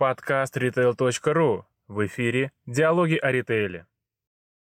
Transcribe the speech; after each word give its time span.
Подкаст 0.00 0.56
retail.ru. 0.56 1.64
В 1.86 2.06
эфире 2.06 2.52
«Диалоги 2.64 3.16
о 3.16 3.30
ритейле». 3.30 3.84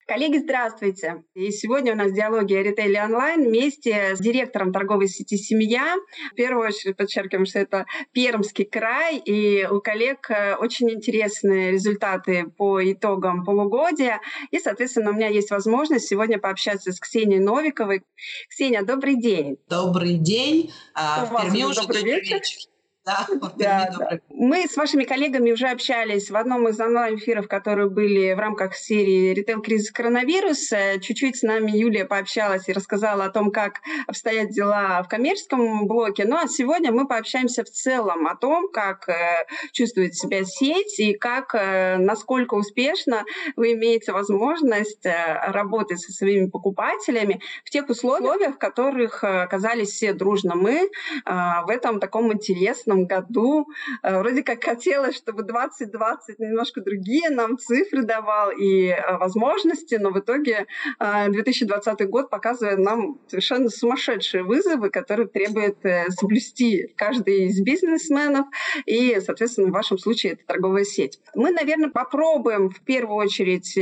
Коллеги, 0.07 0.37
здравствуйте! 0.37 1.25
И 1.33 1.51
сегодня 1.53 1.95
у 1.95 1.97
нас 1.97 2.13
диалоги 2.13 2.53
о 2.53 2.63
ритейле 2.63 3.03
онлайн 3.03 3.49
вместе 3.49 4.15
с 4.15 4.19
директором 4.19 4.75
торговой 4.75 5.09
сети 5.09 5.39
«Семья». 5.39 5.97
В 6.33 6.35
первую 6.35 6.69
очередь 6.69 6.99
подчеркиваем, 6.99 7.47
что 7.47 7.61
это 7.61 7.87
Пермский 8.13 8.67
край, 8.67 9.17
и 9.17 9.65
у 9.65 9.81
коллег 9.81 10.31
э, 10.31 10.55
очень 10.57 10.91
интересные 10.91 11.71
результаты 11.71 12.53
по 12.59 12.85
итогам 12.93 13.47
полугодия. 13.47 14.21
И, 14.51 14.59
соответственно, 14.59 15.13
у 15.13 15.15
меня 15.15 15.29
есть 15.29 15.51
возможность 15.51 16.09
сегодня 16.09 16.39
пообщаться 16.39 16.93
с 16.93 17.01
Ксенией 17.01 17.41
Новиковой. 17.41 18.03
Ксения, 18.51 18.83
добрый 18.83 19.19
день! 19.19 19.57
Добрый 19.67 20.19
день! 20.19 20.71
А, 20.93 21.25
в 21.25 21.41
Перми 21.41 21.65
уже 21.65 21.81
добрый 21.81 22.03
вечер. 22.03 22.35
вечер. 22.35 22.72
Да, 23.05 23.27
да, 23.57 23.91
да. 23.99 24.19
Мы 24.31 24.67
с 24.69 24.77
вашими 24.77 25.03
коллегами 25.03 25.51
уже 25.51 25.67
общались 25.69 26.31
в 26.31 26.37
одном 26.37 26.69
из 26.69 26.81
онлайн-эфиров, 26.81 27.49
которые 27.49 27.91
были 27.91 28.33
в 28.33 28.39
рамках 28.39 28.77
серии 28.77 29.35
«Ритейл 29.35 29.61
кризис 29.61 29.91
коронавирус». 29.91 30.71
Чуть-чуть 31.01 31.39
с 31.39 31.43
нами 31.43 31.73
Юлия 31.73 32.05
пообщалась 32.05 32.69
и 32.69 32.73
рассказала 32.73 33.25
о 33.25 33.31
том, 33.31 33.51
как 33.51 33.81
обстоят 34.07 34.51
дела 34.51 35.03
в 35.03 35.09
коммерческом 35.09 35.87
блоке. 35.89 36.25
Ну 36.25 36.37
а 36.37 36.47
сегодня 36.47 36.93
мы 36.93 37.09
пообщаемся 37.09 37.65
в 37.65 37.71
целом 37.71 38.29
о 38.29 38.37
том, 38.37 38.71
как 38.73 39.09
э, 39.09 39.47
чувствует 39.73 40.15
себя 40.15 40.45
сеть 40.45 41.01
и 41.01 41.15
как, 41.15 41.55
э, 41.55 41.97
насколько 41.97 42.55
успешно 42.55 43.25
вы 43.57 43.73
имеете 43.73 44.13
возможность 44.13 45.07
э, 45.07 45.41
работать 45.49 46.01
со 46.01 46.13
своими 46.13 46.49
покупателями 46.49 47.41
в 47.65 47.71
тех 47.71 47.89
условиях, 47.89 48.55
в 48.55 48.59
которых 48.59 49.25
оказались 49.25 49.91
все 49.91 50.13
дружно 50.13 50.55
мы 50.55 50.89
в 51.25 51.69
этом 51.69 52.01
таком 52.01 52.33
интересном 52.33 52.92
прошлом 52.93 53.07
году 53.07 53.67
э, 54.03 54.19
вроде 54.19 54.43
как 54.43 54.63
хотелось, 54.63 55.17
чтобы 55.17 55.43
2020 55.43 56.39
немножко 56.39 56.81
другие 56.81 57.31
нам 57.31 57.59
цифры 57.59 58.03
давал 58.03 58.51
и 58.51 58.89
э, 58.89 59.17
возможности, 59.19 59.97
но 59.97 60.11
в 60.11 60.19
итоге 60.19 60.67
2020 60.99 62.01
э, 62.01 62.05
год 62.07 62.31
показывает 62.31 62.79
нам 62.79 63.19
совершенно 63.29 63.69
сумасшедшие 63.69 64.43
вызовы, 64.43 64.91
которые 64.91 65.29
требует 65.29 65.79
соблюсти 66.11 66.93
каждый 66.97 67.47
из 67.47 67.61
бизнесменов 67.61 68.47
и, 68.87 69.19
соответственно, 69.25 69.69
в 69.69 69.73
вашем 69.73 69.99
случае 69.99 70.33
это 70.33 70.43
торговая 70.47 70.85
сеть. 70.85 71.19
Мы, 71.35 71.51
наверное, 71.51 71.91
попробуем 71.91 72.71
в 72.71 72.81
первую 72.81 73.17
очередь 73.17 73.79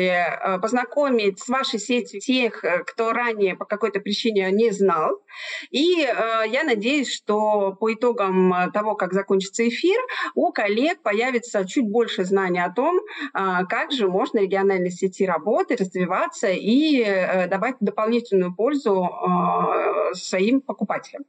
познакомить 0.60 1.40
с 1.40 1.48
вашей 1.48 1.78
сетью 1.78 2.20
тех, 2.20 2.64
кто 2.86 3.12
ранее 3.12 3.56
по 3.56 3.64
какой-то 3.64 4.00
причине 4.00 4.50
не 4.52 4.70
знал. 4.70 5.22
И 5.70 5.82
я 5.82 6.64
надеюсь, 6.64 7.12
что 7.12 7.72
по 7.72 7.92
итогам 7.92 8.70
того, 8.72 8.94
как 9.00 9.14
закончится 9.14 9.66
эфир, 9.66 9.98
у 10.34 10.52
коллег 10.52 11.00
появится 11.02 11.66
чуть 11.66 11.88
больше 11.88 12.24
знаний 12.24 12.60
о 12.60 12.70
том, 12.70 13.00
а, 13.32 13.64
как 13.64 13.92
же 13.92 14.08
можно 14.08 14.40
региональной 14.40 14.90
сети 14.90 15.24
работать, 15.24 15.80
развиваться 15.80 16.48
и 16.50 17.02
э, 17.02 17.48
давать 17.48 17.76
дополнительную 17.80 18.54
пользу 18.54 19.04
а, 19.04 20.12
своим 20.12 20.60
покупателям. 20.60 21.24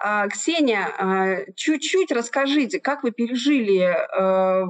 А, 0.00 0.26
Ксения, 0.28 1.44
чуть-чуть 1.54 2.10
расскажите, 2.12 2.80
как 2.80 3.02
вы 3.02 3.10
пережили 3.10 3.82
э, 3.82 4.66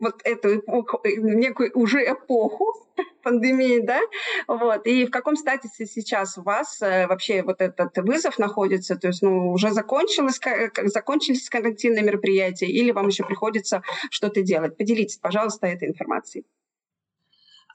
вот 0.00 0.20
эту 0.24 0.56
эпоху, 0.56 1.00
э, 1.04 1.14
некую 1.16 1.70
уже 1.74 2.02
эпоху 2.02 2.74
пандемии, 3.22 3.80
да, 3.80 4.00
вот, 4.48 4.86
и 4.86 5.06
в 5.06 5.10
каком 5.10 5.36
статусе 5.36 5.86
сейчас 5.86 6.38
у 6.38 6.42
вас 6.42 6.80
э, 6.82 7.06
вообще 7.06 7.42
вот 7.42 7.60
этот 7.60 7.96
вызов 7.98 8.38
находится, 8.38 8.96
то 8.96 9.08
есть, 9.08 9.22
ну, 9.22 9.52
уже 9.52 9.70
закончилось, 9.70 10.40
закончились 10.84 11.48
карантинные 11.48 12.02
мероприятия 12.02 12.66
или 12.66 12.90
вам 12.90 13.08
еще 13.08 13.24
приходится 13.24 13.82
что-то 14.10 14.42
делать? 14.42 14.76
Поделитесь, 14.76 15.18
пожалуйста, 15.18 15.66
этой 15.66 15.88
информацией. 15.88 16.44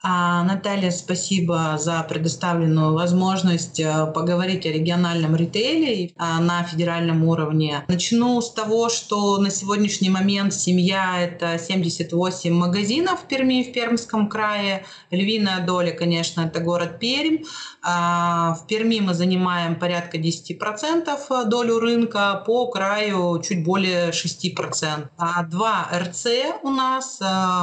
А, 0.08 0.44
Наталья, 0.44 0.92
спасибо 0.92 1.78
за 1.80 2.00
предоставленную 2.08 2.94
возможность 2.94 3.80
э, 3.80 4.06
поговорить 4.14 4.64
о 4.64 4.70
региональном 4.70 5.34
ритейле 5.34 6.12
а, 6.16 6.40
на 6.40 6.62
федеральном 6.62 7.24
уровне. 7.24 7.84
Начну 7.88 8.40
с 8.40 8.52
того, 8.52 8.88
что 8.88 9.36
на 9.38 9.50
сегодняшний 9.50 10.08
момент 10.08 10.54
семья– 10.54 11.20
это 11.20 11.58
78 11.58 12.54
магазинов 12.54 13.22
в 13.22 13.26
Перми, 13.26 13.64
в 13.64 13.72
Пермском 13.72 14.28
крае. 14.28 14.86
Львиная 15.10 15.66
доля, 15.66 15.90
конечно, 15.90 16.42
это 16.42 16.60
город 16.60 17.00
Пермь. 17.00 17.38
А, 17.82 18.54
в 18.54 18.68
Перми 18.68 19.00
мы 19.00 19.12
занимаем 19.12 19.74
порядка 19.74 20.18
10% 20.18 21.46
долю 21.46 21.80
рынка, 21.80 22.44
по 22.46 22.68
краю 22.68 23.42
чуть 23.42 23.64
более 23.64 24.10
6%. 24.10 25.08
Два 25.50 25.88
РЦ 25.92 26.26
у 26.62 26.70
нас, 26.70 27.18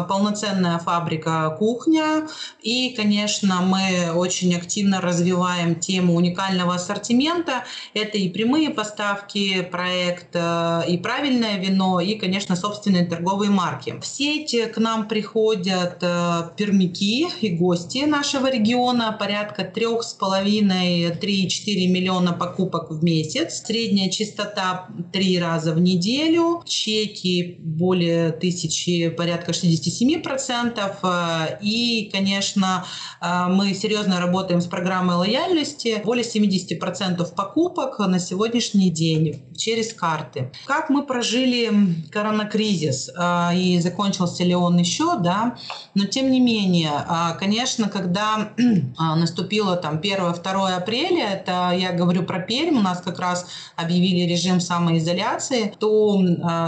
полноценная 0.09 0.79
фабрика 0.79 1.55
кухня, 1.57 2.27
и, 2.61 2.93
конечно, 2.95 3.61
мы 3.61 4.13
очень 4.13 4.55
активно 4.55 5.01
развиваем 5.01 5.75
тему 5.75 6.15
уникального 6.15 6.75
ассортимента. 6.75 7.65
Это 7.93 8.17
и 8.17 8.29
прямые 8.29 8.69
поставки, 8.69 9.61
проект, 9.61 10.29
э, 10.33 10.83
и 10.87 10.97
правильное 10.97 11.57
вино, 11.57 11.99
и, 11.99 12.15
конечно, 12.15 12.55
собственные 12.55 13.05
торговые 13.05 13.51
марки. 13.51 13.95
В 14.01 14.05
сеть 14.05 14.55
к 14.73 14.77
нам 14.77 15.07
приходят 15.07 15.97
э, 16.01 16.49
пермяки 16.57 17.27
и 17.41 17.49
гости 17.49 18.05
нашего 18.05 18.49
региона, 18.49 19.15
порядка 19.17 19.63
трех 19.63 20.03
с 20.03 20.13
половиной 20.13 21.11
3-4 21.11 21.87
миллиона 21.87 22.33
покупок 22.33 22.91
в 22.91 23.03
месяц. 23.03 23.63
Средняя 23.65 24.09
частота 24.09 24.87
три 25.11 25.39
раза 25.39 25.73
в 25.73 25.79
неделю. 25.79 26.63
Чеки 26.65 27.57
более 27.59 28.31
тысячи, 28.31 29.09
порядка 29.09 29.51
67%. 29.51 30.95
Э, 31.03 31.57
и, 31.61 32.09
конечно, 32.13 32.85
э, 33.21 33.47
мы 33.49 33.73
серьезно 33.73 34.19
работаем 34.19 34.61
с 34.61 34.67
программой 34.67 35.15
лояльности. 35.15 36.01
Более 36.05 36.23
70% 36.23 37.35
покупок 37.35 37.99
на 37.99 38.19
сегодняшний 38.19 38.91
день 38.91 39.43
через 39.57 39.93
карты. 39.93 40.51
Как 40.65 40.89
мы 40.89 41.03
прожили 41.03 41.71
коронакризис 42.11 43.09
э, 43.09 43.57
и 43.57 43.79
закончился 43.79 44.43
ли 44.43 44.55
он 44.55 44.77
еще, 44.77 45.17
да, 45.17 45.55
но 45.95 46.05
тем 46.05 46.29
не 46.29 46.39
менее, 46.39 46.91
э, 46.91 47.37
конечно, 47.39 47.89
когда 47.89 48.51
наступило 48.99 49.75
там 49.75 49.97
1-2 49.97 50.75
апреля, 50.75 51.29
это 51.29 51.71
я 51.75 51.93
говорю 51.93 52.23
про 52.23 52.39
Пермь, 52.39 52.77
у 52.77 52.81
нас 52.81 53.01
как 53.01 53.19
раз 53.19 53.47
объявили 53.75 54.29
режим 54.31 54.59
самоизоляции, 54.59 55.73
то 55.79 56.21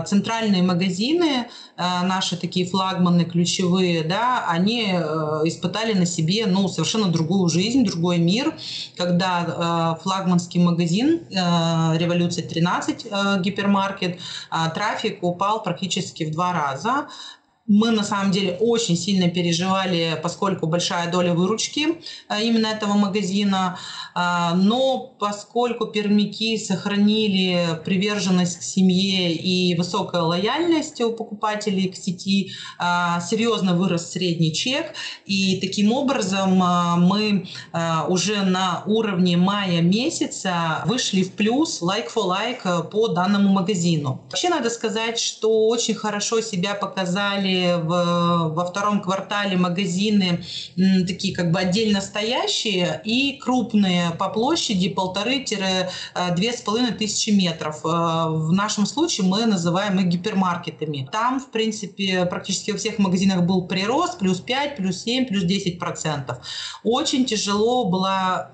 центральные 0.05 0.63
магазины, 0.63 1.47
наши 1.77 2.37
такие 2.37 2.65
флагманы 2.65 3.25
ключевые, 3.25 4.03
да, 4.03 4.45
они 4.47 4.95
испытали 5.43 5.93
на 5.93 6.05
себе 6.05 6.45
ну, 6.45 6.67
совершенно 6.67 7.07
другую 7.07 7.49
жизнь, 7.49 7.83
другой 7.83 8.17
мир, 8.17 8.53
когда 8.95 9.95
э, 9.97 10.03
флагманский 10.03 10.59
магазин 10.61 11.21
э, 11.29 11.97
«Революция 11.97 12.47
13» 12.47 13.07
э, 13.09 13.41
гипермаркет, 13.41 14.19
э, 14.51 14.55
трафик 14.73 15.23
упал 15.23 15.63
практически 15.63 16.23
в 16.23 16.31
два 16.31 16.53
раза 16.53 17.07
мы 17.67 17.91
на 17.91 18.03
самом 18.03 18.31
деле 18.31 18.57
очень 18.59 18.95
сильно 18.95 19.27
переживали, 19.29 20.19
поскольку 20.21 20.67
большая 20.67 21.11
доля 21.11 21.33
выручки 21.33 21.99
э, 22.29 22.43
именно 22.43 22.67
этого 22.67 22.93
магазина. 22.93 23.79
А, 24.13 24.53
но 24.55 25.15
поскольку 25.19 25.87
пермяки 25.87 26.57
сохранили 26.57 27.79
приверженность 27.83 28.59
к 28.59 28.61
семье 28.61 29.33
и 29.33 29.75
высокая 29.75 30.21
лояльность 30.21 31.01
у 31.01 31.11
покупателей 31.11 31.89
к 31.89 31.95
сети, 31.95 32.51
а, 32.77 33.19
серьезно 33.19 33.73
вырос 33.73 34.11
средний 34.11 34.53
чек. 34.53 34.93
И 35.25 35.59
таким 35.59 35.91
образом 35.91 36.61
а, 36.61 36.97
мы 36.97 37.47
уже 38.07 38.43
на 38.43 38.83
уровне 38.85 39.37
мая 39.37 39.81
месяца 39.81 40.83
вышли 40.85 41.23
в 41.23 41.33
плюс 41.33 41.81
like 41.81 42.07
for 42.13 42.29
like 42.29 42.89
по 42.89 43.07
данному 43.07 43.49
магазину. 43.49 44.21
Вообще 44.29 44.49
надо 44.49 44.69
сказать, 44.69 45.19
что 45.19 45.67
очень 45.67 45.95
хорошо 45.95 46.41
себя 46.41 46.75
показали 46.75 47.54
в, 47.83 48.49
во 48.53 48.65
втором 48.65 49.01
квартале 49.01 49.57
магазины 49.57 50.43
такие 51.07 51.33
как 51.33 51.51
бы 51.51 51.59
отдельно 51.59 52.01
стоящие 52.01 53.01
и 53.03 53.37
крупные 53.37 54.11
по 54.11 54.29
площади 54.29 54.89
полторы-две 54.89 56.53
с 56.53 56.61
половиной 56.61 56.93
тысячи 56.93 57.29
метров. 57.29 57.85
Э, 57.85 58.27
в 58.29 58.51
нашем 58.51 58.85
случае 58.85 59.27
мы 59.27 59.45
называем 59.45 59.99
их 59.99 60.07
гипермаркетами. 60.07 61.07
Там, 61.11 61.39
в 61.39 61.51
принципе, 61.51 62.25
практически 62.25 62.71
во 62.71 62.77
всех 62.77 62.99
магазинах 62.99 63.43
был 63.43 63.67
прирост, 63.67 64.19
плюс 64.19 64.39
5, 64.39 64.77
плюс 64.77 65.03
7, 65.03 65.25
плюс 65.25 65.43
10 65.43 65.79
процентов. 65.79 66.39
Очень 66.83 67.25
тяжело 67.25 67.85
была 67.85 68.51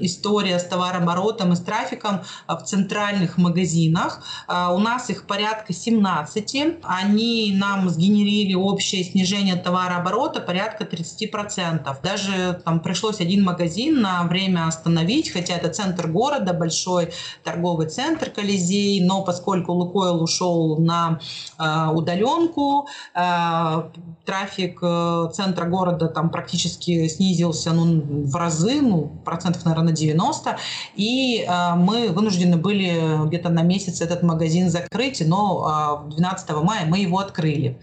история 0.00 0.58
с 0.58 0.64
товарооборотом 0.64 1.52
и 1.52 1.56
с 1.56 1.60
трафиком 1.60 2.22
в 2.46 2.62
центральных 2.62 3.38
магазинах. 3.38 4.22
Э, 4.48 4.68
у 4.72 4.78
нас 4.78 5.10
их 5.10 5.26
порядка 5.26 5.72
17. 5.72 6.78
Они 6.82 7.54
нам 7.56 7.88
сгенерировали 7.88 8.39
имели 8.40 8.54
общее 8.54 9.04
снижение 9.04 9.56
товарооборота 9.56 10.40
порядка 10.40 10.84
30%. 10.84 11.96
Даже 12.02 12.60
там 12.64 12.80
пришлось 12.80 13.20
один 13.20 13.44
магазин 13.44 14.00
на 14.00 14.24
время 14.24 14.66
остановить, 14.66 15.30
хотя 15.30 15.54
это 15.54 15.68
центр 15.68 16.08
города, 16.08 16.52
большой 16.52 17.12
торговый 17.44 17.88
центр 17.88 18.30
Колизей, 18.30 19.04
но 19.04 19.22
поскольку 19.22 19.72
Лукойл 19.72 20.22
ушел 20.22 20.78
на 20.78 21.20
э, 21.58 21.88
удаленку, 21.92 22.88
э, 23.14 23.82
трафик 24.24 24.78
э, 24.82 25.30
центра 25.32 25.64
города 25.66 26.08
там 26.08 26.30
практически 26.30 27.08
снизился 27.08 27.72
ну, 27.72 28.02
в 28.24 28.34
разы, 28.36 28.80
ну, 28.80 29.10
процентов, 29.24 29.64
наверное, 29.64 29.92
90, 29.92 30.56
и 30.96 31.44
э, 31.46 31.74
мы 31.74 32.08
вынуждены 32.08 32.56
были 32.56 33.26
где-то 33.26 33.48
на 33.48 33.62
месяц 33.62 34.00
этот 34.00 34.22
магазин 34.22 34.70
закрыть, 34.70 35.22
но 35.26 36.06
э, 36.08 36.14
12 36.14 36.50
мая 36.62 36.86
мы 36.86 36.98
его 36.98 37.18
открыли. 37.18 37.78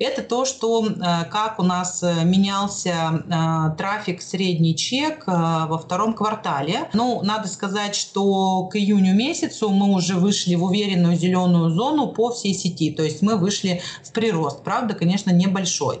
Это 0.00 0.22
то, 0.22 0.46
что 0.46 0.86
э, 0.86 1.24
как 1.30 1.58
у 1.58 1.62
нас 1.62 2.02
э, 2.02 2.24
менялся 2.24 3.22
э, 3.22 3.76
трафик 3.76 4.22
средний 4.22 4.74
чек 4.74 5.26
во 5.26 5.76
втором 5.76 6.14
квартале. 6.14 6.88
Ну, 6.94 7.20
надо 7.22 7.48
сказать, 7.48 7.94
что 7.94 8.64
к 8.72 8.76
июню 8.76 9.14
месяцу 9.14 9.68
мы 9.68 9.94
уже 9.94 10.14
вышли 10.14 10.54
в 10.54 10.64
уверенную 10.64 11.16
зеленую 11.16 11.68
зону 11.68 12.06
по 12.08 12.30
всей 12.32 12.54
сети, 12.54 12.90
то 12.90 13.02
есть 13.02 13.20
мы 13.20 13.36
вышли 13.36 13.82
в 14.02 14.12
прирост, 14.12 14.64
правда, 14.64 14.94
конечно, 14.94 15.32
небольшой. 15.32 16.00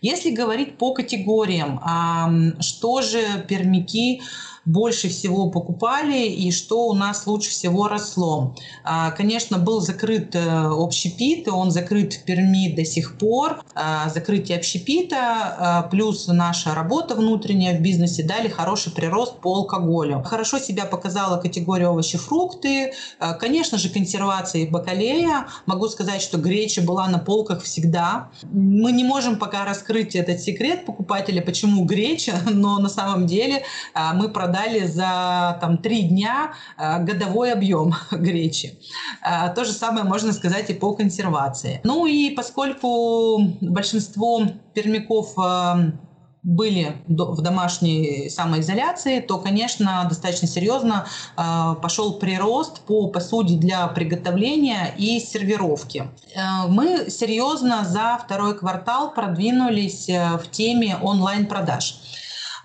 Если 0.00 0.30
говорить 0.30 0.76
по 0.76 0.92
категориям, 0.92 1.80
что 2.60 3.00
же 3.00 3.22
пермяки 3.48 4.22
больше 4.66 5.08
всего 5.08 5.48
покупали 5.48 6.26
и 6.26 6.50
что 6.50 6.88
у 6.88 6.94
нас 6.94 7.26
лучше 7.26 7.50
всего 7.50 7.86
росло. 7.86 8.54
А, 8.84 9.12
конечно, 9.12 9.58
был 9.58 9.80
закрыт 9.80 10.34
э, 10.34 10.40
общепит, 10.40 11.48
он 11.48 11.70
закрыт 11.70 12.14
в 12.14 12.24
Перми 12.24 12.74
до 12.74 12.84
сих 12.84 13.16
пор. 13.16 13.62
А, 13.74 14.10
закрытие 14.10 14.58
общепита 14.58 15.16
а, 15.18 15.82
плюс 15.82 16.26
наша 16.26 16.74
работа 16.74 17.14
внутренняя 17.14 17.78
в 17.78 17.80
бизнесе 17.80 18.24
дали 18.24 18.48
хороший 18.48 18.92
прирост 18.92 19.38
по 19.38 19.54
алкоголю. 19.54 20.22
Хорошо 20.24 20.58
себя 20.58 20.84
показала 20.84 21.40
категория 21.40 21.88
овощи-фрукты. 21.88 22.92
Конечно 23.38 23.78
же, 23.78 23.88
консервация 23.88 24.62
и 24.62 24.66
бакалея. 24.66 25.46
Могу 25.66 25.88
сказать, 25.88 26.20
что 26.20 26.38
греча 26.38 26.82
была 26.82 27.06
на 27.06 27.18
полках 27.18 27.62
всегда. 27.62 28.30
Мы 28.42 28.90
не 28.90 29.04
можем 29.04 29.38
пока 29.38 29.64
раскрыть 29.64 30.16
этот 30.16 30.40
секрет 30.40 30.84
покупателя, 30.84 31.40
почему 31.40 31.84
греча, 31.84 32.40
но 32.50 32.78
на 32.80 32.88
самом 32.88 33.26
деле 33.26 33.62
мы 34.14 34.28
продали 34.28 34.55
продали 34.56 34.86
за 34.86 35.58
там, 35.60 35.78
три 35.78 36.02
дня 36.02 36.52
э, 36.78 37.02
годовой 37.04 37.52
объем 37.52 37.94
гречи. 38.10 38.78
Э, 39.22 39.52
то 39.54 39.64
же 39.64 39.72
самое 39.72 40.04
можно 40.04 40.32
сказать 40.32 40.70
и 40.70 40.74
по 40.74 40.94
консервации. 40.94 41.80
Ну 41.84 42.06
и 42.06 42.30
поскольку 42.30 43.38
большинство 43.60 44.42
пермяков 44.74 45.34
э, 45.38 45.92
были 46.42 46.96
в 47.08 47.42
домашней 47.42 48.30
самоизоляции, 48.30 49.18
то, 49.20 49.38
конечно, 49.38 50.06
достаточно 50.08 50.46
серьезно 50.46 51.06
пошел 51.82 52.20
прирост 52.20 52.82
по 52.82 53.08
посуде 53.08 53.56
для 53.56 53.88
приготовления 53.88 54.94
и 54.96 55.18
сервировки. 55.18 56.08
Мы 56.68 57.10
серьезно 57.10 57.84
за 57.84 58.20
второй 58.24 58.56
квартал 58.56 59.12
продвинулись 59.12 60.06
в 60.06 60.48
теме 60.52 60.96
онлайн-продаж. 61.02 61.96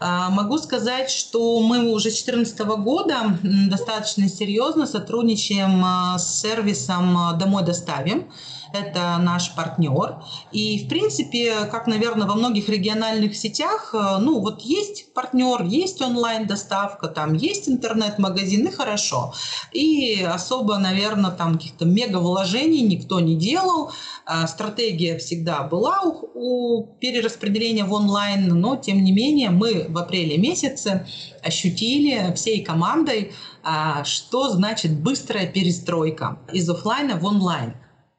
А, 0.03 0.31
могу 0.31 0.57
сказать, 0.57 1.11
что 1.11 1.59
мы 1.59 1.91
уже 1.91 2.09
с 2.09 2.23
2014 2.23 2.59
года 2.83 3.37
достаточно 3.43 4.27
серьезно 4.27 4.87
сотрудничаем 4.87 5.79
а, 5.85 6.17
с 6.17 6.41
сервисом 6.41 7.15
а, 7.15 7.33
«Домой 7.33 7.63
доставим» 7.63 8.25
это 8.73 9.17
наш 9.19 9.53
партнер. 9.55 10.23
И, 10.51 10.85
в 10.85 10.89
принципе, 10.89 11.65
как, 11.71 11.87
наверное, 11.87 12.27
во 12.27 12.35
многих 12.35 12.69
региональных 12.69 13.35
сетях, 13.35 13.93
э, 13.93 14.17
ну, 14.19 14.39
вот 14.39 14.61
есть 14.61 15.13
партнер, 15.13 15.63
есть 15.63 16.01
онлайн-доставка, 16.01 17.07
там 17.07 17.33
есть 17.33 17.69
интернет-магазин, 17.69 18.67
и 18.67 18.71
хорошо. 18.71 19.33
И 19.71 20.23
особо, 20.23 20.77
наверное, 20.77 21.31
там 21.31 21.53
каких-то 21.53 21.85
мега-вложений 21.85 22.81
никто 22.81 23.19
не 23.19 23.35
делал. 23.35 23.91
А, 24.25 24.47
стратегия 24.47 25.17
всегда 25.17 25.63
была 25.63 26.01
у, 26.01 26.29
у 26.33 26.83
перераспределения 26.99 27.85
в 27.85 27.93
онлайн, 27.93 28.47
но, 28.47 28.75
тем 28.75 29.03
не 29.03 29.11
менее, 29.11 29.49
мы 29.49 29.85
в 29.89 29.97
апреле 29.97 30.37
месяце 30.37 31.05
ощутили 31.43 32.33
всей 32.35 32.63
командой, 32.63 33.33
а, 33.63 34.03
что 34.03 34.49
значит 34.49 34.99
быстрая 34.99 35.47
перестройка 35.47 36.39
из 36.51 36.69
офлайна 36.69 37.17
в 37.17 37.25
онлайн. 37.25 37.75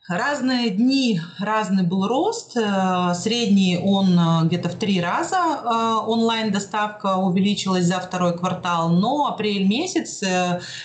Разные 0.09 0.71
дни, 0.71 1.21
разный 1.39 1.85
был 1.85 2.09
рост. 2.09 2.57
Э, 2.57 3.15
средний 3.15 3.79
он 3.79 4.19
э, 4.19 4.47
где-то 4.47 4.69
в 4.69 4.75
три 4.75 5.01
раза 5.01 5.37
э, 5.37 6.09
онлайн-доставка 6.09 7.19
увеличилась 7.19 7.85
за 7.85 8.01
второй 8.01 8.37
квартал, 8.37 8.89
но 8.89 9.29
апрель 9.29 9.65
месяц 9.65 10.25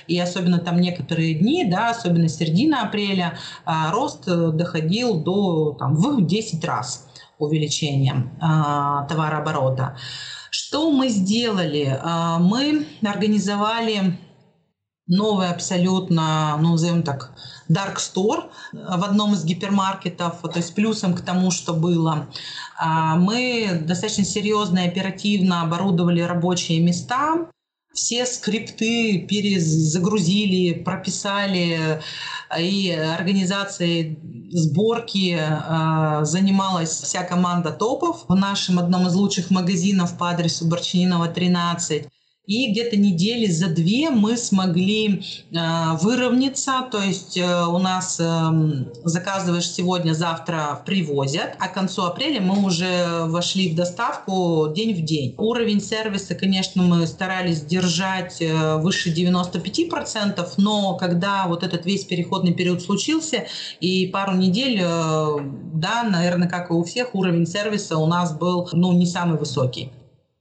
и 0.05 0.19
особенно 0.19 0.59
там 0.59 0.79
некоторые 0.79 1.33
дни, 1.33 1.65
да, 1.65 1.89
особенно 1.89 2.29
середина 2.29 2.83
апреля, 2.83 3.39
рост 3.65 4.25
доходил 4.25 5.19
до 5.19 5.71
там, 5.71 5.95
в 5.95 6.23
10 6.23 6.63
раз 6.63 7.07
увеличения 7.39 8.31
товарооборота. 8.39 9.97
Что 10.51 10.91
мы 10.91 11.09
сделали? 11.09 11.99
Мы 12.39 12.85
организовали 13.01 14.17
новый 15.07 15.49
абсолютно, 15.49 16.57
ну, 16.61 16.71
назовем 16.71 17.03
так, 17.03 17.31
Dark 17.69 17.97
Store 17.97 18.49
в 18.73 19.03
одном 19.03 19.33
из 19.33 19.43
гипермаркетов, 19.43 20.41
то 20.41 20.53
есть 20.55 20.73
плюсом 20.73 21.13
к 21.13 21.21
тому, 21.21 21.51
что 21.51 21.73
было. 21.73 22.27
А, 22.77 23.15
мы 23.15 23.81
достаточно 23.85 24.23
серьезно 24.23 24.79
и 24.79 24.87
оперативно 24.87 25.61
оборудовали 25.61 26.21
рабочие 26.21 26.79
места, 26.79 27.47
все 27.97 28.27
скрипты 28.27 29.25
перезагрузили, 29.27 30.73
прописали, 30.83 31.99
и 32.57 32.91
организацией 32.91 34.19
сборки 34.51 35.37
э, 35.37 36.23
занималась 36.23 36.91
вся 36.91 37.23
команда 37.23 37.71
топов 37.71 38.25
в 38.27 38.35
нашем 38.35 38.79
одном 38.79 39.07
из 39.07 39.15
лучших 39.15 39.49
магазинов 39.49 40.17
по 40.17 40.29
адресу 40.29 40.65
Борчининова 40.67 41.27
13. 41.27 42.07
И 42.47 42.71
где-то 42.71 42.95
недели 42.95 43.47
за 43.47 43.67
две 43.67 44.09
мы 44.09 44.37
смогли 44.37 45.21
э, 45.51 45.57
выровняться, 45.99 46.87
то 46.89 47.03
есть 47.03 47.35
э, 47.37 47.65
у 47.65 47.77
нас 47.77 48.21
э, 48.21 48.25
заказываешь 49.03 49.69
сегодня, 49.69 50.13
завтра 50.13 50.81
привозят, 50.85 51.57
а 51.59 51.67
к 51.67 51.73
концу 51.73 52.03
апреля 52.03 52.39
мы 52.39 52.65
уже 52.65 53.25
вошли 53.25 53.69
в 53.69 53.75
доставку 53.75 54.71
день 54.73 54.95
в 54.95 55.03
день. 55.03 55.35
Уровень 55.37 55.81
сервиса, 55.81 56.35
конечно, 56.35 56.83
мы 56.83 57.05
старались 57.05 57.63
держать 57.63 58.41
э, 58.41 58.77
выше 58.77 59.13
95%, 59.13 60.49
но 60.55 60.95
когда 60.95 61.47
вот 61.47 61.63
этот 61.63 61.85
весь 61.85 62.05
переходный 62.05 62.53
период 62.53 62.81
случился, 62.81 63.43
и 63.81 64.07
пару 64.07 64.37
недель, 64.37 64.79
э, 64.81 65.37
да, 65.73 66.03
наверное, 66.03 66.47
как 66.47 66.69
и 66.69 66.73
у 66.73 66.85
всех, 66.85 67.13
уровень 67.13 67.45
сервиса 67.45 67.97
у 67.97 68.05
нас 68.05 68.31
был, 68.31 68.69
ну, 68.71 68.93
не 68.93 69.05
самый 69.05 69.37
высокий. 69.37 69.91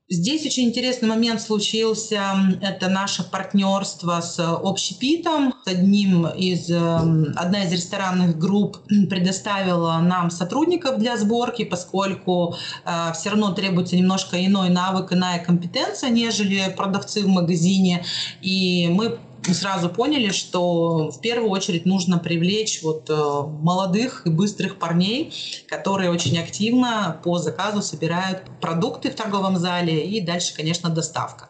Здесь 0.08 0.46
очень 0.46 0.68
интересный 0.68 1.08
момент 1.08 1.40
случился. 1.42 2.22
Это 2.62 2.88
наше 2.88 3.25
партнерство 3.25 4.20
с 4.20 4.38
общепитом. 4.38 5.52
С 5.64 5.66
одним 5.66 6.28
из, 6.28 6.70
эм, 6.70 7.32
одна 7.34 7.64
из 7.64 7.72
ресторанных 7.72 8.38
групп 8.38 8.78
предоставила 9.10 9.98
нам 9.98 10.30
сотрудников 10.30 10.98
для 10.98 11.16
сборки, 11.16 11.64
поскольку 11.64 12.54
э, 12.84 13.12
все 13.14 13.30
равно 13.30 13.52
требуется 13.52 13.96
немножко 13.96 14.36
иной 14.46 14.68
навык, 14.68 15.12
иная 15.12 15.44
компетенция, 15.44 16.10
нежели 16.10 16.72
продавцы 16.76 17.22
в 17.22 17.28
магазине. 17.28 18.04
И 18.42 18.86
мы 18.86 19.18
мы 19.48 19.54
сразу 19.54 19.88
поняли, 19.88 20.30
что 20.30 21.10
в 21.10 21.20
первую 21.20 21.50
очередь 21.50 21.86
нужно 21.86 22.18
привлечь 22.18 22.82
вот 22.82 23.08
э, 23.08 23.14
молодых 23.14 24.26
и 24.26 24.30
быстрых 24.30 24.78
парней, 24.78 25.32
которые 25.68 26.10
очень 26.10 26.38
активно 26.38 27.20
по 27.22 27.38
заказу 27.38 27.82
собирают 27.82 28.42
продукты 28.60 29.10
в 29.10 29.14
торговом 29.14 29.56
зале 29.58 30.06
и 30.06 30.20
дальше, 30.20 30.54
конечно, 30.54 30.90
доставка. 30.90 31.48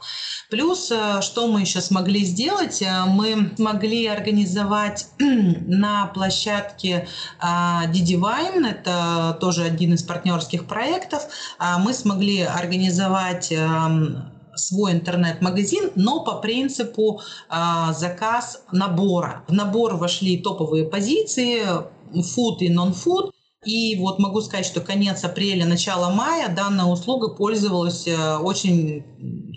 Плюс, 0.50 0.90
э, 0.90 1.22
что 1.22 1.46
мы 1.48 1.62
еще 1.62 1.80
смогли 1.80 2.24
сделать, 2.24 2.82
э, 2.82 3.04
мы 3.06 3.52
смогли 3.56 4.06
организовать 4.06 5.06
на 5.18 6.06
площадке 6.06 7.08
Didivine, 7.40 8.68
это 8.68 9.36
тоже 9.40 9.64
один 9.64 9.94
из 9.94 10.02
партнерских 10.02 10.66
проектов, 10.66 11.28
мы 11.78 11.92
смогли 11.92 12.42
организовать 12.42 13.52
эм, 13.52 14.36
свой 14.56 14.92
интернет-магазин, 14.92 15.90
но 15.94 16.25
по 16.25 16.40
принципу 16.40 17.20
э, 17.48 17.54
заказ 17.92 18.62
набора. 18.72 19.44
В 19.48 19.52
набор 19.52 19.96
вошли 19.96 20.38
топовые 20.38 20.84
позиции, 20.84 21.62
food 22.12 22.58
и 22.60 22.72
non-food, 22.72 23.30
И 23.66 23.96
вот 23.96 24.20
могу 24.20 24.40
сказать, 24.40 24.64
что 24.64 24.80
конец 24.80 25.25
апреля, 25.25 25.66
начало 25.66 26.11
мая 26.11 26.49
данная 26.49 26.85
услуга 26.85 27.28
пользовалась 27.28 28.06
э, 28.06 28.37
очень 28.37 29.04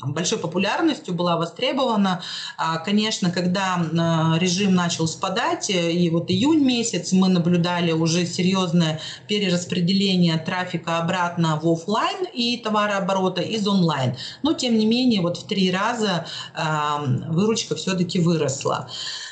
большой 0.03 0.39
популярностью, 0.39 1.13
была 1.13 1.37
востребована. 1.37 2.23
А, 2.57 2.77
конечно, 2.77 3.29
когда 3.29 3.77
э, 3.77 4.39
режим 4.39 4.73
начал 4.73 5.07
спадать, 5.07 5.69
э, 5.69 5.91
и 5.91 6.09
вот 6.09 6.31
июнь 6.31 6.65
месяц 6.65 7.11
мы 7.11 7.29
наблюдали 7.29 7.91
уже 7.91 8.25
серьезное 8.25 8.99
перераспределение 9.27 10.37
трафика 10.37 10.97
обратно 10.97 11.59
в 11.61 11.71
офлайн 11.71 12.25
и 12.33 12.57
товарооборота 12.57 13.41
из 13.41 13.67
онлайн. 13.67 14.15
Но 14.41 14.53
тем 14.53 14.77
не 14.77 14.87
менее, 14.87 15.21
вот 15.21 15.37
в 15.37 15.45
три 15.45 15.71
раза 15.71 16.25
выручка 17.27 17.75
все-таки 17.75 18.19
выросла. 18.19 18.89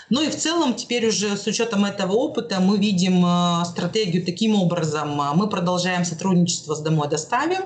Ну 0.09 0.21
и 0.21 0.29
в 0.29 0.35
целом 0.37 0.73
теперь 0.73 1.05
уже 1.09 1.35
с 1.35 1.45
учетом 1.47 1.83
этого 1.83 2.13
опыта 2.13 2.61
мы 2.61 2.77
видим 2.77 3.25
э, 3.25 3.65
стратегию 3.65 4.25
таким 4.25 4.55
образом. 4.55 5.21
Мы 5.35 5.49
продолжаем 5.49 6.05
сотрудничество 6.05 6.75
с 6.75 6.79
«Домой 6.79 7.09
доставим», 7.09 7.65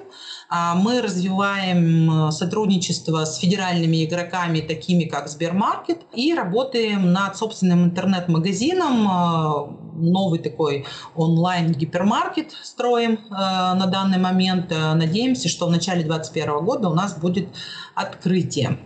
а 0.50 0.74
мы 0.74 1.04
развиваем 1.04 2.30
э, 2.30 2.32
сотрудничество 2.32 3.26
с 3.26 3.38
федеральными 3.38 4.04
игроками, 4.04 4.60
такими 4.60 5.04
как 5.04 5.28
Сбермаркет, 5.30 6.02
и 6.14 6.34
работаем 6.34 7.14
над 7.14 7.38
собственным 7.38 7.84
интернет-магазином. 7.84 9.08
Э, 9.08 10.02
новый 10.02 10.40
такой 10.40 10.88
онлайн-гипермаркет 11.16 12.54
строим 12.64 13.20
на 13.30 13.86
данный 13.86 14.18
момент. 14.18 14.72
Надеемся, 14.72 15.48
что 15.48 15.68
в 15.68 15.70
начале 15.70 16.04
2021 16.04 16.66
года 16.66 16.90
у 16.90 16.96
нас 16.96 17.16
будет 17.20 17.50
открытие. 17.94 18.80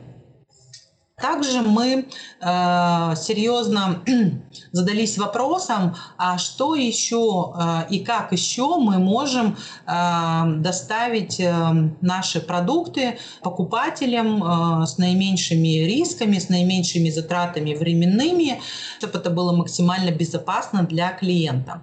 Также 1.17 1.61
мы 1.61 2.07
э, 2.41 3.13
серьезно 3.15 4.03
задались 4.73 5.17
вопросом, 5.17 5.95
а 6.17 6.37
что 6.37 6.75
еще 6.75 7.53
э, 7.57 7.87
и 7.89 7.99
как 7.99 8.33
еще 8.33 8.77
мы 8.77 8.97
можем 8.97 9.55
э, 9.87 10.43
доставить 10.57 11.39
э, 11.39 11.53
наши 12.01 12.41
продукты 12.41 13.17
покупателям 13.41 14.43
э, 14.43 14.85
с 14.85 14.97
наименьшими 14.97 15.85
рисками, 15.85 16.37
с 16.37 16.49
наименьшими 16.49 17.09
затратами 17.09 17.75
временными, 17.75 18.61
чтобы 18.97 19.17
это 19.17 19.29
было 19.29 19.55
максимально 19.55 20.11
безопасно 20.11 20.83
для 20.83 21.13
клиента. 21.13 21.81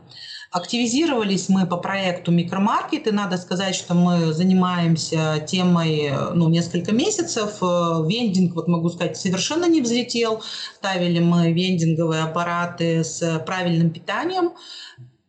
Активизировались 0.52 1.48
мы 1.48 1.66
по 1.66 1.78
проекту 1.78 2.30
микромаркеты. 2.30 3.10
Надо 3.10 3.38
сказать, 3.38 3.74
что 3.74 3.94
мы 3.94 4.34
занимаемся 4.34 5.42
темой 5.48 6.12
ну, 6.34 6.50
несколько 6.50 6.92
месяцев. 6.92 7.56
Э, 7.62 8.04
вендинг, 8.06 8.54
вот 8.54 8.68
могу 8.68 8.90
сказать, 8.90 9.16
совершенно 9.16 9.64
не 9.64 9.80
взлетел. 9.80 10.42
Ставили 10.76 11.20
мы 11.20 11.50
вендинговые 11.54 12.24
аппараты 12.24 13.02
с 13.02 13.42
правильным 13.46 13.90
питанием 13.90 14.52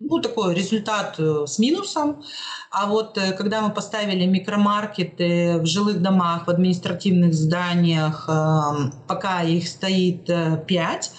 ну, 0.01 0.19
такой 0.19 0.55
результат 0.55 1.15
э, 1.19 1.45
с 1.47 1.57
минусом. 1.57 2.21
А 2.69 2.87
вот 2.87 3.17
э, 3.17 3.31
когда 3.31 3.61
мы 3.61 3.71
поставили 3.71 4.25
микромаркеты 4.25 5.59
в 5.59 5.65
жилых 5.65 6.01
домах, 6.01 6.47
в 6.47 6.49
административных 6.49 7.33
зданиях, 7.33 8.29
пока 9.07 9.43
их 9.43 9.69
стоит 9.69 10.29
5, 10.67 11.11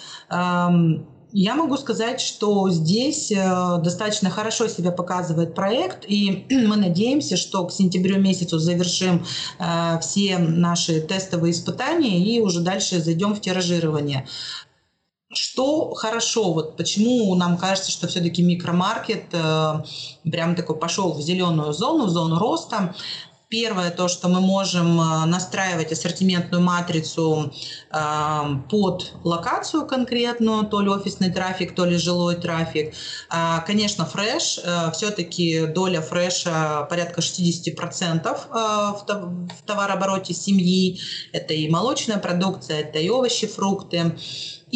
я 1.37 1.55
могу 1.55 1.75
сказать, 1.75 2.21
что 2.21 2.69
здесь 2.69 3.29
э, 3.29 3.35
достаточно 3.83 4.29
хорошо 4.29 4.69
себя 4.69 4.91
показывает 4.91 5.53
проект, 5.53 6.05
и 6.07 6.45
мы 6.49 6.77
надеемся, 6.77 7.35
что 7.35 7.65
к 7.65 7.73
сентябрю 7.73 8.21
месяцу 8.21 8.57
завершим 8.57 9.25
э, 9.59 9.99
все 9.99 10.37
наши 10.37 11.01
тестовые 11.01 11.51
испытания 11.51 12.23
и 12.23 12.39
уже 12.39 12.61
дальше 12.61 13.01
зайдем 13.01 13.35
в 13.35 13.41
тиражирование. 13.41 14.25
Что 15.33 15.93
хорошо, 15.93 16.53
вот 16.53 16.77
почему 16.77 17.35
нам 17.35 17.57
кажется, 17.57 17.91
что 17.91 18.07
все-таки 18.07 18.41
микромаркет 18.41 19.25
э, 19.33 19.83
прям 20.23 20.55
такой 20.55 20.77
пошел 20.77 21.11
в 21.11 21.21
зеленую 21.21 21.73
зону, 21.73 22.05
в 22.05 22.11
зону 22.11 22.39
роста. 22.39 22.95
Первое, 23.47 23.91
то, 23.91 24.07
что 24.07 24.27
мы 24.27 24.41
можем 24.41 24.99
э, 24.99 25.25
настраивать 25.25 25.91
ассортиментную 25.91 26.63
матрицу 26.63 27.53
э, 27.91 28.39
под 28.69 29.13
локацию 29.23 29.85
конкретную, 29.85 30.65
то 30.65 30.81
ли 30.81 30.89
офисный 30.89 31.31
трафик, 31.31 31.75
то 31.75 31.85
ли 31.85 31.97
жилой 31.97 32.35
трафик. 32.35 32.93
Э, 33.31 33.61
конечно, 33.65 34.05
фреш, 34.05 34.59
э, 34.63 34.91
все-таки 34.93 35.67
доля 35.67 36.01
фреша 36.01 36.87
порядка 36.89 37.21
60% 37.21 38.27
э, 38.27 38.37
в, 38.51 39.05
в 39.05 39.61
товарообороте 39.65 40.33
семьи. 40.33 40.99
Это 41.31 41.53
и 41.53 41.69
молочная 41.69 42.17
продукция, 42.17 42.81
это 42.81 42.97
и 42.97 43.09
овощи, 43.09 43.45
фрукты. 43.45 44.15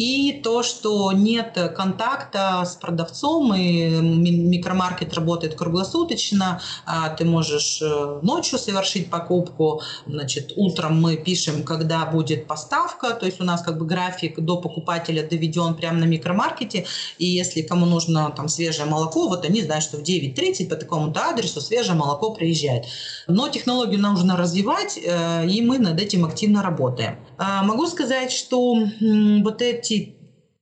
И 0.00 0.40
то, 0.42 0.62
что 0.62 1.12
нет 1.12 1.58
контакта 1.76 2.64
с 2.64 2.74
продавцом, 2.76 3.52
и 3.52 3.86
микромаркет 4.00 5.12
работает 5.12 5.56
круглосуточно, 5.56 6.62
а 6.86 7.10
ты 7.10 7.26
можешь 7.26 7.82
э, 7.82 8.20
ночью 8.22 8.58
совершить 8.58 9.10
покупку, 9.10 9.82
значит, 10.06 10.54
утром 10.56 10.98
мы 11.02 11.18
пишем, 11.18 11.64
когда 11.64 12.06
будет 12.06 12.46
поставка, 12.46 13.10
то 13.10 13.26
есть 13.26 13.42
у 13.42 13.44
нас 13.44 13.60
как 13.60 13.76
бы 13.76 13.84
график 13.84 14.40
до 14.40 14.56
покупателя 14.56 15.22
доведен 15.28 15.74
прямо 15.74 15.98
на 15.98 16.04
микромаркете, 16.04 16.86
и 17.18 17.26
если 17.26 17.60
кому 17.60 17.84
нужно 17.84 18.32
там 18.34 18.48
свежее 18.48 18.86
молоко, 18.86 19.28
вот 19.28 19.44
они 19.44 19.60
знают, 19.60 19.84
что 19.84 19.98
в 19.98 20.02
9.30 20.02 20.70
по 20.70 20.76
такому-то 20.76 21.28
адресу 21.28 21.60
свежее 21.60 21.94
молоко 21.94 22.32
приезжает. 22.32 22.86
Но 23.26 23.50
технологию 23.50 24.00
нужно 24.00 24.38
развивать, 24.38 24.96
э, 24.96 25.46
и 25.46 25.60
мы 25.60 25.78
над 25.78 26.00
этим 26.00 26.24
активно 26.24 26.62
работаем. 26.62 27.18
А, 27.42 27.62
могу 27.62 27.86
сказать, 27.86 28.32
что 28.32 28.74
вот 29.00 29.62
эти 29.62 30.14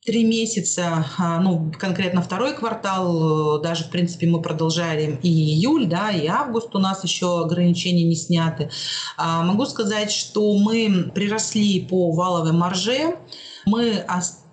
три 0.06 0.24
месяца, 0.24 1.04
а, 1.18 1.40
ну, 1.40 1.72
конкретно 1.76 2.22
второй 2.22 2.54
квартал, 2.54 3.58
э, 3.58 3.62
даже, 3.62 3.84
в 3.84 3.90
принципе, 3.90 4.28
мы 4.28 4.40
продолжаем 4.40 5.18
и 5.20 5.28
июль, 5.28 5.86
да, 5.86 6.12
и 6.12 6.28
август 6.28 6.72
у 6.76 6.78
нас 6.78 7.02
еще 7.02 7.42
ограничения 7.42 8.04
не 8.04 8.14
сняты. 8.14 8.70
А, 9.16 9.42
могу 9.42 9.66
сказать, 9.66 10.12
что 10.12 10.56
мы 10.56 11.10
приросли 11.12 11.80
по 11.80 12.12
валовой 12.12 12.52
марже, 12.52 13.16
мы 13.66 14.06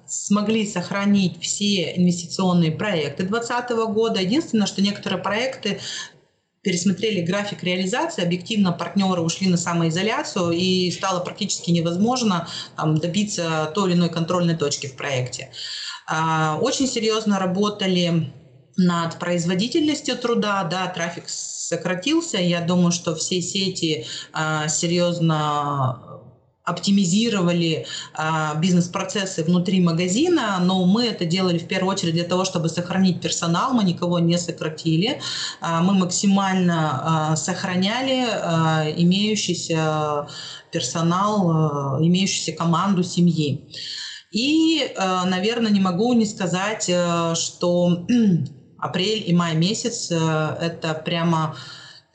смогли 0.08 0.66
сохранить 0.66 1.40
все 1.42 1.96
инвестиционные 1.96 2.72
проекты 2.72 3.24
2020 3.24 3.70
года. 3.94 4.20
Единственное, 4.20 4.68
что 4.68 4.82
некоторые 4.82 5.22
проекты 5.22 5.80
пересмотрели 6.66 7.22
график 7.22 7.62
реализации, 7.64 8.24
объективно 8.24 8.74
партнеры 8.74 9.22
ушли 9.22 9.48
на 9.48 9.56
самоизоляцию 9.56 10.50
и 10.52 10.90
стало 10.90 11.20
практически 11.20 11.70
невозможно 11.70 12.48
там, 12.76 12.98
добиться 12.98 13.72
той 13.76 13.92
или 13.92 13.98
иной 13.98 14.10
контрольной 14.10 14.56
точки 14.58 14.88
в 14.88 14.96
проекте. 14.96 15.52
А, 16.08 16.58
очень 16.60 16.88
серьезно 16.88 17.38
работали 17.38 18.34
над 18.78 19.20
производительностью 19.20 20.18
труда, 20.18 20.64
да, 20.64 20.88
трафик 20.88 21.26
сократился. 21.28 22.40
Я 22.40 22.62
думаю, 22.62 22.92
что 22.92 23.16
все 23.16 23.42
сети 23.42 24.06
а, 24.34 24.68
серьезно 24.68 26.00
оптимизировали 26.66 27.86
а, 28.14 28.56
бизнес-процессы 28.56 29.44
внутри 29.44 29.80
магазина, 29.82 30.60
но 30.62 30.86
мы 30.86 31.06
это 31.06 31.26
делали 31.26 31.60
в 31.60 31.68
первую 31.68 31.94
очередь 31.94 32.16
для 32.16 32.24
того, 32.24 32.44
чтобы 32.44 32.70
сохранить 32.70 33.22
персонал, 33.22 33.74
мы 33.74 33.84
никого 33.84 34.20
не 34.20 34.38
сократили, 34.38 35.22
а, 35.62 35.82
мы 35.82 35.94
максимально 35.94 37.02
а, 37.32 37.36
сохраняли 37.36 38.26
а, 38.28 38.86
имеющийся 38.98 40.28
персонал, 40.72 41.52
а, 41.52 41.98
имеющуюся 42.02 42.52
команду 42.52 43.04
семьи. 43.04 43.64
И, 44.32 44.92
а, 44.98 45.26
наверное, 45.26 45.72
не 45.72 45.80
могу 45.80 46.14
не 46.14 46.26
сказать, 46.26 46.90
а, 46.94 47.36
что 47.36 48.06
апрель 48.80 49.24
и 49.26 49.34
май 49.34 49.56
месяц 49.56 50.12
а, 50.12 50.58
это 50.60 50.94
прямо 50.94 51.56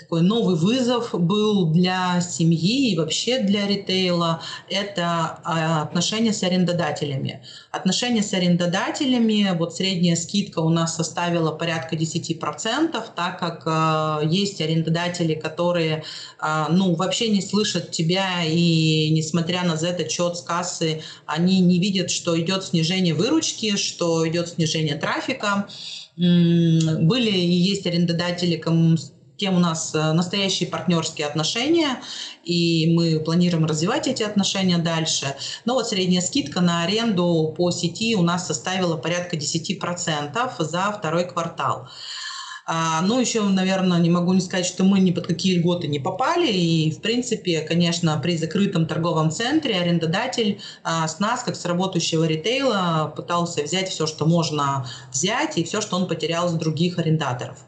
такой 0.01 0.23
новый 0.23 0.57
вызов 0.57 1.11
был 1.13 1.67
для 1.67 2.21
семьи 2.21 2.91
и 2.91 2.97
вообще 2.97 3.41
для 3.41 3.67
ритейла– 3.67 4.43
это 4.69 5.41
а, 5.45 5.83
отношения 5.83 6.33
с 6.33 6.43
арендодателями. 6.43 7.43
Отношения 7.71 8.23
с 8.23 8.33
арендодателями, 8.33 9.57
вот 9.57 9.75
средняя 9.75 10.17
скидка 10.17 10.61
у 10.61 10.71
нас 10.71 10.97
составила 10.97 11.53
порядка 11.53 11.97
10%, 11.97 13.03
так 13.15 13.39
как 13.39 13.63
э, 13.67 14.27
есть 14.29 14.61
арендодатели, 14.61 15.35
которые 15.35 16.05
э, 16.41 16.65
ну, 16.71 16.95
вообще 16.95 17.29
не 17.29 17.43
слышат 17.43 17.91
тебя, 17.91 18.45
и 18.45 19.11
несмотря 19.11 19.63
на 19.65 19.75
этот 19.75 20.11
счет 20.11 20.37
с 20.37 20.43
кассы, 20.43 21.03
они 21.27 21.61
не 21.61 21.79
видят, 21.79 22.11
что 22.11 22.39
идет 22.41 22.65
снижение 22.65 23.15
выручки, 23.15 23.77
что 23.77 24.27
идет 24.29 24.49
снижение 24.49 24.97
трафика. 24.97 25.69
Были 26.17 27.31
и 27.31 27.53
есть 27.53 27.87
арендодатели, 27.87 28.57
кому 28.57 28.97
кем 29.41 29.57
у 29.57 29.59
нас 29.59 29.95
э, 29.95 30.13
настоящие 30.13 30.69
партнерские 30.69 31.27
отношения, 31.27 32.01
и 32.45 32.93
мы 32.95 33.21
планируем 33.21 33.65
развивать 33.65 34.07
эти 34.07 34.23
отношения 34.23 34.77
дальше. 34.77 35.35
Но 35.65 35.75
вот 35.75 35.89
средняя 35.89 36.21
скидка 36.21 36.61
на 36.61 36.85
аренду 36.85 37.55
по 37.57 37.71
сети 37.71 38.15
у 38.17 38.23
нас 38.23 38.47
составила 38.47 38.97
порядка 38.97 39.37
10% 39.37 40.63
за 40.63 40.93
второй 40.93 41.25
квартал. 41.25 41.89
А, 42.67 43.01
ну, 43.03 43.19
еще, 43.19 43.43
наверное, 43.43 43.99
не 43.99 44.11
могу 44.11 44.33
не 44.33 44.41
сказать, 44.41 44.67
что 44.67 44.85
мы 44.85 45.01
ни 45.01 45.11
под 45.11 45.27
какие 45.27 45.59
льготы 45.59 45.89
не 45.89 45.99
попали. 45.99 46.47
И, 46.47 46.93
в 46.93 47.01
принципе, 47.01 47.63
конечно, 47.63 48.17
при 48.23 48.37
закрытом 48.37 48.87
торговом 48.87 49.31
центре 49.31 49.75
арендодатель 49.81 50.61
а, 50.85 51.09
с 51.09 51.19
нас, 51.19 51.43
как 51.43 51.57
с 51.57 51.65
работающего 51.65 52.25
ритейла, 52.25 53.13
пытался 53.17 53.63
взять 53.63 53.89
все, 53.89 54.07
что 54.07 54.27
можно 54.27 54.87
взять, 55.11 55.59
и 55.59 55.65
все, 55.65 55.81
что 55.81 55.97
он 55.97 56.07
потерял 56.07 56.49
с 56.49 56.53
других 56.53 56.99
арендаторов. 56.99 57.59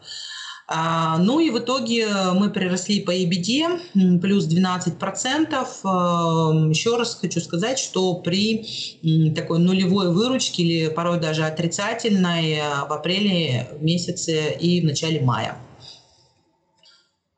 А, 0.69 1.19
ну 1.19 1.41
и 1.41 1.51
в 1.51 1.59
итоге 1.59 2.07
мы 2.35 2.51
приросли 2.51 3.01
по 3.01 3.11
EBD 3.11 4.21
плюс 4.21 4.47
12%. 4.47 5.67
А, 5.85 6.69
еще 6.69 6.97
раз 6.97 7.15
хочу 7.15 7.41
сказать, 7.41 7.79
что 7.79 8.15
при 8.15 9.33
такой 9.35 9.59
нулевой 9.59 10.13
выручке 10.13 10.63
или 10.63 10.89
порой 10.89 11.21
даже 11.21 11.45
отрицательной 11.45 12.61
а, 12.61 12.87
в 12.87 12.93
апреле 12.93 13.69
месяце 13.81 14.53
и 14.53 14.81
в 14.81 14.85
начале 14.85 15.21
мая. 15.21 15.57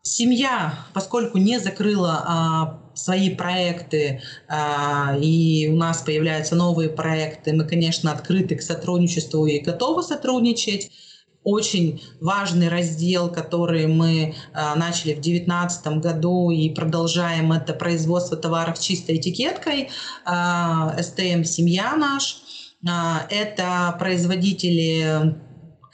Семья, 0.02 0.75
поскольку 0.93 1.38
не 1.38 1.59
закрыла 1.59 2.23
а, 2.26 2.81
свои 2.95 3.31
проекты, 3.31 4.21
а, 4.49 5.16
и 5.19 5.69
у 5.73 5.76
нас 5.76 6.02
появляются 6.02 6.54
новые 6.54 6.90
проекты, 6.90 7.54
мы, 7.54 7.64
конечно, 7.64 8.12
открыты 8.12 8.57
к 8.57 8.62
сотрудничеству 8.62 9.47
и 9.47 9.61
готовы 9.61 10.02
сотрудничать 10.02 10.90
очень 11.45 12.03
важный 12.21 12.69
раздел, 12.69 13.31
который 13.31 13.87
мы 13.87 14.35
э, 14.55 14.75
начали 14.77 15.13
в 15.13 15.21
2019 15.21 15.87
году 15.99 16.51
и 16.51 16.71
продолжаем, 16.71 17.53
это 17.53 17.75
производство 17.75 18.37
товаров 18.37 18.81
чистой 18.81 19.17
этикеткой, 19.17 19.91
э, 20.27 21.03
СТМ 21.03 21.45
«Семья 21.45 21.95
наш». 21.97 22.39
Э, 22.87 23.27
это 23.29 23.95
производители 23.99 25.37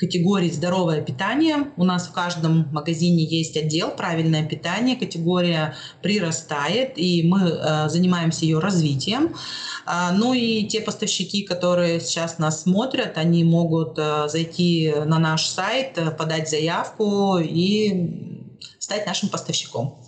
категории 0.00 0.50
«Здоровое 0.50 1.02
питание». 1.02 1.72
У 1.76 1.84
нас 1.84 2.08
в 2.08 2.12
каждом 2.12 2.66
магазине 2.72 3.22
есть 3.22 3.54
отдел 3.58 3.90
«Правильное 3.90 4.46
питание». 4.46 4.96
Категория 4.96 5.76
прирастает, 6.02 6.92
и 6.96 7.22
мы 7.22 7.50
э, 7.50 7.88
занимаемся 7.90 8.46
ее 8.46 8.60
развитием. 8.60 9.36
А, 9.84 10.12
ну 10.12 10.32
и 10.32 10.64
те 10.64 10.80
поставщики, 10.80 11.42
которые 11.42 12.00
сейчас 12.00 12.38
нас 12.38 12.62
смотрят, 12.62 13.18
они 13.18 13.44
могут 13.44 13.98
э, 13.98 14.28
зайти 14.28 14.90
на 15.04 15.18
наш 15.18 15.46
сайт, 15.46 15.98
э, 15.98 16.10
подать 16.10 16.48
заявку 16.48 17.36
и 17.38 18.56
стать 18.78 19.04
нашим 19.04 19.28
поставщиком. 19.28 20.02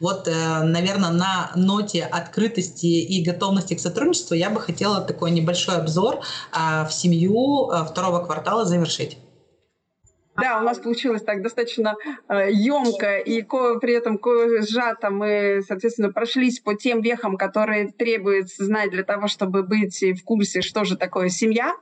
Вот, 0.00 0.26
наверное, 0.26 1.10
на 1.10 1.52
ноте 1.56 2.04
открытости 2.04 2.86
и 2.86 3.22
готовности 3.22 3.74
к 3.74 3.80
сотрудничеству 3.80 4.34
я 4.34 4.48
бы 4.48 4.58
хотела 4.58 5.02
такой 5.02 5.30
небольшой 5.30 5.76
обзор 5.76 6.20
а, 6.52 6.86
в 6.86 6.92
семью 6.94 7.70
второго 7.86 8.24
квартала 8.24 8.64
завершить. 8.64 9.18
Да, 10.36 10.60
у 10.60 10.62
нас 10.62 10.78
получилось 10.78 11.22
так 11.22 11.42
достаточно 11.42 11.96
э, 12.28 12.50
емко 12.52 13.18
и 13.18 13.42
ко, 13.42 13.78
при 13.78 13.94
этом 13.94 14.16
ко, 14.16 14.62
сжато 14.62 15.10
мы, 15.10 15.60
соответственно, 15.66 16.12
прошлись 16.12 16.60
по 16.60 16.74
тем 16.74 17.02
вехам, 17.02 17.36
которые 17.36 17.90
требуется 17.90 18.64
знать 18.64 18.90
для 18.90 19.04
того, 19.04 19.28
чтобы 19.28 19.62
быть 19.62 20.02
в 20.02 20.24
курсе, 20.24 20.62
что 20.62 20.84
же 20.84 20.96
такое 20.96 21.28
семья. 21.28 21.74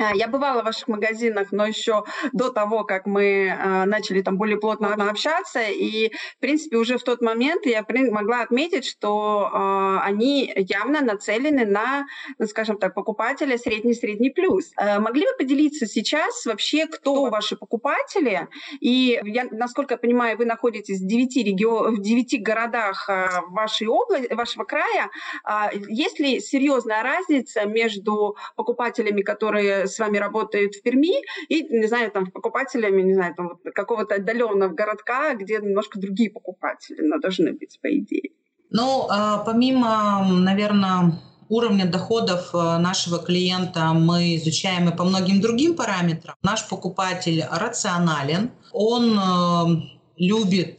А, 0.00 0.14
я 0.14 0.28
бывала 0.28 0.62
в 0.62 0.64
ваших 0.64 0.88
магазинах, 0.88 1.48
но 1.52 1.66
еще 1.66 2.04
до 2.32 2.50
того, 2.50 2.84
как 2.84 3.04
мы 3.06 3.48
э, 3.48 3.84
начали 3.84 4.22
там 4.22 4.38
более 4.38 4.56
плотно 4.56 4.94
общаться, 5.10 5.60
и, 5.60 6.10
в 6.36 6.40
принципе, 6.40 6.78
уже 6.78 6.96
в 6.96 7.02
тот 7.02 7.20
момент 7.20 7.66
я 7.66 7.84
могла 8.10 8.40
отметить, 8.40 8.86
что 8.86 9.50
э, 9.52 9.98
они 10.02 10.50
явно 10.56 11.02
нацелены 11.02 11.66
на, 11.66 12.06
скажем 12.46 12.78
так, 12.78 12.94
покупателя 12.94 13.58
средний-средний 13.58 14.30
плюс. 14.30 14.72
Э, 14.78 15.00
могли 15.00 15.26
бы 15.26 15.32
поделиться 15.38 15.86
сейчас 15.86 16.46
вообще, 16.46 16.86
кто 16.86 17.26
ваши 17.26 17.56
покупатели? 17.56 18.48
И, 18.80 19.20
я, 19.24 19.44
насколько 19.50 19.94
я 19.94 19.98
понимаю, 19.98 20.38
вы 20.38 20.46
находитесь 20.46 21.00
в 21.00 21.06
9, 21.06 21.36
регион, 21.44 21.96
в 21.96 22.00
9 22.00 22.42
городах 22.42 23.06
э, 23.10 23.28
вашей 23.48 23.86
области, 23.86 24.32
вашего 24.32 24.64
края. 24.64 25.10
Э, 25.46 25.76
есть 25.88 26.18
ли 26.18 26.40
серьезная 26.40 27.02
разница 27.02 27.66
между 27.66 28.36
покупателями, 28.56 29.20
которые 29.20 29.89
с 29.90 29.98
вами 29.98 30.18
работает 30.18 30.74
в 30.74 30.82
Перми, 30.82 31.22
и, 31.48 31.62
не 31.62 31.86
знаю, 31.86 32.10
там, 32.10 32.30
покупателями, 32.30 33.02
не 33.02 33.14
знаю, 33.14 33.34
там, 33.34 33.48
вот, 33.48 33.74
какого-то 33.74 34.16
отдаленного 34.16 34.72
городка, 34.72 35.34
где 35.34 35.58
немножко 35.58 35.98
другие 35.98 36.30
покупатели 36.30 37.00
но 37.00 37.18
должны 37.18 37.52
быть, 37.52 37.78
по 37.82 37.88
идее. 37.88 38.30
Ну, 38.70 39.06
а, 39.10 39.38
помимо, 39.38 40.24
наверное, 40.28 41.20
уровня 41.48 41.84
доходов 41.86 42.50
э, 42.54 42.78
нашего 42.78 43.18
клиента 43.18 43.92
мы 43.92 44.36
изучаем 44.36 44.88
и 44.88 44.96
по 44.96 45.02
многим 45.02 45.40
другим 45.40 45.74
параметрам. 45.74 46.36
Наш 46.42 46.68
покупатель 46.68 47.44
рационален, 47.50 48.52
он 48.72 49.18
э, 49.18 49.82
любит 50.16 50.78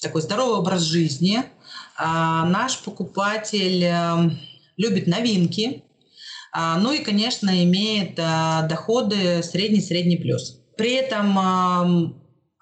такой 0.00 0.22
здоровый 0.22 0.58
образ 0.58 0.82
жизни, 0.82 1.42
а 1.98 2.46
наш 2.46 2.78
покупатель 2.78 3.84
любит 4.76 5.06
новинки, 5.06 5.82
а, 5.82 5.95
ну 6.78 6.92
и, 6.92 6.98
конечно, 6.98 7.64
имеет 7.64 8.18
а, 8.18 8.62
доходы 8.62 9.42
средний-средний 9.42 10.16
плюс. 10.16 10.60
При 10.76 10.92
этом 10.92 11.38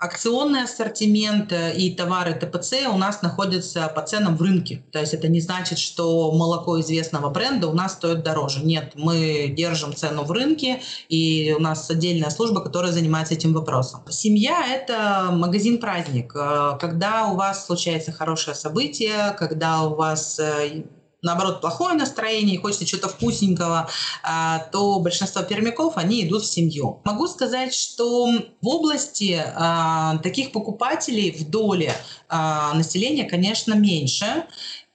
акционный 0.04 0.64
ассортимент 0.64 1.52
э, 1.52 1.74
и 1.76 1.94
товары 1.94 2.34
ТПЦ 2.34 2.86
у 2.92 2.96
нас 2.96 3.22
находятся 3.22 3.88
по 3.88 4.02
ценам 4.02 4.36
в 4.36 4.42
рынке. 4.42 4.84
То 4.92 5.00
есть 5.00 5.14
это 5.14 5.28
не 5.28 5.40
значит, 5.40 5.78
что 5.78 6.30
молоко 6.32 6.80
известного 6.80 7.30
бренда 7.30 7.68
у 7.68 7.72
нас 7.72 7.94
стоит 7.94 8.22
дороже. 8.22 8.64
Нет, 8.64 8.92
мы 8.94 9.52
держим 9.56 9.94
цену 9.94 10.24
в 10.24 10.30
рынке, 10.30 10.82
и 11.08 11.54
у 11.56 11.60
нас 11.60 11.88
отдельная 11.90 12.30
служба, 12.30 12.60
которая 12.60 12.92
занимается 12.92 13.34
этим 13.34 13.54
вопросом. 13.54 14.02
Семья– 14.10 14.64
это 14.74 15.30
магазин-праздник. 15.32 16.34
Э, 16.36 16.76
когда 16.78 17.28
у 17.28 17.36
вас 17.36 17.66
случается 17.66 18.12
хорошее 18.12 18.54
событие, 18.54 19.34
когда 19.38 19.84
у 19.84 19.94
вас 19.94 20.38
э, 20.38 20.84
наоборот, 21.24 21.60
плохое 21.60 21.96
настроение 21.96 22.56
и 22.56 22.58
хочется 22.58 22.86
чего-то 22.86 23.08
вкусненького, 23.08 23.88
а, 24.22 24.58
то 24.70 25.00
большинство 25.00 25.42
пермяков, 25.42 25.96
они 25.96 26.24
идут 26.24 26.42
в 26.42 26.46
семью. 26.46 27.00
Могу 27.04 27.26
сказать, 27.26 27.74
что 27.74 28.26
в 28.60 28.68
области 28.68 29.42
а, 29.42 30.18
таких 30.18 30.52
покупателей 30.52 31.32
в 31.32 31.50
доле 31.50 31.94
а, 32.28 32.74
населения, 32.74 33.24
конечно, 33.24 33.74
меньше. 33.74 34.44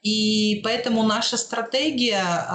И 0.02 0.62
поэтому 0.64 1.04
наша 1.04 1.36
стратегия 1.36 2.48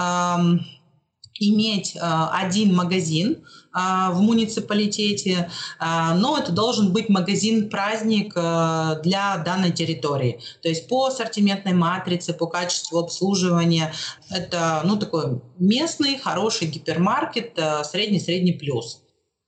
иметь 1.39 1.95
один 2.01 2.73
магазин, 2.73 3.45
в 3.75 4.21
муниципалитете, 4.21 5.49
а, 5.79 6.15
но 6.15 6.37
это 6.37 6.51
должен 6.51 6.93
быть 6.93 7.09
магазин-праздник 7.09 8.33
а, 8.35 8.95
для 9.03 9.37
данной 9.37 9.71
территории. 9.71 10.39
То 10.61 10.69
есть 10.69 10.87
по 10.87 11.07
ассортиментной 11.07 11.73
матрице, 11.73 12.33
по 12.33 12.47
качеству 12.47 12.99
обслуживания 12.99 13.93
это 14.29 14.81
ну, 14.85 14.97
такой 14.97 15.41
местный 15.59 16.17
хороший 16.17 16.67
гипермаркет 16.67 17.59
средний-средний 17.83 18.53
плюс. 18.53 19.04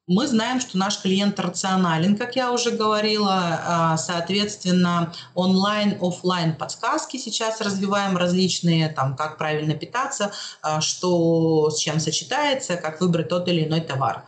Мы 0.07 0.25
знаем, 0.25 0.61
что 0.61 0.77
наш 0.77 1.01
клиент 1.01 1.37
рационален, 1.37 2.15
как 2.15 2.37
я 2.37 2.53
уже 2.53 2.71
говорила. 2.71 3.59
А, 3.65 3.97
соответственно, 3.97 5.13
онлайн, 5.35 5.97
офлайн 6.01 6.55
подсказки 6.55 7.17
сейчас 7.17 7.59
развиваем 7.59 8.15
различные, 8.15 8.87
там, 8.87 9.17
как 9.17 9.37
правильно 9.37 9.73
питаться, 9.73 10.31
а, 10.61 10.79
что 10.79 11.69
с 11.69 11.79
чем 11.79 11.99
сочетается, 11.99 12.77
как 12.77 13.01
выбрать 13.01 13.27
тот 13.27 13.49
или 13.49 13.65
иной 13.65 13.81
товар. 13.81 14.23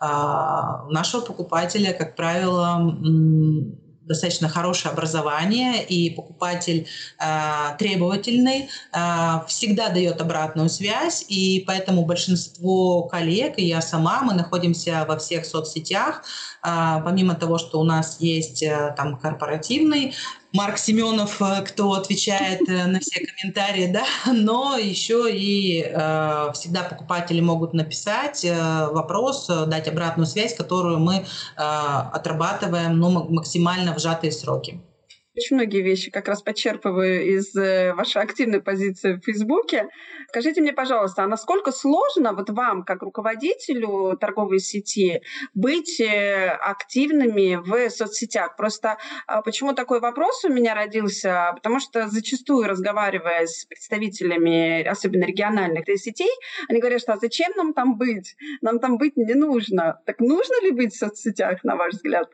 А, 0.00 0.86
нашего 0.88 1.20
покупателя, 1.20 1.92
как 1.92 2.16
правило, 2.16 2.78
достаточно 4.02 4.48
хорошее 4.48 4.92
образование, 4.92 5.84
и 5.84 6.10
покупатель 6.10 6.88
э, 7.18 7.76
требовательный 7.78 8.68
э, 8.92 8.98
всегда 9.46 9.88
дает 9.88 10.20
обратную 10.20 10.68
связь, 10.68 11.24
и 11.28 11.64
поэтому 11.66 12.04
большинство 12.04 13.04
коллег, 13.04 13.58
и 13.58 13.66
я 13.66 13.80
сама, 13.80 14.22
мы 14.22 14.34
находимся 14.34 15.04
во 15.06 15.18
всех 15.18 15.44
соцсетях, 15.44 16.24
э, 16.62 17.00
помимо 17.04 17.34
того, 17.34 17.58
что 17.58 17.80
у 17.80 17.84
нас 17.84 18.20
есть 18.20 18.62
э, 18.62 18.94
там 18.96 19.18
корпоративный 19.18 20.14
Марк 20.52 20.78
Семенов, 20.78 21.40
э, 21.40 21.62
кто 21.64 21.92
отвечает 21.92 22.68
э, 22.68 22.86
на 22.86 22.98
все 22.98 23.24
комментарии, 23.24 23.86
да, 23.86 24.04
но 24.32 24.76
еще 24.76 25.30
и 25.30 25.82
э, 25.82 26.52
всегда 26.54 26.82
покупатели 26.82 27.40
могут 27.40 27.72
написать 27.72 28.44
э, 28.44 28.88
вопрос, 28.90 29.48
э, 29.48 29.66
дать 29.66 29.86
обратную 29.86 30.26
связь, 30.26 30.54
которую 30.54 30.98
мы 30.98 31.18
э, 31.18 31.22
отрабатываем 31.56 32.98
ну, 32.98 33.10
максимально 33.28 33.94
в 33.94 34.00
сжатые 34.00 34.32
сроки. 34.32 34.80
Очень 35.36 35.56
многие 35.56 35.82
вещи 35.82 36.10
как 36.10 36.26
раз 36.26 36.42
подчерпываю 36.42 37.24
из 37.24 37.54
вашей 37.54 38.20
активной 38.20 38.60
позиции 38.60 39.14
в 39.14 39.24
Фейсбуке. 39.24 39.86
Скажите 40.30 40.60
мне, 40.60 40.72
пожалуйста, 40.72 41.24
а 41.24 41.26
насколько 41.26 41.72
сложно 41.72 42.32
вот 42.32 42.50
вам, 42.50 42.84
как 42.84 43.02
руководителю 43.02 44.16
торговой 44.16 44.60
сети, 44.60 45.22
быть 45.54 46.00
э, 46.00 46.50
активными 46.50 47.56
в 47.56 47.90
соцсетях? 47.90 48.56
Просто 48.56 48.96
а, 49.26 49.42
почему 49.42 49.72
такой 49.72 49.98
вопрос 49.98 50.44
у 50.44 50.48
меня 50.48 50.76
родился? 50.76 51.50
Потому 51.56 51.80
что 51.80 52.06
зачастую, 52.06 52.68
разговаривая 52.68 53.44
с 53.44 53.64
представителями, 53.64 54.86
особенно 54.86 55.24
региональных 55.24 55.86
сетей, 55.98 56.30
они 56.68 56.78
говорят, 56.78 57.00
что 57.00 57.14
а 57.14 57.16
зачем 57.16 57.50
нам 57.56 57.74
там 57.74 57.98
быть? 57.98 58.36
Нам 58.60 58.78
там 58.78 58.98
быть 58.98 59.16
не 59.16 59.34
нужно. 59.34 59.98
Так 60.06 60.20
нужно 60.20 60.62
ли 60.62 60.70
быть 60.70 60.94
в 60.94 60.96
соцсетях, 60.98 61.64
на 61.64 61.74
ваш 61.74 61.94
взгляд? 61.94 62.28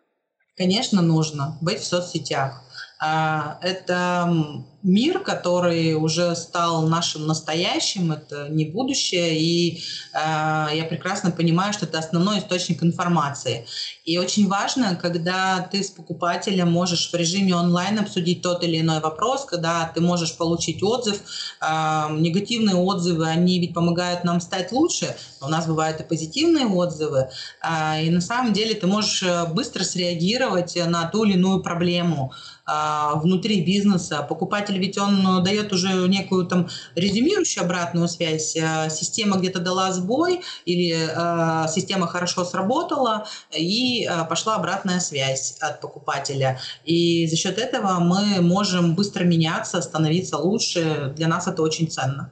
Конечно, 0.54 1.00
нужно 1.00 1.56
быть 1.62 1.78
в 1.78 1.86
соцсетях. 1.86 2.62
А, 2.98 3.58
это 3.62 4.64
мир, 4.86 5.18
который 5.18 5.94
уже 5.94 6.36
стал 6.36 6.86
нашим 6.86 7.26
настоящим, 7.26 8.12
это 8.12 8.48
не 8.48 8.64
будущее, 8.66 9.36
и 9.36 9.78
э, 10.12 10.68
я 10.74 10.86
прекрасно 10.88 11.32
понимаю, 11.32 11.72
что 11.72 11.86
это 11.86 11.98
основной 11.98 12.38
источник 12.38 12.84
информации. 12.84 13.66
И 14.04 14.16
очень 14.16 14.46
важно, 14.48 14.94
когда 14.94 15.68
ты 15.72 15.82
с 15.82 15.90
покупателем 15.90 16.70
можешь 16.70 17.10
в 17.10 17.14
режиме 17.16 17.56
онлайн 17.56 17.98
обсудить 17.98 18.42
тот 18.42 18.62
или 18.62 18.80
иной 18.80 19.00
вопрос, 19.00 19.44
когда 19.44 19.90
ты 19.92 20.00
можешь 20.00 20.36
получить 20.36 20.82
отзыв. 20.84 21.20
Э, 21.60 22.06
негативные 22.10 22.76
отзывы, 22.76 23.26
они 23.26 23.58
ведь 23.58 23.74
помогают 23.74 24.22
нам 24.22 24.40
стать 24.40 24.70
лучше, 24.70 25.16
у 25.40 25.48
нас 25.48 25.66
бывают 25.66 26.00
и 26.00 26.04
позитивные 26.04 26.66
отзывы, 26.66 27.28
э, 27.60 28.04
и 28.04 28.10
на 28.10 28.20
самом 28.20 28.52
деле 28.52 28.74
ты 28.74 28.86
можешь 28.86 29.24
быстро 29.52 29.82
среагировать 29.82 30.76
на 30.86 31.08
ту 31.08 31.24
или 31.24 31.32
иную 31.32 31.60
проблему 31.60 32.32
внутри 32.66 33.64
бизнеса. 33.64 34.26
Покупатель 34.28 34.75
пользователь, 34.76 34.80
ведь 34.80 34.98
он 34.98 35.40
э, 35.40 35.42
дает 35.42 35.72
уже 35.72 36.08
некую 36.08 36.46
там 36.46 36.68
резюмирующую 36.94 37.64
обратную 37.64 38.08
связь. 38.08 38.56
Э, 38.56 38.88
система 38.90 39.36
где-то 39.36 39.60
дала 39.60 39.92
сбой 39.92 40.40
или 40.66 40.94
э, 40.94 41.68
система 41.68 42.06
хорошо 42.06 42.44
сработала, 42.44 43.26
и 43.56 44.08
пошла 44.28 44.56
обратная 44.56 45.00
связь 45.00 45.56
от 45.60 45.80
покупателя. 45.80 46.58
И 46.84 47.26
за 47.26 47.36
счет 47.36 47.58
этого 47.58 47.98
мы 48.00 48.40
можем 48.40 48.94
быстро 48.94 49.24
меняться, 49.24 49.82
становиться 49.82 50.38
лучше. 50.38 51.12
Для 51.16 51.28
нас 51.28 51.46
это 51.46 51.62
очень 51.62 51.88
ценно. 51.88 52.30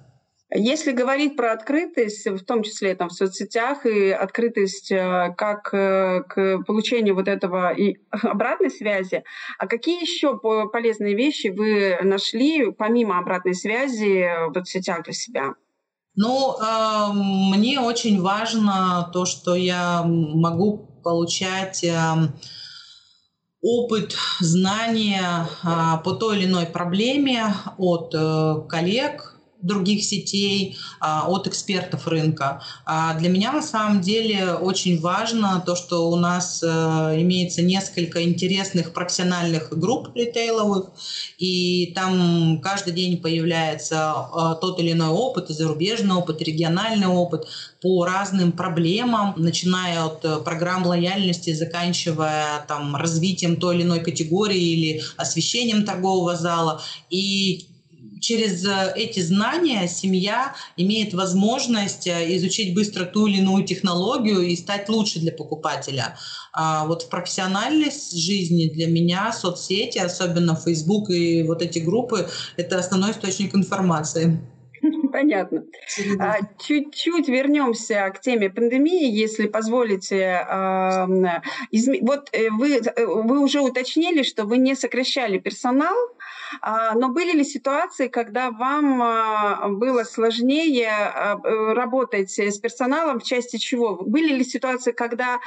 Если 0.57 0.93
говорить 0.93 1.37
про 1.37 1.53
открытость, 1.53 2.27
в 2.27 2.45
том 2.45 2.63
числе 2.63 2.95
там, 2.95 3.09
в 3.09 3.13
соцсетях, 3.13 3.87
и 3.87 4.11
открытость 4.11 4.93
э, 4.93 5.35
как 5.37 5.75
э, 5.75 6.23
к 6.29 6.63
получению 6.65 7.17
вот 7.17 7.27
этого 7.27 7.73
и 7.75 7.97
обратной 8.11 8.71
связи, 8.71 9.25
а 9.59 9.67
какие 9.67 10.01
еще 10.01 10.39
полезные 10.73 11.17
вещи 11.17 11.49
вы 11.49 11.99
нашли 12.03 12.71
помимо 12.71 13.19
обратной 13.19 13.55
связи 13.55 14.29
в 14.49 14.55
соцсетях 14.55 15.03
для 15.03 15.13
себя? 15.13 15.55
Ну, 16.15 16.55
э, 16.55 17.13
мне 17.13 17.81
очень 17.81 18.23
важно 18.23 19.11
то, 19.13 19.25
что 19.25 19.57
я 19.57 20.05
могу 20.05 20.89
получать 21.03 21.83
э, 21.83 21.93
опыт, 23.61 24.15
знания 24.39 25.49
э, 25.65 26.03
по 26.05 26.13
той 26.13 26.39
или 26.39 26.47
иной 26.47 26.67
проблеме 26.67 27.55
от 27.77 28.15
э, 28.15 28.55
коллег, 28.69 29.34
других 29.65 30.05
сетей, 30.05 30.77
а, 31.01 31.27
от 31.27 31.47
экспертов 31.47 32.07
рынка. 32.07 32.63
А 32.85 33.15
для 33.15 33.29
меня 33.29 33.53
на 33.53 33.63
самом 33.63 34.01
деле 34.01 34.55
очень 34.55 35.01
важно 35.01 35.63
то, 35.65 35.75
что 35.75 36.11
у 36.11 36.17
нас 36.17 36.63
э, 36.63 36.67
имеется 37.21 37.63
несколько 37.63 38.23
интересных 38.23 38.93
профессиональных 38.93 39.77
групп 39.77 40.15
ритейловых, 40.15 40.91
и 41.39 41.93
там 41.95 42.61
каждый 42.63 42.93
день 42.93 43.17
появляется 43.17 44.15
э, 44.35 44.61
тот 44.61 44.79
или 44.81 44.93
иной 44.93 45.09
опыт, 45.09 45.51
и 45.51 45.55
зарубежный 45.55 46.15
опыт, 46.15 46.43
и 46.43 46.45
региональный 46.45 47.07
опыт 47.07 47.47
по 47.81 48.05
разным 48.05 48.53
проблемам, 48.53 49.35
начиная 49.37 50.05
от 50.05 50.25
э, 50.25 50.39
программ 50.45 50.87
лояльности, 50.87 51.55
заканчивая 51.55 52.65
там, 52.69 52.97
развитием 52.97 53.57
той 53.57 53.77
или 53.77 53.83
иной 53.83 54.01
категории 54.01 54.61
или 54.61 55.03
освещением 55.17 55.85
торгового 55.85 56.37
зала. 56.37 56.83
И 57.09 57.67
через 58.25 58.65
э, 58.65 58.93
эти 58.97 59.21
знания 59.21 59.87
семья 59.87 60.55
имеет 60.77 61.13
возможность 61.15 62.07
э, 62.07 62.37
изучить 62.37 62.75
быстро 62.75 63.05
ту 63.05 63.27
или 63.27 63.39
иную 63.39 63.65
технологию 63.65 64.41
и 64.41 64.57
стать 64.57 64.89
лучше 64.89 65.21
для 65.21 65.33
покупателя. 65.33 66.17
А 66.53 66.87
вот 66.87 67.03
в 67.03 67.09
профессиональной 67.11 67.91
жизни 67.91 68.69
для 68.69 68.87
меня 68.87 69.33
соцсети, 69.33 69.99
особенно 69.99 70.57
Facebook 70.57 71.11
и 71.11 71.43
вот 71.43 71.63
эти 71.63 71.81
группы, 71.81 72.27
это 72.57 72.79
основной 72.79 73.11
источник 73.11 73.55
информации. 73.55 74.39
Понятно. 75.13 75.65
А, 76.19 76.39
чуть-чуть 76.59 77.29
вернемся 77.29 78.11
к 78.15 78.21
теме 78.21 78.49
пандемии, 78.51 79.11
если 79.11 79.47
позволите. 79.49 80.47
Вот 80.49 82.29
э, 82.33 82.51
вы, 82.51 82.81
вы 82.97 83.41
уже 83.41 83.61
уточнили, 83.61 84.23
что 84.23 84.45
вы 84.45 84.57
не 84.59 84.75
сокращали 84.75 85.39
персонал, 85.39 85.95
но 86.95 87.09
были 87.09 87.33
ли 87.33 87.45
ситуации, 87.45 88.09
когда 88.09 88.51
вам 88.51 89.03
а, 89.03 89.69
было 89.69 90.05
сложнее 90.05 90.89
а, 90.91 91.39
э, 91.43 91.73
работать 91.73 92.39
с 92.39 92.59
персоналом, 92.59 93.21
в 93.21 93.25
части 93.25 93.57
чего? 93.57 93.97
Были 93.97 94.33
ли 94.35 94.45
ситуации, 94.45 94.93
когда 94.93 95.41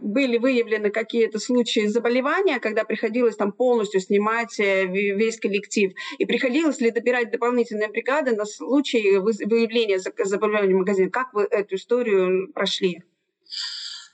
были 0.00 0.38
выявлены 0.38 0.90
какие-то 0.90 1.38
случаи 1.38 1.86
заболевания, 1.86 2.60
когда 2.60 2.84
приходилось 2.84 3.36
там 3.36 3.52
полностью 3.52 4.00
снимать 4.00 4.58
э, 4.58 4.86
весь 4.86 5.38
коллектив? 5.38 5.92
И 6.18 6.26
приходилось 6.26 6.80
ли 6.80 6.90
добирать 6.90 7.30
дополнительные 7.30 7.88
бригады 7.88 8.34
на 8.36 8.44
случай 8.44 9.18
выявления 9.18 9.98
заболевания 9.98 10.74
в 10.74 10.78
магазине? 10.78 11.10
Как 11.10 11.32
вы 11.32 11.44
эту 11.44 11.76
историю 11.76 12.52
прошли? 12.52 13.02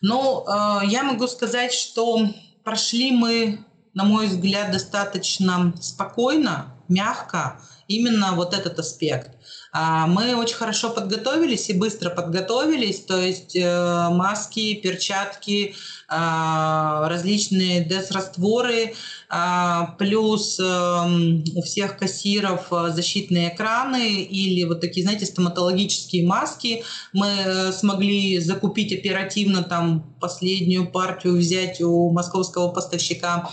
Ну, 0.01 0.45
я 0.85 1.05
могу 1.05 1.29
сказать, 1.29 1.73
что 1.73 2.19
прошли 2.65 3.13
мы 3.13 3.59
на 3.95 4.05
мой 4.05 4.27
взгляд, 4.27 4.71
достаточно 4.71 5.75
спокойно, 5.81 6.75
мягко 6.89 7.61
именно 7.89 8.33
вот 8.33 8.55
этот 8.55 8.79
аспект. 8.79 9.31
А, 9.75 10.07
мы 10.07 10.37
очень 10.37 10.57
хорошо 10.57 10.91
подготовились 10.91 11.71
и 11.71 11.73
быстро 11.73 12.11
подготовились, 12.11 13.01
то 13.01 13.19
есть 13.19 13.57
э, 13.57 14.09
маски, 14.11 14.75
перчатки, 14.75 15.75
а, 16.09 17.09
различные 17.09 17.83
дезрастворы, 17.83 18.95
а, 19.31 19.95
плюс 19.99 20.61
эм, 20.61 21.43
у 21.57 21.63
всех 21.63 21.97
кассиров 21.97 22.67
э, 22.71 22.91
защитные 22.95 23.55
экраны 23.55 24.21
или 24.21 24.65
вот 24.65 24.83
такие, 24.83 25.05
знаете, 25.05 25.25
стоматологические 25.25 26.27
маски. 26.27 26.85
Мы 27.15 27.29
э, 27.29 27.73
смогли 27.73 28.41
закупить 28.41 28.93
оперативно 28.93 29.63
там 29.63 30.15
последнюю 30.21 30.87
партию, 30.93 31.39
взять 31.39 31.81
у 31.81 32.11
московского 32.11 32.69
поставщика. 32.69 33.51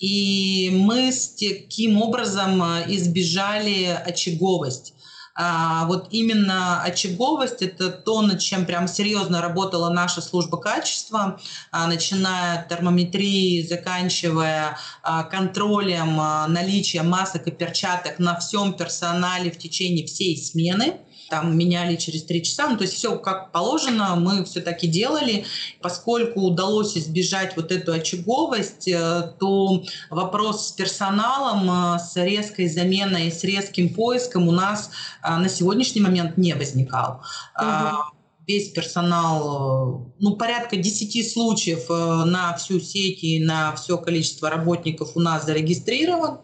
И 0.00 0.70
мы 0.72 1.12
с 1.12 1.28
таким 1.28 2.02
образом 2.02 2.60
избежали 2.88 3.84
очаговость. 3.84 4.94
А, 5.42 5.86
вот 5.86 6.08
именно 6.10 6.82
очаговость– 6.82 7.56
это 7.62 7.88
то, 7.90 8.20
над 8.20 8.40
чем 8.40 8.66
прям 8.66 8.86
серьезно 8.86 9.40
работала 9.40 9.88
наша 9.88 10.20
служба 10.20 10.58
качества, 10.58 11.40
а, 11.70 11.86
начиная 11.86 12.60
от 12.60 12.68
термометрии, 12.68 13.62
заканчивая 13.62 14.76
а, 15.02 15.22
контролем 15.22 16.16
наличия 16.52 17.02
масок 17.02 17.46
и 17.46 17.52
перчаток 17.52 18.18
на 18.18 18.38
всем 18.38 18.74
персонале 18.74 19.50
в 19.50 19.56
течение 19.56 20.04
всей 20.06 20.36
смены 20.36 21.00
там 21.30 21.56
меняли 21.56 21.96
через 21.96 22.24
три 22.24 22.42
часа. 22.42 22.68
Ну, 22.68 22.76
то 22.76 22.82
есть 22.82 22.94
все 22.94 23.16
как 23.16 23.52
положено, 23.52 24.16
мы 24.16 24.44
все 24.44 24.60
таки 24.60 24.86
делали. 24.86 25.44
Поскольку 25.80 26.40
удалось 26.40 26.96
избежать 26.96 27.56
вот 27.56 27.72
эту 27.72 27.92
очаговость, 27.92 28.88
э, 28.88 29.32
то 29.38 29.82
вопрос 30.10 30.68
с 30.68 30.72
персоналом, 30.72 31.70
э, 31.70 31.98
с 31.98 32.16
резкой 32.16 32.68
заменой, 32.68 33.30
с 33.30 33.44
резким 33.44 33.94
поиском 33.94 34.48
у 34.48 34.52
нас 34.52 34.90
э, 35.22 35.36
на 35.36 35.48
сегодняшний 35.48 36.00
момент 36.00 36.36
не 36.36 36.54
возникал. 36.54 37.22
Угу 37.56 38.19
весь 38.52 38.70
персонал, 38.70 40.14
ну, 40.18 40.36
порядка 40.36 40.76
10 40.76 41.32
случаев 41.32 41.88
на 41.88 42.54
всю 42.56 42.80
сеть 42.80 43.22
и 43.22 43.42
на 43.42 43.74
все 43.74 43.98
количество 43.98 44.50
работников 44.50 45.12
у 45.16 45.20
нас 45.20 45.46
зарегистрирован. 45.46 46.40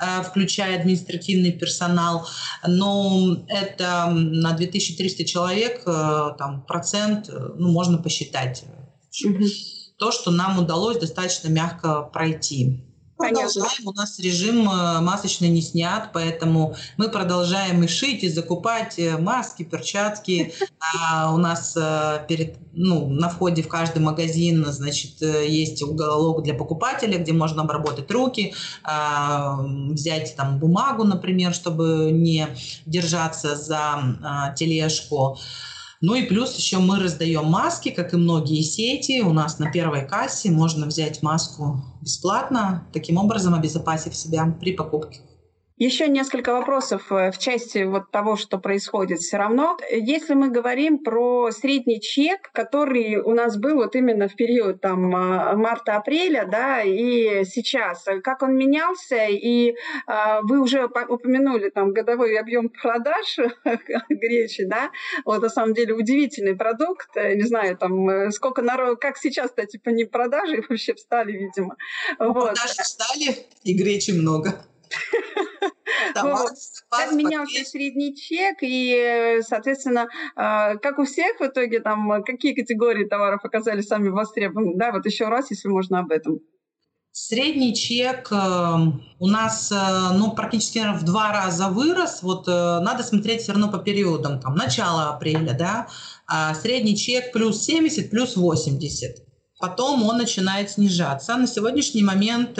Э, 0.00 0.22
включая 0.22 0.80
административный 0.80 1.52
персонал, 1.52 2.26
но 2.66 3.44
это 3.48 4.10
на 4.10 4.52
2300 4.52 5.24
человек, 5.24 5.82
э, 5.86 6.30
там, 6.38 6.64
процент, 6.66 7.28
э, 7.28 7.32
ну, 7.56 7.70
можно 7.70 7.98
посчитать. 7.98 8.64
То, 9.98 10.10
что 10.10 10.30
нам 10.30 10.58
удалось 10.58 10.98
достаточно 10.98 11.48
мягко 11.48 12.02
пройти. 12.02 12.91
Продолжаем. 13.30 13.86
У 13.88 13.92
нас 13.92 14.18
режим 14.18 14.68
э, 14.68 15.00
масочный 15.00 15.48
не 15.48 15.62
снят, 15.62 16.10
поэтому 16.12 16.76
мы 16.96 17.08
продолжаем 17.08 17.82
и 17.82 17.88
шить, 17.88 18.24
и 18.24 18.28
закупать 18.28 18.98
э, 18.98 19.16
маски, 19.18 19.62
перчатки. 19.62 20.52
А 21.04 21.32
у 21.32 21.38
нас 21.38 21.76
э, 21.76 22.24
перед, 22.28 22.56
ну, 22.72 23.08
на 23.08 23.28
входе 23.28 23.62
в 23.62 23.68
каждый 23.68 24.02
магазин 24.02 24.64
значит, 24.66 25.22
есть 25.22 25.80
уголок 25.82 26.42
для 26.42 26.54
покупателя, 26.54 27.18
где 27.18 27.32
можно 27.32 27.62
обработать 27.62 28.10
руки, 28.10 28.52
а, 28.82 29.62
взять 29.62 30.34
там 30.36 30.58
бумагу, 30.58 31.04
например, 31.04 31.54
чтобы 31.54 32.10
не 32.10 32.48
держаться 32.84 33.54
за 33.54 34.16
а, 34.22 34.52
тележку. 34.54 35.38
Ну 36.02 36.16
и 36.16 36.26
плюс 36.26 36.56
еще 36.56 36.78
мы 36.78 36.98
раздаем 36.98 37.44
маски, 37.44 37.90
как 37.90 38.12
и 38.12 38.16
многие 38.16 38.60
сети. 38.62 39.20
У 39.20 39.32
нас 39.32 39.60
на 39.60 39.70
первой 39.70 40.04
кассе 40.04 40.50
можно 40.50 40.86
взять 40.86 41.22
маску 41.22 41.80
бесплатно, 42.00 42.88
таким 42.92 43.18
образом 43.18 43.54
обезопасив 43.54 44.12
себя 44.16 44.52
при 44.60 44.72
покупке. 44.72 45.20
Еще 45.82 46.06
несколько 46.06 46.52
вопросов 46.52 47.10
э, 47.10 47.32
в 47.32 47.38
части 47.38 47.82
вот 47.82 48.12
того, 48.12 48.36
что 48.36 48.58
происходит 48.58 49.18
все 49.18 49.36
равно. 49.36 49.76
Если 49.90 50.34
мы 50.34 50.48
говорим 50.48 50.98
про 50.98 51.50
средний 51.50 52.00
чек, 52.00 52.52
который 52.52 53.16
у 53.16 53.34
нас 53.34 53.56
был 53.56 53.74
вот 53.74 53.96
именно 53.96 54.28
в 54.28 54.36
период 54.36 54.80
там 54.80 55.12
а, 55.12 55.56
марта-апреля, 55.56 56.46
да, 56.46 56.82
и 56.82 57.44
сейчас, 57.46 58.06
э, 58.06 58.20
как 58.20 58.42
он 58.42 58.56
менялся, 58.56 59.26
и 59.26 59.74
а, 60.06 60.42
вы 60.42 60.60
уже 60.60 60.84
упомянули 60.84 61.68
там 61.70 61.92
годовой 61.92 62.38
объем 62.38 62.68
продаж 62.68 63.38
гречи, 64.08 64.62
да, 64.62 64.92
вот 65.24 65.42
на 65.42 65.48
самом 65.48 65.74
деле 65.74 65.94
удивительный 65.94 66.54
продукт, 66.54 67.08
э, 67.16 67.34
не 67.34 67.42
знаю, 67.42 67.76
там 67.76 68.30
сколько 68.30 68.62
народ, 68.62 69.00
как 69.00 69.16
сейчас, 69.16 69.48
кстати, 69.48 69.78
по 69.78 69.88
ним 69.88 70.08
продажи 70.10 70.62
вообще 70.68 70.94
встали, 70.94 71.32
видимо. 71.32 71.74
Вот. 72.20 72.54
Продажи 72.54 72.82
встали, 72.84 73.36
и 73.64 73.74
гречи 73.74 74.12
много. 74.12 74.62
Как 76.14 77.12
менялся 77.12 77.64
средний 77.64 78.14
чек 78.14 78.58
и, 78.62 79.40
соответственно, 79.46 80.08
а, 80.36 80.76
как 80.76 80.98
у 80.98 81.04
всех 81.04 81.38
в 81.40 81.44
итоге 81.44 81.80
там, 81.80 82.22
какие 82.24 82.54
категории 82.54 83.04
товаров 83.04 83.40
оказались 83.44 83.86
сами 83.86 84.08
востребованы? 84.08 84.72
Да, 84.76 84.92
вот 84.92 85.06
еще 85.06 85.28
раз, 85.28 85.50
если 85.50 85.68
можно 85.68 86.00
об 86.00 86.10
этом. 86.10 86.40
Средний 87.14 87.74
чек 87.74 88.32
э, 88.32 88.76
у 89.18 89.26
нас 89.26 89.70
э, 89.70 90.14
ну, 90.14 90.32
практически 90.32 90.78
наверное, 90.78 91.00
в 91.00 91.04
два 91.04 91.30
раза 91.30 91.68
вырос. 91.68 92.22
Вот 92.22 92.48
э, 92.48 92.80
надо 92.80 93.02
смотреть 93.02 93.42
все 93.42 93.52
равно 93.52 93.70
по 93.70 93.76
периодам. 93.76 94.40
Там, 94.40 94.54
начало 94.54 95.10
апреля, 95.10 95.52
да, 95.52 95.88
а 96.26 96.54
средний 96.54 96.96
чек 96.96 97.30
плюс 97.32 97.62
70, 97.64 98.08
плюс 98.08 98.34
80. 98.34 99.26
Потом 99.60 100.02
он 100.04 100.16
начинает 100.16 100.70
снижаться. 100.70 101.36
На 101.36 101.46
сегодняшний 101.46 102.02
момент 102.02 102.58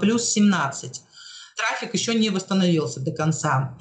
плюс 0.00 0.24
17 0.28 1.00
трафик 1.56 1.94
еще 1.94 2.14
не 2.14 2.30
восстановился 2.30 3.00
до 3.00 3.12
конца. 3.12 3.76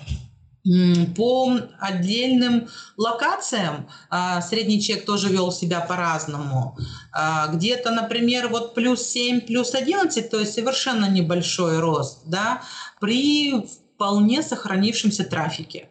По 1.17 1.59
отдельным 1.79 2.69
локациям 2.95 3.89
а, 4.09 4.41
средний 4.41 4.81
чек 4.81 5.05
тоже 5.05 5.27
вел 5.27 5.51
себя 5.51 5.81
по-разному. 5.81 6.77
А, 7.11 7.47
где-то, 7.47 7.91
например, 7.91 8.47
вот 8.47 8.73
плюс 8.73 9.03
7, 9.03 9.41
плюс 9.41 9.75
11, 9.75 10.29
то 10.29 10.39
есть 10.39 10.53
совершенно 10.53 11.09
небольшой 11.09 11.79
рост, 11.79 12.21
да, 12.27 12.61
при 13.01 13.65
вполне 13.95 14.41
сохранившемся 14.41 15.25
трафике. 15.25 15.89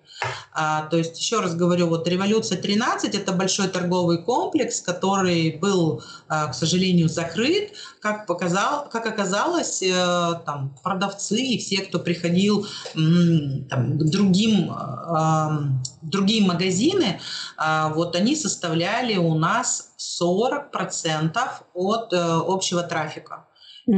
А, 0.52 0.86
то 0.86 0.96
есть, 0.96 1.18
еще 1.18 1.40
раз 1.40 1.54
говорю, 1.54 1.88
вот 1.88 2.06
«Революция 2.08 2.60
13»– 2.60 3.10
это 3.12 3.32
большой 3.32 3.68
торговый 3.68 4.22
комплекс, 4.22 4.80
который 4.80 5.56
был, 5.58 6.02
а, 6.28 6.48
к 6.48 6.54
сожалению, 6.54 7.08
закрыт. 7.08 7.72
Как, 8.00 8.26
показал, 8.26 8.88
как 8.90 9.06
оказалось, 9.06 9.82
э, 9.82 10.34
там, 10.44 10.76
продавцы 10.82 11.40
и 11.40 11.58
все, 11.58 11.82
кто 11.82 11.98
приходил 11.98 12.66
там, 12.94 13.98
к 13.98 14.10
другим, 14.10 14.70
а, 14.72 15.62
другие 16.02 16.44
магазины, 16.44 17.20
а, 17.56 17.90
вот 17.90 18.16
они 18.16 18.36
составляли 18.36 19.16
у 19.16 19.34
нас 19.34 19.92
40% 19.96 21.64
от 21.74 22.12
э, 22.12 22.16
общего 22.18 22.82
трафика. 22.82 23.46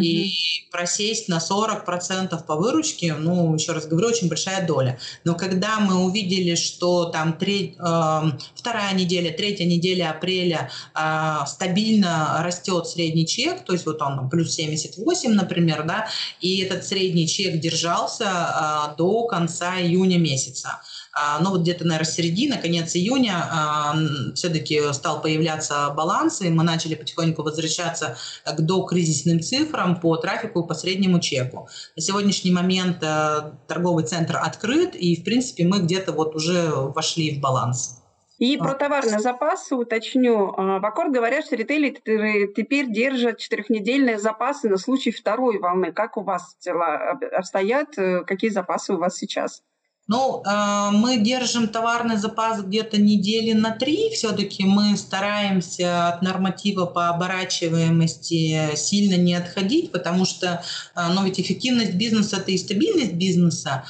И 0.01 0.33
просесть 0.71 1.29
на 1.29 1.39
40% 1.39 2.45
по 2.45 2.57
выручке, 2.57 3.15
ну, 3.15 3.55
еще 3.55 3.73
раз 3.73 3.87
говорю, 3.87 4.09
очень 4.09 4.29
большая 4.29 4.67
доля. 4.67 4.99
Но 5.25 5.35
когда 5.35 5.79
мы 5.79 6.05
увидели, 6.05 6.55
что 6.55 7.07
там 7.07 7.35
три, 7.35 7.77
э, 7.79 8.23
вторая 8.55 8.95
неделя, 8.95 9.33
третья 9.33 9.65
неделя 9.65 10.11
апреля 10.11 10.71
э, 10.95 11.47
стабильно 11.47 12.41
растет 12.43 12.87
средний 12.87 13.27
чек, 13.27 13.65
то 13.65 13.73
есть 13.73 13.87
вот 13.87 14.03
он 14.03 14.29
плюс 14.29 14.55
78, 14.55 15.33
например, 15.33 15.85
да, 15.85 16.09
и 16.41 16.59
этот 16.59 16.85
средний 16.85 17.29
чек 17.29 17.61
держался 17.61 18.91
э, 18.93 18.97
до 18.97 19.27
конца 19.27 19.81
июня 19.81 20.19
месяца. 20.19 20.81
А, 21.15 21.39
но 21.41 21.51
вот 21.51 21.61
где-то, 21.61 21.85
наверное, 21.85 22.11
середина, 22.11 22.57
конец 22.57 22.97
июня 22.97 23.49
а, 23.51 23.95
все-таки 24.35 24.81
стал 24.93 25.23
появляться 25.23 25.91
баланс, 25.91 26.41
и 26.41 26.51
мы 26.51 26.65
начали 26.65 26.95
потихоньку 26.95 27.43
возвращаться 27.43 28.17
к 28.45 28.61
докризисным 28.61 29.41
цифрам 29.41 30.01
по 30.01 30.17
трафику 30.17 30.63
и 30.63 30.67
по 30.67 30.75
среднему 30.75 31.21
чеку. 31.21 31.69
На 31.97 32.03
сегодняшний 32.03 32.51
момент 32.51 32.99
э, 33.03 33.53
торговый 33.69 34.05
центр 34.05 34.37
открыт, 34.37 34.95
и, 34.95 35.17
в 35.17 35.25
принципе, 35.25 35.65
мы 35.65 35.81
где-то 35.81 36.13
вот 36.13 36.35
уже 36.35 36.71
вошли 36.71 37.37
в 37.37 37.41
баланс. 37.41 38.01
И 38.39 38.57
про 38.57 38.75
товарные 38.75 39.21
запасы 39.21 39.77
уточню. 39.77 40.53
А, 40.57 40.81
в 40.81 40.85
Аккорд 40.85 41.13
говорят, 41.13 41.45
что 41.45 41.55
ритейлеры 41.55 42.53
теперь 42.55 42.91
держат 42.91 43.39
четырехнедельные 43.39 44.19
запасы 44.19 44.69
на 44.69 44.77
случай 44.77 45.13
второй 45.13 45.59
волны. 45.59 45.93
Как 45.93 46.17
у 46.17 46.23
вас 46.23 46.57
дела 46.61 47.19
обстоят? 47.33 47.97
Э, 47.97 48.25
какие 48.25 48.51
запасы 48.51 48.95
у 48.95 48.99
вас 48.99 49.17
сейчас? 49.17 49.63
Ну, 50.07 50.43
э, 50.45 50.91
мы 50.93 51.17
держим 51.17 51.67
товарный 51.67 52.19
запас 52.19 52.63
где-то 52.63 52.99
недели 53.01 53.55
на 53.55 53.71
три. 53.71 54.11
Все-таки 54.11 54.65
мы 54.65 54.99
стараемся 54.99 56.09
от 56.09 56.21
норматива 56.21 56.85
по 56.85 57.09
оборачиваемости 57.09 58.77
сильно 58.77 59.15
не 59.15 59.35
отходить, 59.35 59.93
потому 59.93 60.27
что 60.27 60.63
э, 60.95 61.09
ну, 61.15 61.25
ведь 61.25 61.41
эффективность 61.41 61.95
бизнеса– 61.95 62.37
это 62.39 62.51
и 62.51 62.59
стабильность 62.59 63.15
бизнеса. 63.15 63.85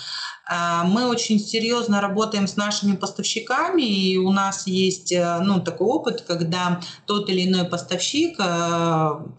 А, 0.47 0.85
мы 0.85 1.07
очень 1.07 1.39
серьезно 1.39 2.01
работаем 2.01 2.47
с 2.47 2.57
нашими 2.57 2.97
поставщиками, 2.97 3.83
и 3.83 4.19
у 4.19 4.31
нас 4.31 4.67
есть 4.67 5.13
э, 5.13 5.39
ну, 5.41 5.61
такой 5.61 5.87
опыт, 5.87 6.21
когда 6.21 6.81
тот 7.07 7.31
или 7.31 7.49
иной 7.49 7.65
поставщик 7.65 8.39
э, 8.39 8.43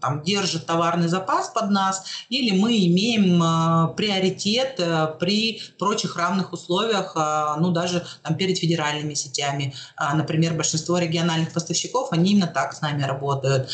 там, 0.00 0.22
держит 0.24 0.66
товарный 0.66 1.08
запас 1.08 1.48
под 1.48 1.70
нас, 1.70 2.04
или 2.28 2.58
мы 2.58 2.76
имеем 2.86 3.40
э, 3.42 3.94
приоритет 3.96 4.80
при 5.20 5.60
прочих 5.78 6.16
равных 6.16 6.52
условиях, 6.52 7.14
ну 7.58 7.70
даже 7.70 8.04
там, 8.22 8.36
перед 8.36 8.58
федеральными 8.58 9.14
сетями. 9.14 9.74
А, 9.96 10.14
например, 10.14 10.54
большинство 10.54 10.98
региональных 10.98 11.52
поставщиков, 11.52 12.12
они 12.12 12.32
именно 12.32 12.46
так 12.46 12.72
с 12.74 12.80
нами 12.80 13.02
работают. 13.02 13.70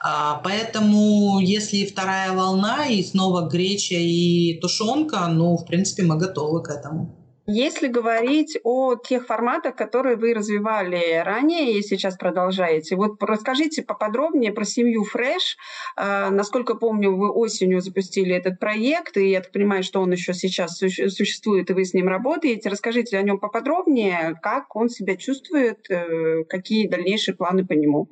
А, 0.00 0.40
поэтому 0.44 1.40
если 1.40 1.86
вторая 1.86 2.32
волна 2.32 2.86
и 2.86 3.02
снова 3.02 3.48
греча 3.48 3.94
и 3.94 4.58
тушенка, 4.60 5.26
ну, 5.28 5.56
в 5.56 5.64
принципе, 5.64 6.02
мы 6.02 6.18
готовы 6.18 6.62
к 6.62 6.73
этому. 6.74 7.24
Если 7.46 7.88
говорить 7.88 8.58
о 8.64 8.94
тех 8.96 9.26
форматах, 9.26 9.76
которые 9.76 10.16
вы 10.16 10.32
развивали 10.32 11.22
ранее 11.22 11.78
и 11.78 11.82
сейчас 11.82 12.16
продолжаете, 12.16 12.96
вот 12.96 13.22
расскажите 13.22 13.82
поподробнее 13.82 14.50
про 14.50 14.64
семью 14.64 15.04
Fresh. 15.04 15.56
А, 15.94 16.30
насколько 16.30 16.74
помню, 16.74 17.14
вы 17.14 17.30
осенью 17.30 17.82
запустили 17.82 18.34
этот 18.34 18.58
проект, 18.58 19.18
и 19.18 19.28
я 19.28 19.42
так 19.42 19.52
понимаю, 19.52 19.82
что 19.82 20.00
он 20.00 20.12
еще 20.12 20.32
сейчас 20.32 20.78
существует, 20.78 21.68
и 21.68 21.74
вы 21.74 21.84
с 21.84 21.92
ним 21.92 22.08
работаете. 22.08 22.70
Расскажите 22.70 23.18
о 23.18 23.22
нем 23.22 23.38
поподробнее, 23.38 24.38
как 24.42 24.74
он 24.74 24.88
себя 24.88 25.16
чувствует, 25.16 25.90
э, 25.90 26.44
какие 26.44 26.88
дальнейшие 26.88 27.34
планы 27.34 27.66
по 27.66 27.74
нему. 27.74 28.08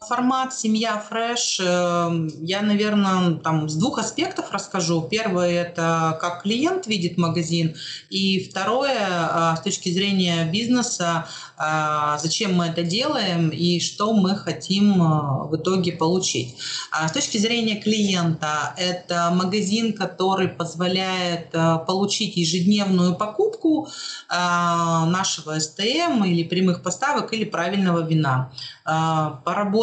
Формат 0.00 0.52
«Семья 0.52 0.98
Фреш» 0.98 1.58
эм, 1.58 2.28
я, 2.42 2.60
наверное, 2.60 3.36
там 3.36 3.66
с 3.66 3.74
двух 3.74 3.98
аспектов 3.98 4.50
расскажу. 4.52 5.00
Первое– 5.00 5.50
это 5.62 6.18
как 6.20 6.42
клиент 6.42 6.86
видит 6.86 7.16
магазин, 7.16 7.74
и 8.10 8.44
второе– 8.44 9.56
с 9.56 9.60
точки 9.62 9.88
зрения 9.88 10.44
бизнеса, 10.44 11.26
а, 11.56 12.18
зачем 12.18 12.54
мы 12.54 12.66
это 12.66 12.82
делаем 12.82 13.48
и 13.48 13.80
что 13.80 14.12
мы 14.12 14.36
хотим 14.36 15.02
а, 15.02 15.44
в 15.44 15.56
итоге 15.56 15.92
получить. 15.92 16.56
А 16.92 17.08
с 17.08 17.12
точки 17.12 17.38
зрения 17.38 17.76
клиента, 17.76 18.74
это 18.76 19.30
магазин, 19.34 19.94
который 19.94 20.48
позволяет 20.48 21.52
получить 21.86 22.36
ежедневную 22.36 23.16
покупку 23.16 23.88
нашего 24.28 25.58
СТМ 25.58 26.24
или 26.24 26.44
прямых 26.44 26.82
поставок 26.82 27.32
или 27.32 27.44
правильного 27.44 28.06
вина. 28.06 28.52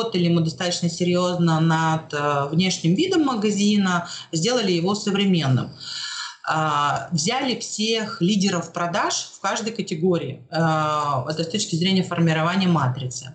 Поработали 0.04 0.28
мы 0.30 0.42
достаточно 0.42 0.90
серьезно 0.90 1.60
над 1.60 2.14
внешним 2.52 2.96
видом 2.96 3.24
магазина, 3.24 4.08
сделали 4.32 4.72
его 4.72 4.96
современным. 4.96 5.72
А, 6.46 7.08
взяли 7.12 7.58
всех 7.60 8.22
лидеров 8.22 8.74
продаж 8.74 9.30
в 9.34 9.40
каждой 9.40 9.72
категории. 9.72 10.46
А, 10.52 11.26
это 11.30 11.44
с 11.44 11.48
точки 11.48 11.76
зрения 11.76 12.04
формирования 12.04 12.68
матрицы. 12.68 13.34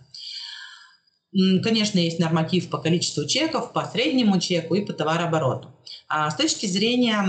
Конечно, 1.33 1.99
есть 1.99 2.19
норматив 2.19 2.69
по 2.69 2.79
количеству 2.79 3.27
чеков, 3.27 3.73
по 3.73 3.85
среднему 3.85 4.41
чеку 4.41 4.75
и 4.75 4.85
по 4.85 4.93
товарообороту. 4.93 5.69
А 6.09 6.31
с 6.31 6.37
точки 6.37 6.67
зрения 6.67 7.23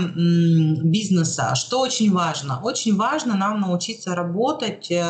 бизнеса, 0.82 1.54
что 1.54 1.80
очень 1.80 2.12
важно? 2.12 2.60
Очень 2.62 2.96
важно 2.96 3.36
нам 3.36 3.60
научиться 3.60 4.14
работать 4.14 4.90
э, 4.90 5.02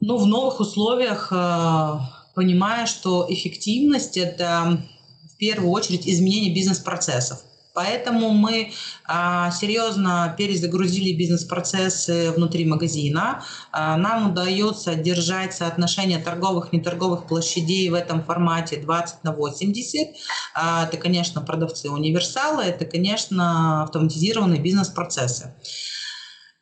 ну, 0.00 0.16
в 0.16 0.26
новых 0.26 0.58
условиях, 0.58 1.28
э, 1.32 1.98
понимая, 2.40 2.86
что 2.86 3.26
эффективность– 3.28 4.16
это 4.16 4.82
в 5.30 5.36
первую 5.36 5.70
очередь 5.72 6.08
изменение 6.08 6.54
бизнес-процессов. 6.54 7.40
Поэтому 7.74 8.30
мы 8.30 8.72
а, 9.04 9.50
серьезно 9.50 10.34
перезагрузили 10.38 11.12
бизнес-процессы 11.14 12.30
внутри 12.30 12.64
магазина. 12.64 13.44
А, 13.72 13.98
нам 13.98 14.30
удается 14.30 14.94
держать 14.94 15.52
соотношение 15.52 16.18
торговых 16.18 16.72
и 16.72 16.78
неторговых 16.78 17.26
площадей 17.26 17.90
в 17.90 17.94
этом 17.94 18.24
формате 18.24 18.78
20 18.78 19.22
на 19.22 19.32
80. 19.32 20.08
А, 20.54 20.86
это, 20.86 20.96
конечно, 20.96 21.42
продавцы 21.42 21.90
универсалы, 21.90 22.62
это, 22.62 22.86
конечно, 22.86 23.82
автоматизированные 23.82 24.62
бизнес-процессы. 24.62 25.52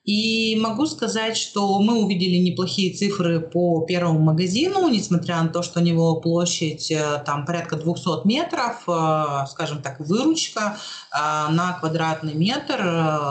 И 0.08 0.56
могу 0.56 0.86
сказать, 0.86 1.36
что 1.36 1.78
мы 1.80 2.02
увидели 2.02 2.36
неплохие 2.36 2.94
цифры 2.94 3.40
по 3.40 3.82
первому 3.82 4.18
магазину, 4.20 4.88
несмотря 4.88 5.42
на 5.42 5.50
то, 5.50 5.62
что 5.62 5.80
у 5.80 5.82
него 5.82 6.16
площадь 6.22 6.90
э, 6.90 7.22
там 7.26 7.44
порядка 7.44 7.76
200 7.76 8.26
метров, 8.26 8.84
э, 8.88 9.46
скажем 9.50 9.82
так, 9.82 10.00
выручка 10.00 10.78
э, 11.12 11.52
на 11.52 11.76
квадратный 11.78 12.32
метр, 12.32 12.82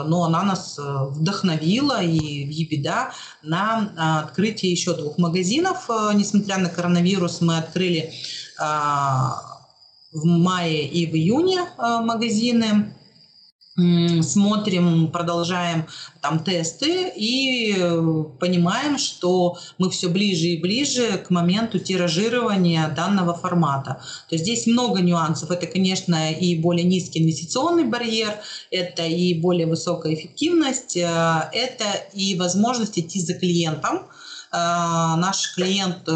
но 0.06 0.22
она 0.22 0.44
нас 0.44 0.78
вдохновила 0.78 2.00
и 2.00 2.46
в 2.46 2.50
ебеда 2.50 3.10
на 3.42 4.20
открытие 4.20 4.70
еще 4.70 4.94
двух 4.94 5.18
магазинов. 5.18 5.90
Несмотря 6.14 6.58
на 6.58 6.68
коронавирус, 6.68 7.40
мы 7.40 7.58
открыли 7.58 8.12
в 8.56 10.24
мае 10.24 10.86
и 10.86 11.06
в 11.06 11.14
июне 11.16 11.66
магазины 11.76 12.92
смотрим, 14.22 15.08
продолжаем 15.12 15.86
там 16.20 16.42
тесты 16.42 17.12
и 17.14 17.74
э, 17.78 18.24
понимаем, 18.40 18.98
что 18.98 19.56
мы 19.78 19.88
все 19.90 20.08
ближе 20.08 20.48
и 20.48 20.60
ближе 20.60 21.18
к 21.18 21.30
моменту 21.30 21.78
тиражирования 21.78 22.88
данного 22.88 23.34
формата. 23.34 24.00
То 24.28 24.34
есть 24.34 24.44
здесь 24.44 24.66
много 24.66 25.00
нюансов. 25.00 25.52
Это, 25.52 25.66
конечно, 25.66 26.32
и 26.32 26.56
более 26.56 26.84
низкий 26.84 27.20
инвестиционный 27.22 27.84
барьер, 27.84 28.34
это 28.72 29.04
и 29.06 29.34
более 29.34 29.66
высокая 29.66 30.14
эффективность, 30.14 30.96
э, 30.96 31.50
это 31.52 31.84
и 32.12 32.36
возможность 32.36 32.98
идти 32.98 33.20
за 33.20 33.34
клиентом. 33.34 34.08
Э, 34.50 35.14
наш 35.16 35.54
клиент 35.54 36.08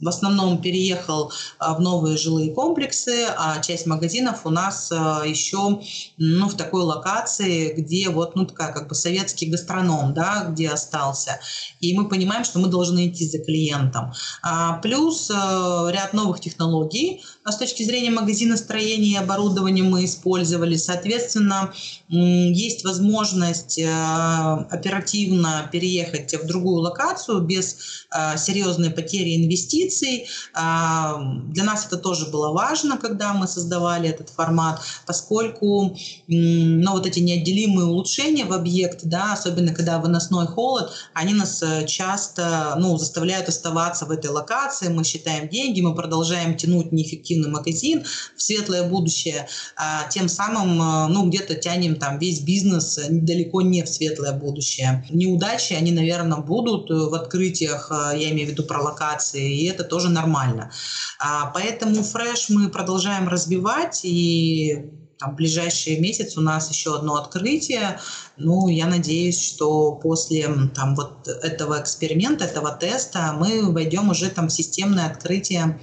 в 0.00 0.08
основном 0.08 0.60
переехал 0.60 1.32
а, 1.58 1.74
в 1.74 1.80
новые 1.80 2.16
жилые 2.16 2.52
комплексы, 2.52 3.26
а 3.36 3.60
часть 3.60 3.86
магазинов 3.86 4.40
у 4.44 4.50
нас 4.50 4.90
а, 4.92 5.24
еще 5.26 5.80
ну, 6.16 6.48
в 6.48 6.56
такой 6.56 6.82
локации, 6.82 7.72
где 7.74 8.08
вот 8.08 8.34
ну, 8.34 8.46
такая 8.46 8.72
как 8.72 8.88
бы 8.88 8.94
советский 8.94 9.46
гастроном, 9.46 10.14
да, 10.14 10.46
где 10.50 10.70
остался. 10.70 11.40
И 11.80 11.96
мы 11.96 12.08
понимаем, 12.08 12.44
что 12.44 12.58
мы 12.58 12.68
должны 12.68 13.08
идти 13.08 13.28
за 13.28 13.38
клиентом. 13.38 14.12
А, 14.42 14.78
плюс 14.78 15.30
ряд 15.30 16.12
новых 16.12 16.40
технологий 16.40 17.22
с 17.46 17.56
точки 17.56 17.82
зрения 17.82 18.10
магазина 18.10 18.56
строения 18.56 19.12
и 19.12 19.16
оборудования 19.16 19.82
мы 19.82 20.04
использовали. 20.04 20.76
Соответственно, 20.76 21.72
есть 22.08 22.84
возможность 22.84 23.80
оперативно 23.80 25.68
переехать 25.72 26.34
в 26.34 26.46
другую 26.46 26.82
локацию 26.82 27.40
без 27.40 28.06
серьезной 28.36 28.90
потери 28.90 29.36
инвестиций, 29.36 29.89
инвестиций. 29.90 30.28
А, 30.54 31.20
для 31.48 31.64
нас 31.64 31.86
это 31.86 31.96
тоже 31.96 32.26
было 32.26 32.52
важно, 32.52 32.96
когда 32.98 33.32
мы 33.32 33.46
создавали 33.46 34.08
этот 34.08 34.30
формат, 34.30 34.80
поскольку 35.06 35.96
ну, 36.26 36.92
вот 36.92 37.06
эти 37.06 37.20
неотделимые 37.20 37.86
улучшения 37.86 38.44
в 38.44 38.52
объект, 38.52 39.00
да, 39.04 39.32
особенно 39.32 39.74
когда 39.74 39.98
выносной 39.98 40.46
холод, 40.46 40.92
они 41.14 41.34
нас 41.34 41.62
э, 41.62 41.86
часто 41.86 42.74
ну, 42.78 42.96
заставляют 42.96 43.48
оставаться 43.48 44.06
в 44.06 44.10
этой 44.10 44.30
локации, 44.30 44.88
мы 44.88 45.04
считаем 45.04 45.48
деньги, 45.48 45.80
мы 45.80 45.94
продолжаем 45.94 46.56
тянуть 46.56 46.92
неэффективный 46.92 47.50
магазин 47.50 48.04
в 48.36 48.42
светлое 48.42 48.88
будущее, 48.88 49.48
а 49.76 50.08
тем 50.08 50.28
самым 50.28 50.80
э, 50.80 51.06
ну, 51.08 51.28
где-то 51.28 51.54
тянем 51.54 51.96
там 51.96 52.18
весь 52.18 52.40
бизнес 52.40 52.98
далеко 53.08 53.62
не 53.62 53.82
в 53.82 53.88
светлое 53.88 54.32
будущее. 54.32 55.04
Неудачи, 55.10 55.72
они, 55.74 55.92
наверное, 55.92 56.38
будут 56.38 56.90
в 56.90 57.14
открытиях, 57.14 57.90
э, 57.90 58.18
я 58.18 58.30
имею 58.30 58.48
в 58.48 58.50
виду 58.52 58.62
про 58.64 58.80
локации, 58.80 59.60
и 59.60 59.66
это 59.66 59.79
это 59.80 59.88
тоже 59.88 60.08
нормально. 60.08 60.70
А, 61.18 61.46
поэтому 61.46 62.02
фреш 62.02 62.48
мы 62.48 62.68
продолжаем 62.68 63.28
развивать, 63.28 64.04
и 64.04 64.76
там, 65.18 65.32
в 65.32 65.36
ближайший 65.36 65.98
месяц 65.98 66.36
у 66.38 66.40
нас 66.40 66.70
еще 66.70 66.96
одно 66.96 67.16
открытие. 67.16 67.98
Ну, 68.36 68.68
я 68.68 68.86
надеюсь, 68.86 69.40
что 69.40 69.92
после 69.92 70.48
там, 70.74 70.94
вот 70.94 71.28
этого 71.28 71.80
эксперимента, 71.80 72.44
этого 72.44 72.70
теста 72.72 73.32
мы 73.38 73.70
войдем 73.70 74.08
уже 74.08 74.30
там 74.30 74.48
в 74.48 74.52
системное 74.52 75.06
открытие 75.06 75.78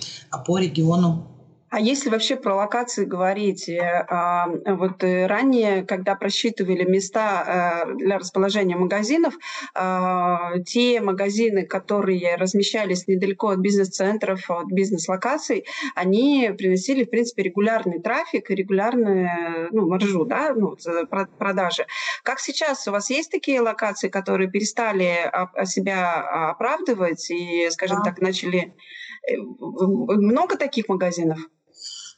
по 0.46 0.58
региону. 0.58 1.37
А 1.70 1.82
если 1.82 2.10
вообще 2.10 2.38
про 2.38 2.56
локации 2.56 3.04
говорить, 3.04 3.68
э, 3.68 4.06
а, 4.08 4.48
вот 4.48 5.04
э, 5.04 5.28
ранее, 5.28 5.84
когда 5.84 6.16
просчитывали 6.16 6.86
места 6.86 7.84
э, 7.86 7.96
для 7.96 8.18
расположения 8.20 8.78
магазинов, 8.78 9.34
те 10.66 11.02
магазины, 11.02 11.66
которые 11.66 12.36
размещались 12.36 13.08
недалеко 13.08 13.50
от 13.50 13.60
бизнес-центров, 13.60 14.50
от 14.50 14.68
бизнес-локаций, 14.68 15.66
они 15.96 16.52
приносили, 16.58 17.04
в 17.04 17.10
принципе, 17.10 17.44
регулярный 17.44 18.02
трафик 18.02 18.50
и 18.50 18.56
регулярную 18.56 19.70
ну, 19.72 19.88
маржу, 19.88 20.26
да, 20.26 20.54
ну, 20.56 20.78
продажи. 21.38 21.86
Как 22.24 22.40
сейчас? 22.40 22.88
У 22.88 22.92
вас 22.92 23.10
есть 23.10 23.32
такие 23.32 23.62
локации, 23.62 24.10
которые 24.10 24.50
перестали 24.50 25.32
себя 25.66 26.50
оправдывать 26.52 27.30
и, 27.30 27.70
скажем 27.72 27.98
да. 27.98 28.12
так, 28.12 28.22
начали... 28.22 28.74
Много 29.30 30.58
таких 30.58 30.88
магазинов? 30.88 31.40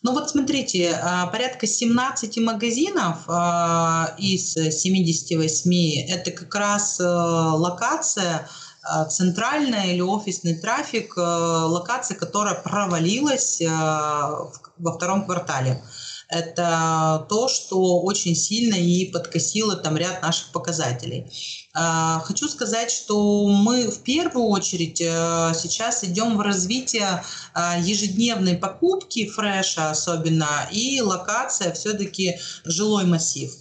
Ну 0.02 0.14
вот 0.14 0.30
смотрите, 0.30 0.94
а, 0.94 1.28
порядка 1.28 1.68
17 1.68 2.38
магазинов 2.38 3.18
а, 3.28 4.16
из 4.18 4.54
78– 4.54 6.06
это 6.10 6.32
как 6.32 6.56
раз 6.56 7.02
э, 7.02 7.04
локация, 7.04 8.48
а, 8.82 9.04
центральная 9.06 9.88
или 9.88 10.00
офисный 10.00 10.56
трафик, 10.56 11.18
э, 11.18 11.22
локация, 11.22 12.16
которая 12.16 12.56
провалилась 12.56 13.62
во 13.62 14.94
втором 14.96 15.26
квартале 15.26 15.84
это 16.30 17.26
то, 17.28 17.48
что 17.50 18.02
очень 18.02 18.36
сильно 18.36 18.76
и 18.76 19.06
подкосило 19.06 19.76
там 19.76 19.98
ряд 19.98 20.22
наших 20.22 20.52
показателей. 20.52 21.26
А, 21.74 22.20
хочу 22.20 22.48
сказать, 22.48 22.92
что 22.92 23.48
мы 23.48 23.90
в 23.90 24.00
первую 24.02 24.46
очередь 24.48 25.02
э, 25.02 25.54
сейчас 25.56 26.04
идем 26.04 26.38
в 26.38 26.42
развитие 26.42 27.24
а, 27.54 27.80
ежедневной 27.80 28.56
покупки 28.56 29.28
фреша 29.28 29.90
особенно 29.90 30.68
и 30.72 31.02
локация 31.02 31.74
все-таки 31.74 32.38
жилой 32.64 33.06
массив. 33.06 33.52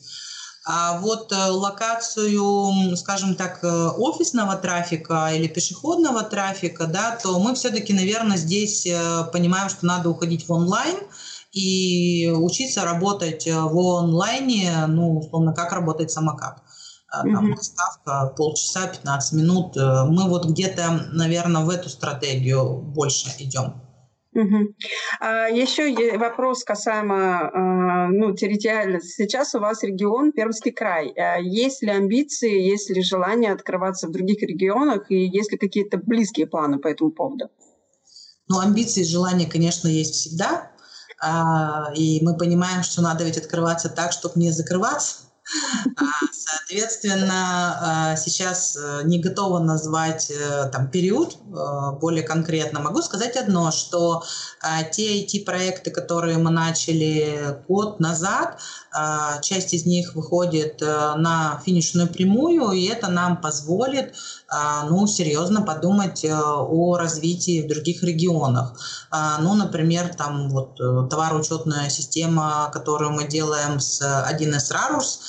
А 0.67 0.99
вот 0.99 1.33
э, 1.33 1.47
локацию, 1.47 2.97
скажем 2.99 3.35
так, 3.35 3.61
э, 3.63 3.89
офисного 3.97 4.57
трафика 4.57 5.31
или 5.35 5.47
пешеходного 5.49 6.23
трафика, 6.23 6.87
да, 6.87 7.17
то 7.23 7.39
мы 7.39 7.55
все-таки, 7.55 7.95
наверное, 7.95 8.37
здесь 8.37 8.87
понимаем, 9.33 9.71
что 9.71 9.87
надо 9.87 10.11
уходить 10.11 10.47
в 10.47 10.53
онлайн– 10.53 10.99
и 11.53 12.31
учиться 12.31 12.85
работать 12.85 13.47
э, 13.47 13.55
в 13.55 13.79
онлайне, 13.79 14.87
ну, 14.87 15.19
условно, 15.19 15.55
как 15.55 15.73
работает 15.73 16.11
самокат. 16.11 16.63
Э, 17.13 17.23
там 17.23 17.55
доставка 17.55 18.35
полчаса, 18.37 18.89
15 18.89 19.33
минут. 19.33 19.77
Э, 19.77 20.05
мы 20.05 20.29
вот 20.29 20.47
где-то, 20.47 21.09
наверное, 21.13 21.65
в 21.65 21.71
эту 21.71 21.89
стратегию 21.89 22.77
больше 22.83 23.29
идем. 23.39 23.81
Угу. 24.35 24.75
А 25.21 25.49
еще 25.49 26.17
вопрос 26.19 26.63
касаемо 26.63 27.51
а, 27.51 28.09
ну, 28.09 28.35
территориальности. 28.37 29.23
Сейчас 29.23 29.55
у 29.55 29.59
вас 29.59 29.83
регион 29.83 30.33
Пермский 30.33 30.71
край. 30.71 31.13
А 31.17 31.39
есть 31.39 31.83
ли 31.83 31.91
амбиции, 31.91 32.61
есть 32.61 32.91
ли 32.91 33.03
желание 33.03 33.53
открываться 33.53 34.07
в 34.07 34.13
других 34.13 34.43
регионах 34.43 35.11
и 35.11 35.27
есть 35.27 35.51
ли 35.51 35.59
какие-то 35.59 35.99
близкие 35.99 36.47
планы 36.47 36.79
по 36.79 36.89
этому 36.89 37.11
поводу? 37.11 37.49
Ну, 38.49 38.61
амбиции 38.61 39.01
и 39.01 39.05
желания, 39.05 39.47
конечно, 39.47 39.89
есть 39.89 40.15
всегда. 40.15 40.71
А, 41.21 41.91
и 41.95 42.21
мы 42.23 42.37
понимаем, 42.37 42.83
что 42.83 43.03
надо 43.03 43.25
ведь 43.25 43.39
открываться 43.39 43.89
так, 43.89 44.13
чтобы 44.13 44.39
не 44.41 44.53
закрываться. 44.53 45.29
А, 45.97 46.05
соответственно, 46.31 48.11
а, 48.13 48.17
сейчас 48.17 48.77
э, 48.77 49.01
не 49.05 49.19
готова 49.19 49.61
назвать 49.61 50.31
э, 50.31 50.69
там, 50.71 50.91
период 50.91 51.37
э, 51.37 51.99
более 51.99 52.23
конкретно. 52.23 52.81
Могу 52.81 53.01
сказать 53.01 53.37
одно, 53.37 53.71
что 53.71 54.23
те 54.93 55.25
IT-проекты, 55.25 55.91
которые 55.91 56.37
мы 56.37 56.51
начали 56.51 57.63
год 57.69 58.01
назад, 58.01 58.61
часть 59.41 59.73
из 59.73 59.87
них 59.87 60.17
выходит 60.17 60.81
на 60.81 61.63
финишную 61.65 62.09
прямую, 62.09 62.73
и 62.73 62.87
это 62.87 63.09
нам 63.09 63.41
позволит 63.41 64.15
ну, 64.51 65.07
серьезно 65.07 65.63
подумать 65.63 66.25
о 66.25 66.97
развитии 66.97 67.63
в 67.63 67.69
других 67.69 68.03
регионах. 68.03 68.79
Ну, 69.41 69.55
например, 69.55 70.15
там 70.15 70.49
вот 70.49 70.77
товароучетная 70.77 71.91
система, 71.91 72.71
которую 72.73 73.11
мы 73.11 73.29
делаем 73.29 73.79
с 73.79 74.01
1С 74.01 74.73
Рарус, 74.73 75.21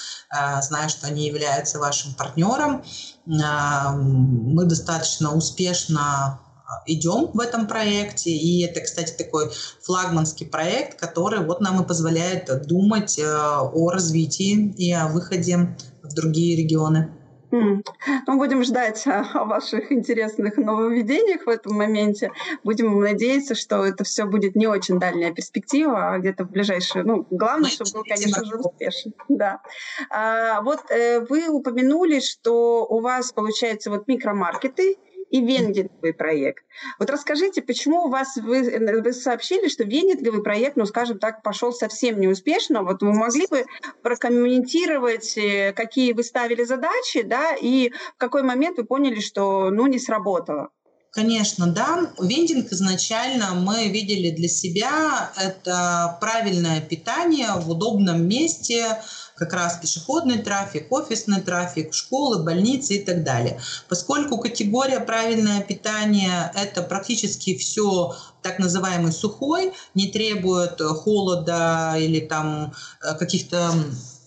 знаю, 0.61 0.89
что 0.89 1.07
они 1.07 1.27
являются 1.27 1.79
вашим 1.79 2.13
партнером. 2.13 2.83
Мы 3.25 4.65
достаточно 4.65 5.35
успешно 5.35 6.39
идем 6.85 7.31
в 7.33 7.39
этом 7.39 7.67
проекте. 7.67 8.31
И 8.31 8.63
это, 8.65 8.81
кстати, 8.81 9.13
такой 9.17 9.51
флагманский 9.81 10.45
проект, 10.45 10.99
который 10.99 11.45
вот 11.45 11.61
нам 11.61 11.81
и 11.81 11.87
позволяет 11.87 12.67
думать 12.67 13.17
э, 13.17 13.25
о 13.25 13.89
развитии 13.89 14.73
и 14.77 14.91
о 14.91 15.07
выходе 15.07 15.75
в 16.03 16.13
другие 16.13 16.55
регионы. 16.55 17.13
Ну, 17.51 18.37
будем 18.37 18.63
ждать 18.63 19.05
о, 19.07 19.21
о 19.33 19.45
ваших 19.45 19.91
интересных 19.91 20.57
нововведениях 20.57 21.45
в 21.45 21.49
этом 21.49 21.75
моменте. 21.75 22.31
Будем 22.63 22.99
надеяться, 22.99 23.55
что 23.55 23.83
это 23.85 24.03
все 24.03 24.25
будет 24.25 24.55
не 24.55 24.67
очень 24.67 24.99
дальняя 24.99 25.33
перспектива, 25.33 26.13
а 26.13 26.19
где-то 26.19 26.45
в 26.45 26.51
ближайшее. 26.51 27.03
Ну, 27.03 27.25
главное, 27.29 27.69
чтобы 27.69 27.91
был, 27.91 28.03
конечно 28.03 28.45
же, 28.45 28.55
успешен. 28.57 29.13
Да. 29.27 29.61
А, 30.09 30.61
вот 30.61 30.91
э, 30.91 31.21
вы 31.21 31.49
упомянули, 31.49 32.19
что 32.19 32.85
у 32.85 32.99
вас, 32.99 33.31
получается, 33.31 33.89
вот 33.89 34.07
микромаркеты 34.07 34.97
и 35.29 35.41
вендинговый 35.41 36.13
проект. 36.13 36.63
Вот 36.99 37.09
расскажите, 37.09 37.61
почему 37.61 38.05
у 38.05 38.09
вас 38.09 38.35
вы, 38.37 38.79
вы 39.03 39.13
сообщили, 39.13 39.67
что 39.67 39.83
вендинговый 39.83 40.43
проект, 40.43 40.75
ну, 40.75 40.85
скажем 40.85 41.19
так, 41.19 41.43
пошел 41.43 41.71
совсем 41.71 42.19
неуспешно. 42.19 42.83
Вот 42.83 43.01
вы 43.01 43.13
могли 43.13 43.47
бы 43.47 43.65
прокомментировать, 44.01 45.37
э, 45.37 45.73
какие 45.73 46.13
вы 46.13 46.23
ставили 46.23 46.63
задачи, 46.63 47.21
да, 47.21 47.55
и 47.55 47.91
в 48.15 48.17
какой 48.17 48.43
момент 48.43 48.77
вы 48.77 48.85
поняли, 48.85 49.19
что, 49.19 49.69
ну, 49.69 49.87
не 49.87 49.99
сработало? 49.99 50.69
Конечно, 51.11 51.65
да. 51.65 52.11
Вендинг 52.19 52.71
изначально 52.71 53.55
мы 53.55 53.87
видели 53.87 54.29
для 54.29 54.47
себя 54.47 55.31
это 55.37 56.17
правильное 56.21 56.81
питание 56.81 57.49
в 57.55 57.69
удобном 57.69 58.27
месте, 58.27 59.01
как 59.39 59.53
раз 59.53 59.77
пешеходный 59.77 60.39
трафик, 60.39 60.91
офисный 60.91 61.41
трафик, 61.41 61.93
школы, 61.93 62.43
больницы 62.43 62.95
и 62.95 63.03
так 63.03 63.23
далее. 63.23 63.59
Поскольку 63.87 64.37
категория 64.37 64.99
правильное 64.99 65.61
питание– 65.61 66.51
это 66.55 66.83
практически 66.83 67.57
все 67.57 68.15
так 68.41 68.59
называемый 68.59 69.11
сухой, 69.13 69.73
не 69.95 70.11
требует 70.11 70.79
холода 70.81 71.95
или 71.97 72.19
там 72.19 72.73
э, 73.01 73.15
каких-то 73.15 73.73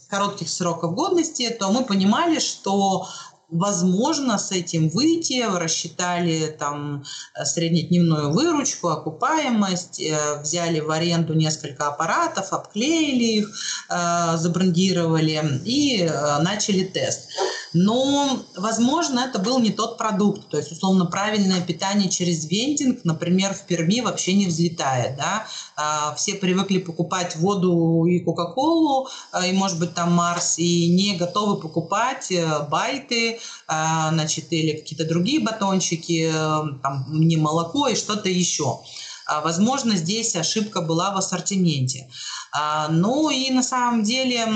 коротких 0.08 0.48
сроков 0.50 0.94
годности, 0.94 1.48
то 1.58 1.70
мы 1.70 1.84
понимали, 1.84 2.38
что 2.38 3.06
возможно 3.52 4.38
с 4.38 4.50
этим 4.50 4.88
выйти, 4.88 5.44
рассчитали 5.46 6.46
там 6.58 7.04
э, 7.34 7.44
среднедневную 7.44 8.32
выручку, 8.32 8.88
окупаемость, 8.88 10.00
э, 10.00 10.40
взяли 10.40 10.80
в 10.80 10.90
аренду 10.90 11.34
несколько 11.34 11.88
аппаратов, 11.88 12.52
обклеили 12.52 13.40
их, 13.40 13.50
э, 13.90 14.36
забрендировали 14.38 15.60
и 15.64 16.10
начали 16.40 16.84
тест. 16.84 17.28
Но, 17.74 18.38
возможно, 18.56 19.20
это 19.20 19.38
был 19.38 19.58
не 19.58 19.70
тот 19.70 19.96
продукт. 19.98 20.48
То 20.48 20.58
есть, 20.58 20.72
условно, 20.72 21.06
правильное 21.06 21.60
питание 21.60 22.08
через 22.08 22.44
вендинг, 22.46 23.00
например, 23.04 23.54
в 23.54 23.62
Перми 23.62 24.00
вообще 24.00 24.34
не 24.34 24.46
взлетает. 24.46 25.16
Да? 25.16 25.46
А, 25.76 26.14
все 26.14 26.34
привыкли 26.34 26.78
покупать 26.78 27.34
воду 27.36 28.04
и 28.04 28.20
Кока-Колу, 28.20 29.08
и, 29.46 29.52
может 29.52 29.78
быть, 29.78 29.94
там 29.94 30.12
Марс, 30.12 30.58
и 30.58 30.88
не 30.88 31.16
готовы 31.16 31.60
покупать 31.60 32.30
байты, 32.68 33.38
значит, 33.66 34.52
или 34.52 34.76
какие-то 34.76 35.04
другие 35.04 35.40
батончики, 35.40 36.30
э, 36.32 36.80
там, 36.82 37.06
не 37.08 37.36
молоко 37.36 37.88
и 37.88 37.94
что-то 37.94 38.28
еще. 38.28 38.80
А, 39.26 39.40
возможно, 39.40 39.96
здесь 39.96 40.36
ошибка 40.36 40.80
была 40.80 41.12
в 41.12 41.16
ассортименте. 41.16 42.10
А, 42.52 42.88
ну 42.88 43.30
и 43.30 43.50
на 43.50 43.62
самом 43.62 44.02
деле 44.02 44.46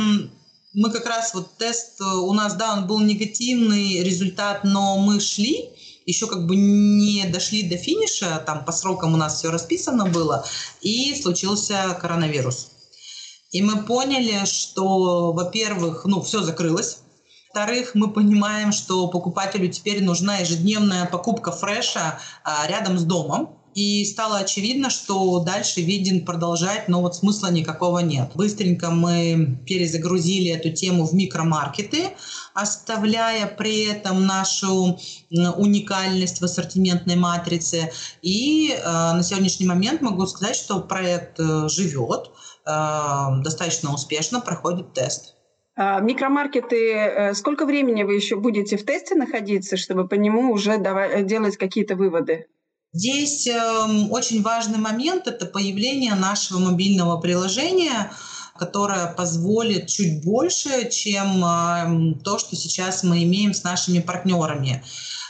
мы 0.75 0.91
как 0.91 1.07
раз 1.07 1.33
вот 1.35 1.57
тест 1.57 2.01
у 2.01 2.33
нас, 2.35 2.55
да, 2.55 2.75
он 2.75 2.87
был 2.87 3.01
негативный 3.01 4.03
результат, 4.03 4.65
но 4.65 4.99
мы 4.99 5.21
шли, 5.21 5.71
еще 6.05 6.27
как 6.27 6.47
бы 6.47 6.55
не 6.57 7.25
дошли 7.27 7.63
до 7.63 7.77
финиша, 7.77 8.43
там 8.47 8.65
по 8.65 8.73
срокам 8.73 9.15
у 9.15 9.17
нас 9.17 9.39
все 9.39 9.51
расписано 9.51 10.07
было, 10.07 10.47
и 10.83 11.15
случился 11.21 11.97
коронавирус. 12.01 12.69
И 13.53 13.63
мы 13.63 13.85
поняли, 13.85 14.45
что, 14.45 15.33
во-первых, 15.33 16.05
ну, 16.05 16.21
все 16.21 16.43
закрылось, 16.43 16.99
во-вторых, 17.57 17.93
мы 17.95 18.11
понимаем, 18.11 18.71
что 18.71 19.09
покупателю 19.09 19.69
теперь 19.69 20.05
нужна 20.05 20.37
ежедневная 20.37 21.07
покупка 21.07 21.53
фреша 21.53 22.19
а, 22.45 22.67
рядом 22.67 22.99
с 22.99 23.03
домом. 23.03 23.57
И 23.75 24.05
стало 24.05 24.39
очевидно, 24.39 24.91
что 24.91 25.41
дальше 25.41 25.81
виден 25.81 26.27
продолжать, 26.27 26.89
но 26.89 27.01
вот 27.01 27.17
смысла 27.17 27.51
никакого 27.51 28.01
нет. 28.01 28.33
Быстренько 28.35 28.91
мы 28.91 29.59
перезагрузили 29.67 30.51
эту 30.51 30.71
тему 30.71 31.07
в 31.07 31.15
микромаркеты, 31.15 32.11
оставляя 32.53 33.47
при 33.47 33.87
этом 33.87 34.27
нашу 34.27 34.99
уникальность 35.31 36.41
в 36.41 36.45
ассортиментной 36.45 37.17
матрице. 37.17 37.91
И 38.21 38.71
э, 38.71 38.83
на 38.85 39.23
сегодняшний 39.23 39.67
момент 39.67 40.03
могу 40.03 40.27
сказать, 40.27 40.57
что 40.57 40.81
проект 40.81 41.41
э, 41.41 41.69
живет, 41.69 42.31
э, 42.67 42.71
достаточно 43.43 43.95
успешно 43.95 44.41
проходит 44.41 44.93
тест. 44.93 45.36
А, 45.79 46.01
микромаркеты, 46.01 46.93
э, 46.93 47.35
сколько 47.35 47.67
времени 47.67 48.03
вы 48.03 48.15
еще 48.15 48.37
будете 48.37 48.79
в 48.79 48.87
тесте 48.87 49.15
находиться, 49.15 49.77
чтобы 49.77 50.09
по 50.09 50.15
нему 50.15 50.51
уже 50.51 50.73
э, 50.73 51.23
делать 51.23 51.59
какие-то 51.59 51.97
выводы? 51.97 52.47
Здесь 52.95 53.47
э, 53.47 53.59
очень 54.11 54.43
важный 54.43 54.79
момент– 54.79 55.27
это 55.27 55.45
появление 55.45 56.15
нашего 56.15 56.61
мобильного 56.61 57.21
приложения, 57.21 58.11
которое 58.59 59.13
позволит 59.13 59.89
чуть 59.89 60.25
больше, 60.25 60.89
чем 60.89 61.45
э, 61.45 62.15
то, 62.25 62.39
что 62.39 62.57
сейчас 62.57 63.05
мы 63.05 63.23
имеем 63.25 63.53
с 63.53 63.63
нашими 63.63 63.99
партнерами. 63.99 64.83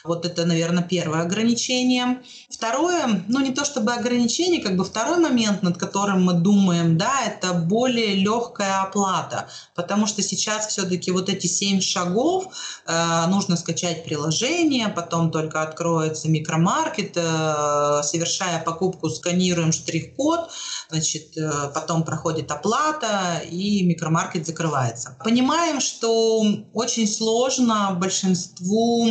Вот 0.07 0.25
это, 0.25 0.45
наверное, 0.45 0.83
первое 0.83 1.23
ограничение. 1.23 2.21
Второе, 2.51 3.25
ну 3.29 3.41
не 3.41 3.53
то 3.53 3.65
чтобы 3.65 3.93
ограничение, 3.93 4.63
как 4.63 4.77
бы 4.77 4.85
второй 4.85 5.19
момент, 5.19 5.63
над 5.63 5.77
которым 5.77 6.25
мы 6.25 6.35
думаем, 6.35 6.97
да, 6.97 7.23
это 7.27 7.53
более 7.53 8.15
легкая 8.15 8.83
оплата, 8.83 9.49
потому 9.75 10.07
что 10.07 10.23
сейчас 10.23 10.69
все-таки 10.69 11.11
вот 11.11 11.29
эти 11.29 11.47
семь 11.47 11.81
шагов, 11.81 12.47
э, 12.87 13.27
нужно 13.29 13.57
скачать 13.57 14.05
приложение, 14.05 14.89
потом 14.89 15.31
только 15.31 15.63
откроется 15.63 16.29
микромаркет, 16.29 17.17
э, 17.17 18.01
совершая 18.03 18.63
покупку, 18.63 19.11
сканируем 19.11 19.73
штрих-код, 19.73 20.51
значит, 20.91 21.37
э, 21.37 21.71
потом 21.75 22.05
проходит 22.05 22.51
оплата 22.51 23.43
и 23.51 23.83
микромаркет 23.85 24.47
закрывается. 24.47 25.17
Понимаем, 25.25 25.81
что 25.81 26.45
очень 26.73 27.09
сложно 27.09 27.97
большинству 27.99 29.09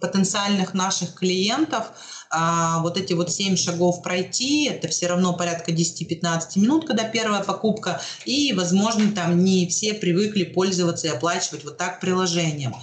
потенциальных 0.00 0.74
наших 0.74 1.14
клиентов 1.14 1.92
а, 2.30 2.80
вот 2.80 2.96
эти 2.96 3.14
вот 3.14 3.32
7 3.32 3.56
шагов 3.56 4.02
пройти, 4.02 4.66
это 4.66 4.88
все 4.88 5.06
равно 5.06 5.32
порядка 5.32 5.72
10-15 5.72 6.58
минут, 6.58 6.86
когда 6.86 7.04
первая 7.04 7.42
покупка, 7.42 8.00
и, 8.24 8.52
возможно, 8.52 9.10
там 9.12 9.42
не 9.42 9.66
все 9.66 9.94
привыкли 9.94 10.44
пользоваться 10.44 11.06
и 11.06 11.10
оплачивать 11.10 11.64
вот 11.64 11.78
так 11.78 12.00
приложением. 12.00 12.74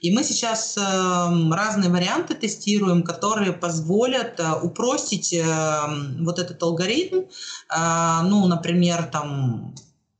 И 0.00 0.10
мы 0.10 0.24
сейчас 0.24 0.76
э, 0.76 0.80
разные 0.80 1.90
варианты 1.90 2.34
тестируем, 2.34 3.02
которые 3.02 3.52
позволят 3.52 4.38
э, 4.38 4.52
упростить 4.62 5.32
э, 5.32 5.42
вот 6.20 6.38
этот 6.38 6.62
алгоритм. 6.62 7.22
Э, 7.74 8.20
ну, 8.22 8.46
например, 8.46 9.04
там 9.04 9.74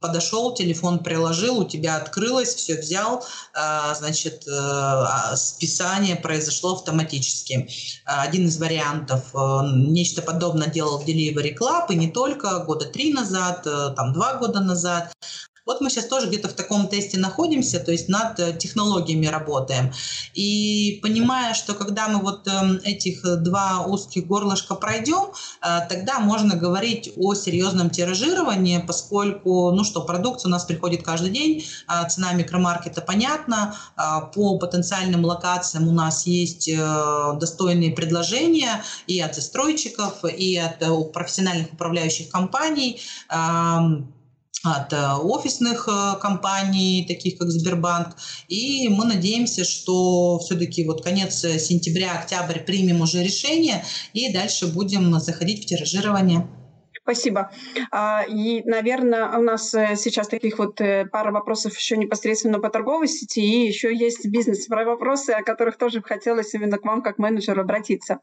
подошел, 0.06 0.54
телефон 0.54 1.00
приложил, 1.00 1.58
у 1.58 1.64
тебя 1.64 1.96
открылось, 1.96 2.54
все 2.54 2.78
взял, 2.78 3.24
а, 3.54 3.94
значит, 3.94 4.46
э, 4.46 4.50
а, 4.50 5.36
списание 5.36 6.16
произошло 6.16 6.74
автоматически. 6.74 7.68
Один 8.04 8.46
из 8.46 8.58
вариантов, 8.58 9.22
э, 9.34 9.60
нечто 9.74 10.22
подобное 10.22 10.68
делал 10.68 11.02
Delivery 11.02 11.56
Club, 11.56 11.86
и 11.90 11.96
не 11.96 12.10
только, 12.10 12.58
года 12.60 12.86
три 12.86 13.12
назад, 13.12 13.66
э, 13.66 13.94
там 13.96 14.12
два 14.12 14.34
года 14.34 14.60
назад. 14.60 15.12
Вот 15.66 15.80
мы 15.80 15.90
сейчас 15.90 16.06
тоже 16.06 16.28
где-то 16.28 16.48
в 16.48 16.52
таком 16.52 16.88
тесте 16.88 17.18
находимся, 17.18 17.80
то 17.80 17.90
есть 17.90 18.08
над 18.08 18.38
э, 18.38 18.56
технологиями 18.56 19.26
работаем. 19.26 19.92
И 20.32 21.00
понимая, 21.02 21.54
что 21.54 21.74
когда 21.74 22.06
мы 22.06 22.20
вот 22.20 22.46
эм, 22.46 22.76
этих 22.84 23.22
два 23.42 23.84
узких 23.84 24.26
горлышка 24.28 24.76
пройдем, 24.76 25.32
э, 25.60 25.80
тогда 25.88 26.20
можно 26.20 26.54
говорить 26.54 27.12
о 27.16 27.34
серьезном 27.34 27.90
тиражировании, 27.90 28.78
поскольку, 28.78 29.72
ну 29.72 29.82
что, 29.82 30.02
продукция 30.02 30.48
у 30.48 30.52
нас 30.52 30.64
приходит 30.64 31.02
каждый 31.02 31.30
день, 31.30 31.64
цена 32.08 32.32
микромаркета 32.32 33.00
понятна, 33.00 33.74
по 34.34 34.58
потенциальным 34.58 35.24
локациям 35.24 35.88
у 35.88 35.92
нас 35.92 36.26
есть 36.26 36.68
э, 36.68 36.76
достойные 37.40 37.90
предложения 37.90 38.82
и 39.08 39.20
от 39.20 39.34
застройщиков, 39.34 40.24
и 40.24 40.56
от 40.56 41.12
профессиональных 41.12 41.72
управляющих 41.72 42.30
компаний 42.30 43.00
от 44.66 44.92
э, 44.92 45.14
офисных 45.14 45.88
э, 45.88 46.18
компаний, 46.20 47.04
таких 47.06 47.38
как 47.38 47.50
Сбербанк. 47.50 48.16
И 48.48 48.88
мы 48.88 49.04
надеемся, 49.04 49.64
что 49.64 50.38
все-таки 50.40 50.84
вот 50.84 51.02
конец 51.02 51.40
сентября, 51.40 52.18
октябрь 52.18 52.60
примем 52.60 53.00
уже 53.00 53.22
решение 53.22 53.84
и 54.12 54.32
дальше 54.32 54.66
будем 54.66 55.18
заходить 55.20 55.62
в 55.62 55.66
тиражирование. 55.66 56.48
Спасибо. 57.06 57.52
А, 57.92 58.24
и, 58.26 58.64
наверное, 58.64 59.38
у 59.38 59.40
нас 59.40 59.72
э, 59.74 59.94
сейчас 59.94 60.26
таких 60.26 60.58
вот 60.58 60.80
э, 60.80 61.06
пара 61.06 61.30
вопросов 61.30 61.78
еще 61.78 61.96
непосредственно 61.96 62.58
по 62.58 62.68
торговой 62.68 63.06
сети, 63.06 63.38
и 63.38 63.68
еще 63.68 63.94
есть 63.94 64.26
бизнес-вопросы, 64.26 65.30
о 65.30 65.44
которых 65.44 65.76
тоже 65.76 66.02
хотелось 66.02 66.52
именно 66.54 66.78
к 66.78 66.84
вам 66.84 67.02
как 67.02 67.18
менеджеру 67.18 67.60
обратиться. 67.60 68.18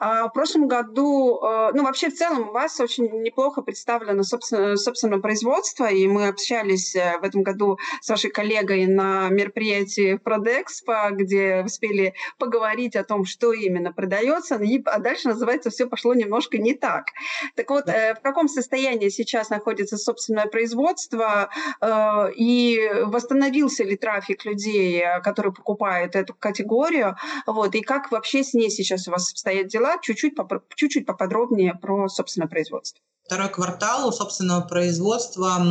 А, 0.00 0.28
в 0.28 0.32
прошлом 0.32 0.66
году, 0.66 1.40
э, 1.44 1.72
ну 1.74 1.84
вообще 1.84 2.08
в 2.08 2.14
целом 2.14 2.48
у 2.48 2.52
вас 2.52 2.80
очень 2.80 3.04
неплохо 3.20 3.60
представлено 3.60 4.22
собственно, 4.22 4.78
собственно 4.78 5.18
производство, 5.18 5.90
и 5.90 6.06
мы 6.06 6.28
общались 6.28 6.94
в 6.94 7.24
этом 7.24 7.42
году 7.42 7.76
с 8.00 8.08
вашей 8.08 8.30
коллегой 8.30 8.86
на 8.86 9.28
мероприятии 9.28 10.16
Продекспо, 10.16 11.10
где 11.10 11.64
успели 11.66 12.14
поговорить 12.38 12.96
о 12.96 13.04
том, 13.04 13.26
что 13.26 13.52
именно 13.52 13.92
продается, 13.92 14.56
и, 14.56 14.82
а 14.86 15.00
дальше, 15.00 15.28
называется, 15.28 15.68
все 15.68 15.86
пошло 15.86 16.14
немножко 16.14 16.56
не 16.56 16.72
так. 16.72 17.08
Так 17.56 17.68
вот, 17.68 17.84
в 17.84 18.21
каком 18.22 18.48
состоянии 18.48 19.08
сейчас 19.08 19.50
находится 19.50 19.96
собственное 19.96 20.46
производство 20.46 21.50
э, 21.80 22.32
и 22.36 22.78
восстановился 23.04 23.84
ли 23.84 23.96
трафик 23.96 24.44
людей, 24.44 25.00
э, 25.00 25.20
которые 25.20 25.52
покупают 25.52 26.16
эту 26.16 26.34
категорию, 26.34 27.16
вот, 27.46 27.74
и 27.74 27.80
как 27.80 28.10
вообще 28.10 28.42
с 28.42 28.54
ней 28.54 28.70
сейчас 28.70 29.08
у 29.08 29.10
вас 29.10 29.30
обстоят 29.30 29.68
дела, 29.68 29.98
чуть-чуть, 30.00 30.34
чуть-чуть 30.76 31.06
поподробнее 31.06 31.74
про 31.74 32.08
собственное 32.08 32.48
производство. 32.48 33.00
Второй 33.24 33.48
квартал 33.48 34.08
у 34.08 34.12
собственного 34.12 34.62
производства 34.62 35.64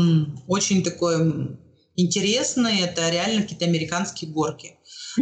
очень 0.47 0.83
такой 0.83 1.57
интересный, 1.95 2.81
это 2.81 3.09
реально 3.09 3.41
какие-то 3.41 3.65
американские 3.65 4.31
горки. 4.31 4.77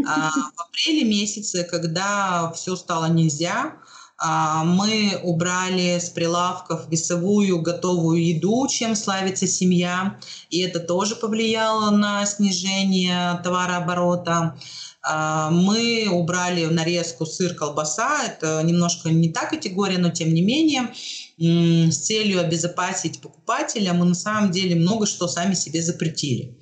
А 0.05 0.29
в 0.31 0.61
апреле 0.61 1.03
месяце, 1.03 1.63
когда 1.63 2.51
все 2.53 2.75
стало 2.75 3.07
нельзя, 3.07 3.77
мы 4.21 5.19
убрали 5.23 5.97
с 5.99 6.09
прилавков 6.09 6.89
весовую 6.89 7.61
готовую 7.61 8.25
еду, 8.25 8.67
чем 8.67 8.95
славится 8.95 9.47
семья, 9.47 10.19
и 10.49 10.59
это 10.59 10.79
тоже 10.79 11.15
повлияло 11.15 11.89
на 11.91 12.25
снижение 12.25 13.39
товарооборота. 13.43 14.57
А, 15.01 15.49
мы 15.49 16.07
убрали 16.11 16.65
нарезку 16.65 17.25
сыр, 17.25 17.55
колбаса. 17.55 18.25
Это 18.25 18.61
немножко 18.63 19.09
не 19.09 19.29
та 19.29 19.45
категория, 19.45 19.97
но 19.97 20.09
тем 20.09 20.33
не 20.33 20.41
менее 20.41 20.93
с 21.37 21.97
целью 21.97 22.41
обезопасить 22.41 23.21
покупателя 23.21 23.93
мы 23.93 24.05
на 24.05 24.15
самом 24.15 24.51
деле 24.51 24.75
много 24.75 25.05
что 25.05 25.27
сами 25.27 25.53
себе 25.53 25.81
запретили. 25.81 26.57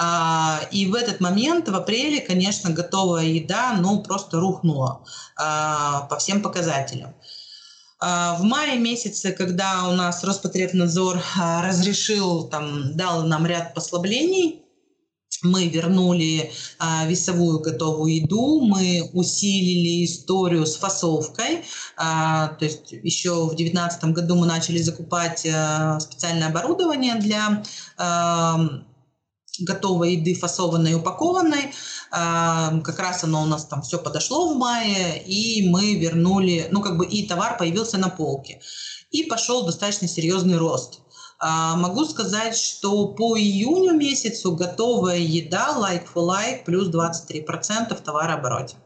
А, 0.00 0.60
и 0.70 0.86
в 0.86 0.94
этот 0.94 1.20
момент, 1.20 1.68
в 1.68 1.74
апреле, 1.74 2.20
конечно, 2.20 2.70
готовая 2.70 3.24
еда, 3.24 3.76
ну, 3.80 4.00
просто 4.00 4.38
рухнула 4.38 5.04
а, 5.36 6.02
по 6.02 6.18
всем 6.18 6.40
показателям. 6.40 7.14
А, 7.98 8.36
в 8.36 8.44
мае 8.44 8.78
месяце, 8.78 9.32
когда 9.32 9.88
у 9.88 9.92
нас 9.92 10.22
Роспотребнадзор 10.22 11.20
разрешил, 11.36 12.44
там, 12.44 12.94
дал 12.96 13.24
нам 13.24 13.44
ряд 13.44 13.74
послаблений, 13.74 14.62
мы 15.42 15.68
вернули 15.68 16.50
а, 16.78 17.04
весовую 17.06 17.60
готовую 17.60 18.22
еду, 18.22 18.60
мы 18.60 19.10
усилили 19.12 20.04
историю 20.04 20.66
с 20.66 20.76
фасовкой. 20.76 21.64
А, 21.96 22.48
то 22.48 22.64
есть 22.64 22.92
еще 22.92 23.44
в 23.44 23.54
2019 23.54 24.04
году 24.06 24.36
мы 24.36 24.46
начали 24.46 24.78
закупать 24.78 25.46
а, 25.46 25.98
специальное 26.00 26.48
оборудование 26.48 27.16
для 27.16 27.62
а, 27.96 28.58
готовой 29.60 30.14
еды, 30.14 30.34
фасованной 30.34 30.92
и 30.92 30.94
упакованной. 30.94 31.72
А, 32.10 32.78
как 32.80 32.98
раз 32.98 33.24
оно 33.24 33.42
у 33.42 33.46
нас 33.46 33.66
там 33.66 33.82
все 33.82 33.98
подошло 33.98 34.52
в 34.52 34.56
мае, 34.56 35.22
и 35.24 35.68
мы 35.68 35.94
вернули, 35.94 36.68
ну 36.70 36.80
как 36.80 36.96
бы 36.96 37.06
и 37.06 37.26
товар 37.26 37.56
появился 37.58 37.98
на 37.98 38.08
полке. 38.08 38.60
И 39.10 39.24
пошел 39.24 39.64
достаточно 39.64 40.08
серьезный 40.08 40.58
рост. 40.58 41.00
А, 41.40 41.76
могу 41.76 42.04
сказать, 42.04 42.56
что 42.56 43.08
по 43.08 43.38
июню 43.38 43.94
месяцу 43.94 44.56
готовая 44.56 45.18
еда 45.18 45.76
like 45.78 46.06
for 46.12 46.26
like 46.26 46.64
плюс 46.64 46.88
23% 46.88 47.96
в 47.96 48.00
товарообороте. 48.00 48.76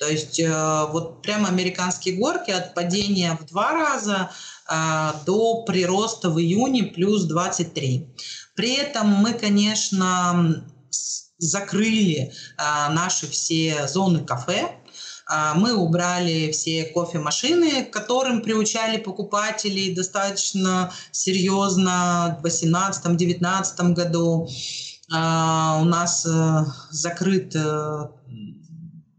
То 0.00 0.08
есть 0.08 0.40
э, 0.40 0.86
вот 0.90 1.20
прямо 1.20 1.48
американские 1.48 2.16
горки 2.16 2.50
от 2.50 2.74
падения 2.74 3.38
в 3.38 3.44
два 3.44 3.72
раза 3.72 4.30
э, 4.66 5.12
до 5.26 5.62
прироста 5.64 6.30
в 6.30 6.40
июне 6.40 6.84
плюс 6.84 7.24
23. 7.24 8.08
При 8.60 8.74
этом 8.74 9.08
мы, 9.08 9.32
конечно, 9.32 10.62
закрыли 11.38 12.30
а, 12.58 12.90
наши 12.90 13.26
все 13.26 13.88
зоны 13.88 14.22
кафе, 14.22 14.76
а, 15.26 15.54
мы 15.54 15.72
убрали 15.72 16.50
все 16.52 16.84
кофемашины, 16.84 17.86
к 17.86 17.90
которым 17.90 18.42
приучали 18.42 18.98
покупателей 18.98 19.94
достаточно 19.94 20.92
серьезно 21.10 22.38
в 22.42 22.44
2018-2019 22.44 23.94
году. 23.94 24.46
А, 25.10 25.78
у 25.80 25.86
нас 25.86 26.26
э, 26.26 26.64
закрыт, 26.90 27.56
э, 27.56 28.08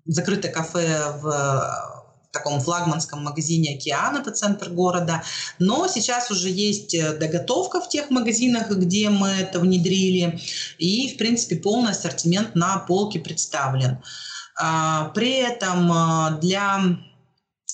закрыто 0.05 0.49
кафе 0.49 1.15
в 1.19 2.00
таком 2.31 2.61
флагманском 2.61 3.23
магазине 3.23 3.75
«Океан», 3.75 4.15
это 4.15 4.31
центр 4.31 4.69
города. 4.69 5.23
Но 5.59 5.87
сейчас 5.87 6.31
уже 6.31 6.49
есть 6.49 6.93
э, 6.93 7.17
доготовка 7.17 7.81
в 7.81 7.89
тех 7.89 8.09
магазинах, 8.09 8.69
где 8.71 9.09
мы 9.09 9.27
это 9.27 9.59
внедрили. 9.59 10.39
И, 10.77 11.13
в 11.13 11.17
принципе, 11.17 11.57
полный 11.57 11.91
ассортимент 11.91 12.55
на 12.55 12.79
полке 12.79 13.19
представлен. 13.19 13.99
А, 14.59 15.09
при 15.09 15.33
этом 15.33 15.91
э, 15.91 16.39
для 16.41 16.75
а, 16.75 16.97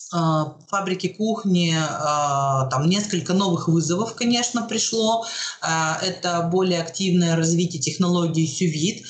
фабрики 0.09 1.07
кухни, 1.07 1.75
а, 1.77 2.65
там 2.67 2.87
несколько 2.87 3.33
новых 3.33 3.67
вызовов, 3.67 4.15
конечно, 4.15 4.61
пришло. 4.63 5.25
А, 5.61 5.97
это 6.01 6.47
более 6.51 6.81
активное 6.81 7.35
развитие 7.35 7.81
технологии 7.81 8.45
сювит, 8.45 9.03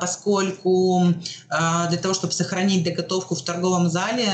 поскольку 0.00 1.04
для 1.48 1.98
того, 1.98 2.14
чтобы 2.14 2.32
сохранить 2.32 2.84
доготовку 2.84 3.34
в 3.34 3.42
торговом 3.42 3.90
зале, 3.90 4.28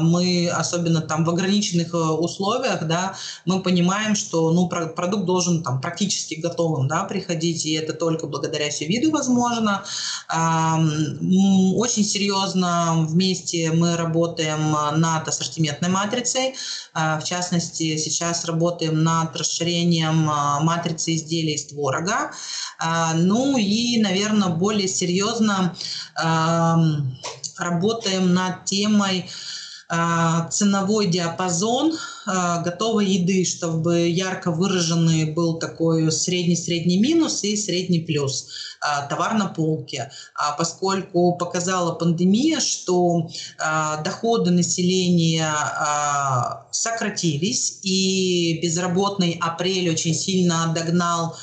мы, 0.00 0.48
особенно 0.48 1.00
там 1.00 1.24
в 1.24 1.30
ограниченных 1.30 1.94
э, 1.94 1.96
условиях, 1.96 2.86
да, 2.86 3.14
мы 3.44 3.62
понимаем, 3.62 4.14
что 4.14 4.50
ну, 4.52 4.68
продукт 4.68 5.24
должен 5.24 5.62
там 5.62 5.80
практически 5.80 6.34
готовым 6.34 6.88
да, 6.88 7.04
приходить, 7.04 7.66
и 7.66 7.72
это 7.72 7.92
только 7.92 8.26
благодаря 8.26 8.70
сювиду 8.70 9.10
возможно. 9.10 9.84
Очень 10.28 12.04
серьезно 12.04 13.06
вместе 13.08 13.72
мы 13.72 13.96
работаем 13.96 14.76
над 15.00 15.25
над 15.26 15.34
ассортиментной 15.34 15.88
матрицей. 15.88 16.54
А, 16.92 17.18
в 17.18 17.24
частности, 17.24 17.96
сейчас 17.96 18.44
работаем 18.44 19.02
над 19.02 19.36
расширением 19.36 20.30
а, 20.30 20.60
матрицы 20.60 21.16
изделий 21.16 21.54
из 21.54 21.66
творога. 21.66 22.32
А, 22.78 23.14
ну 23.14 23.56
и, 23.58 24.00
наверное, 24.00 24.48
более 24.48 24.88
серьезно 24.88 25.74
работаем 27.58 28.34
над 28.34 28.64
темой 28.64 29.30
ценовой 29.88 31.06
диапазон 31.06 31.96
а, 32.26 32.60
готовой 32.62 33.06
еды, 33.06 33.44
чтобы 33.44 34.08
ярко 34.08 34.50
выраженный 34.50 35.32
был 35.32 35.60
такой 35.60 36.10
средний-средний 36.10 36.98
минус 36.98 37.44
и 37.44 37.56
средний 37.56 38.00
плюс 38.00 38.48
а, 38.80 39.02
товар 39.06 39.34
на 39.34 39.46
полке. 39.46 40.10
Поскольку 40.58 41.36
показала 41.36 41.92
пандемия, 41.92 42.58
что 42.60 43.28
доходы 44.04 44.50
населения 44.50 45.52
сократились, 46.72 47.78
и 47.82 48.58
безработный 48.60 49.38
апрель 49.40 49.90
очень 49.90 50.14
сильно 50.14 50.72
догнал 50.74 51.36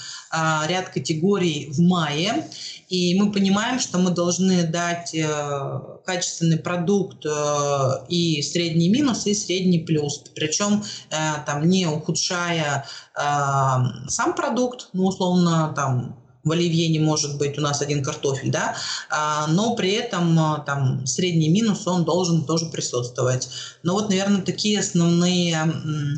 ряд 0.68 0.90
категорий 0.90 1.68
в 1.72 1.80
мае. 1.80 2.48
И 2.94 3.16
мы 3.20 3.32
понимаем, 3.32 3.80
что 3.80 3.98
мы 3.98 4.12
должны 4.12 4.68
дать 4.68 5.16
э, 5.16 5.80
качественный 6.06 6.60
продукт 6.60 7.26
э, 7.26 8.06
и 8.08 8.40
средний 8.44 8.88
минус, 8.88 9.26
и 9.26 9.34
средний 9.34 9.80
плюс. 9.80 10.22
Причем 10.36 10.84
э, 11.10 11.16
там 11.44 11.68
не 11.68 11.88
ухудшая 11.88 12.86
сам 13.16 14.36
продукт, 14.36 14.90
ну, 14.94 15.06
условно, 15.06 15.74
там 15.76 16.18
в 16.44 16.52
оливье 16.52 16.88
не 16.90 17.00
может 17.00 17.38
быть 17.38 17.58
у 17.58 17.62
нас 17.62 17.82
один 17.82 18.04
картофель, 18.04 18.52
да, 18.52 18.76
а, 19.10 19.46
но 19.48 19.76
при 19.76 19.92
этом 19.92 20.64
там 20.66 21.06
средний 21.06 21.50
минус 21.50 21.86
он 21.86 22.06
должен 22.06 22.44
тоже 22.44 22.66
присутствовать. 22.68 23.50
Но 23.84 23.94
вот, 23.94 24.10
наверное, 24.10 24.42
такие 24.42 24.80
основные 24.80 25.58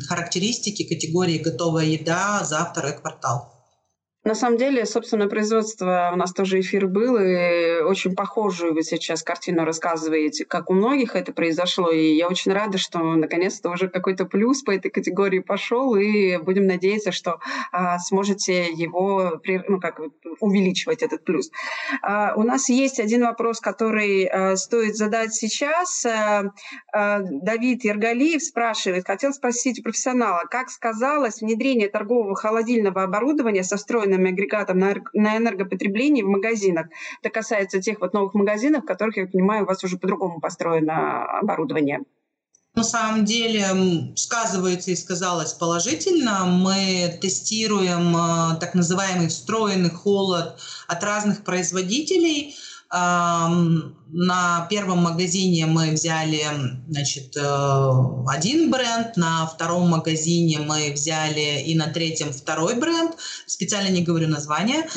характеристики 0.08 0.84
категории 0.84 1.36
готовая 1.36 1.84
еда 1.84 2.44
за 2.44 2.64
второй 2.64 2.98
квартал. 2.98 3.55
На 4.26 4.34
самом 4.34 4.58
деле, 4.58 4.84
собственное 4.86 5.28
производство, 5.28 6.10
у 6.12 6.16
нас 6.16 6.32
тоже 6.32 6.58
эфир 6.58 6.88
был, 6.88 7.16
и 7.16 7.80
очень 7.82 8.16
похожую 8.16 8.74
вы 8.74 8.82
сейчас 8.82 9.22
картину 9.22 9.64
рассказываете, 9.64 10.44
как 10.44 10.68
у 10.68 10.74
многих 10.74 11.14
это 11.14 11.32
произошло, 11.32 11.92
и 11.92 12.16
я 12.16 12.26
очень 12.26 12.52
рада, 12.52 12.76
что 12.76 12.98
наконец-то 12.98 13.70
уже 13.70 13.86
какой-то 13.86 14.24
плюс 14.24 14.62
по 14.62 14.72
этой 14.72 14.90
категории 14.90 15.38
пошел, 15.38 15.94
и 15.94 16.38
будем 16.38 16.66
надеяться, 16.66 17.12
что 17.12 17.38
а, 17.70 18.00
сможете 18.00 18.66
его 18.72 19.40
ну, 19.68 19.78
как, 19.78 20.00
увеличивать, 20.40 21.04
этот 21.04 21.24
плюс. 21.24 21.52
А, 22.02 22.34
у 22.34 22.42
нас 22.42 22.68
есть 22.68 22.98
один 22.98 23.22
вопрос, 23.22 23.60
который 23.60 24.24
а, 24.24 24.56
стоит 24.56 24.96
задать 24.96 25.34
сейчас. 25.34 26.04
А, 26.04 26.52
а, 26.92 27.20
Давид 27.20 27.84
Ергалиев 27.84 28.42
спрашивает, 28.42 29.06
хотел 29.06 29.32
спросить 29.32 29.78
у 29.78 29.82
профессионала, 29.84 30.42
как 30.50 30.68
сказалось 30.70 31.40
внедрение 31.40 31.88
торгового 31.88 32.34
холодильного 32.34 33.04
оборудования 33.04 33.62
со 33.62 33.76
встроенным 33.76 34.15
определенным 34.16 34.32
агрегатом 34.32 34.78
на, 34.78 34.94
на 35.12 35.36
энергопотребление 35.36 36.24
в 36.24 36.28
магазинах. 36.28 36.86
Это 37.22 37.30
касается 37.30 37.80
тех 37.80 38.00
вот 38.00 38.12
новых 38.12 38.34
магазинов, 38.34 38.82
в 38.82 38.86
которых, 38.86 39.16
я 39.16 39.26
понимаю, 39.26 39.64
у 39.64 39.66
вас 39.66 39.82
уже 39.84 39.98
по-другому 39.98 40.40
построено 40.40 41.24
оборудование. 41.40 42.00
На 42.74 42.84
самом 42.84 43.24
деле 43.24 43.64
сказывается 44.16 44.90
и 44.90 44.96
сказалось 44.96 45.54
положительно. 45.54 46.44
Мы 46.44 47.18
тестируем 47.22 48.14
э, 48.14 48.60
так 48.60 48.74
называемый 48.74 49.28
встроенный 49.28 49.90
холод 49.90 50.58
от 50.86 51.04
разных 51.04 51.42
производителей– 51.42 52.54
на 54.08 54.66
первом 54.70 54.98
магазине 55.02 55.66
мы 55.66 55.90
взяли 55.90 56.42
значит, 56.88 57.36
э, 57.36 57.92
один 58.28 58.70
бренд, 58.70 59.16
на 59.16 59.46
втором 59.46 59.88
магазине 59.88 60.60
мы 60.60 60.92
взяли 60.92 61.62
и 61.62 61.74
на 61.74 61.88
третьем 61.88 62.32
второй 62.32 62.76
бренд. 62.76 63.16
Специально 63.46 63.88
не 63.88 64.02
говорю 64.02 64.28
название. 64.28 64.88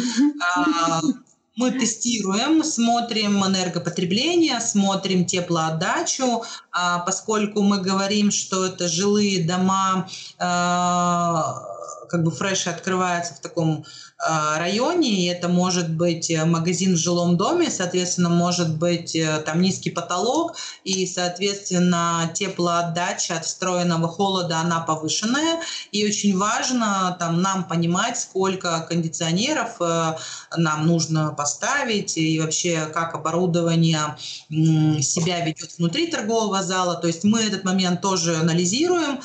Мы 1.56 1.72
тестируем, 1.72 2.64
смотрим 2.64 3.46
энергопотребление, 3.46 4.62
смотрим 4.62 5.26
теплоотдачу, 5.26 6.44
а 6.72 7.00
поскольку 7.00 7.62
мы 7.64 7.82
говорим, 7.82 8.32
что 8.32 8.66
это 8.68 8.88
жилые 8.88 9.44
дома, 9.46 10.08
а, 10.38 11.62
как 12.08 12.24
бы 12.24 12.32
фреши 12.32 12.70
открываются 12.70 13.34
в 13.34 13.42
таком 13.42 13.84
районе, 14.20 15.10
и 15.10 15.26
это 15.28 15.48
может 15.48 15.90
быть 15.90 16.30
э, 16.30 16.44
магазин 16.44 16.96
в 16.96 16.98
жилом 16.98 17.38
доме, 17.38 17.72
соответственно, 17.72 18.28
может 18.28 18.76
быть 18.76 19.16
э, 19.16 19.42
там 19.46 19.62
низкий 19.62 19.92
потолок, 19.92 20.58
и, 20.84 21.08
соответственно, 21.08 22.30
теплоотдача 22.34 23.36
от 23.36 23.46
встроенного 23.46 24.10
холода, 24.10 24.60
она 24.60 24.82
повышенная, 24.82 25.62
и 25.94 26.06
очень 26.06 26.38
важно 26.38 27.16
там 27.18 27.42
нам 27.42 27.64
понимать, 27.64 28.20
сколько 28.20 28.86
кондиционеров 28.90 29.78
э, 29.80 30.16
нам 30.58 30.86
нужно 30.86 31.30
поставить, 31.30 32.18
и 32.18 32.42
вообще 32.42 32.90
как 32.94 33.16
оборудование 33.16 34.18
себя 34.50 35.46
ведет 35.46 35.78
внутри 35.78 36.08
торгового 36.08 36.62
зала, 36.62 36.96
то 36.96 37.08
есть 37.08 37.24
мы 37.24 37.42
этот 37.42 37.64
момент 37.64 38.02
тоже 38.02 38.36
анализируем, 38.36 39.22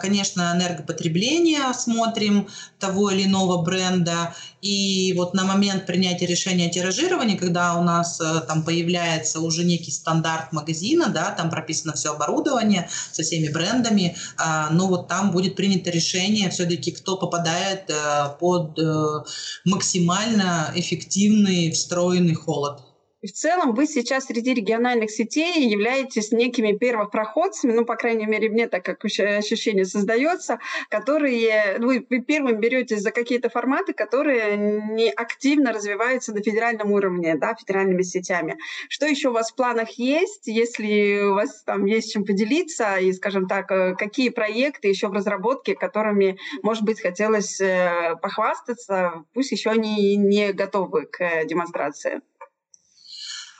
конечно, 0.00 0.52
энергопотребление 0.56 1.74
смотрим 1.74 2.48
того 2.78 3.10
или 3.10 3.24
иного 3.24 3.62
бренда, 3.62 4.29
и 4.62 5.14
вот 5.16 5.34
на 5.34 5.44
момент 5.44 5.86
принятия 5.86 6.26
решения 6.26 6.66
о 6.66 6.70
тиражировании, 6.70 7.36
когда 7.36 7.76
у 7.76 7.82
нас 7.82 8.20
э, 8.20 8.40
там 8.46 8.64
появляется 8.64 9.40
уже 9.40 9.64
некий 9.64 9.90
стандарт 9.90 10.52
магазина, 10.52 11.08
да, 11.08 11.30
там 11.30 11.50
прописано 11.50 11.94
все 11.94 12.12
оборудование 12.12 12.88
со 13.12 13.22
всеми 13.22 13.48
брендами, 13.48 14.16
а, 14.36 14.70
ну 14.70 14.88
вот 14.88 15.08
там 15.08 15.30
будет 15.30 15.56
принято 15.56 15.90
решение 15.90 16.50
все-таки, 16.50 16.90
кто 16.90 17.16
попадает 17.16 17.88
э, 17.88 17.94
под 18.38 18.78
э, 18.78 19.24
максимально 19.64 20.72
эффективный 20.74 21.70
встроенный 21.70 22.34
холод. 22.34 22.80
В 23.22 23.32
целом 23.32 23.74
вы 23.74 23.86
сейчас 23.86 24.24
среди 24.24 24.54
региональных 24.54 25.10
сетей 25.10 25.68
являетесь 25.68 26.32
некими 26.32 26.72
первопроходцами, 26.72 27.72
ну, 27.72 27.84
по 27.84 27.96
крайней 27.96 28.24
мере, 28.24 28.48
мне 28.48 28.66
так 28.66 28.82
как 28.82 29.04
ощущение 29.04 29.84
создается, 29.84 30.58
которые 30.88 31.76
ну, 31.78 31.88
вы, 31.88 32.06
вы 32.08 32.20
первым 32.20 32.60
беретесь 32.60 33.02
за 33.02 33.10
какие-то 33.10 33.50
форматы, 33.50 33.92
которые 33.92 34.56
не 34.56 35.10
активно 35.10 35.74
развиваются 35.74 36.32
на 36.32 36.42
федеральном 36.42 36.92
уровне, 36.92 37.36
да, 37.36 37.54
федеральными 37.54 38.00
сетями. 38.00 38.56
Что 38.88 39.04
еще 39.04 39.28
у 39.28 39.32
вас 39.32 39.50
в 39.50 39.54
планах 39.54 39.90
есть, 39.98 40.46
если 40.46 41.20
у 41.20 41.34
вас 41.34 41.62
там 41.64 41.84
есть 41.84 42.14
чем 42.14 42.24
поделиться, 42.24 42.96
и, 42.96 43.12
скажем 43.12 43.48
так, 43.48 43.70
э, 43.70 43.96
какие 43.96 44.30
проекты 44.30 44.88
еще 44.88 45.08
в 45.08 45.12
разработке, 45.12 45.74
которыми, 45.74 46.38
может 46.62 46.84
быть, 46.84 47.02
хотелось 47.02 47.60
э, 47.60 48.16
похвастаться, 48.22 49.24
пусть 49.34 49.52
еще 49.52 49.68
они 49.68 50.16
не 50.16 50.54
готовы 50.54 51.04
к 51.04 51.20
э, 51.20 51.44
демонстрации? 51.44 52.22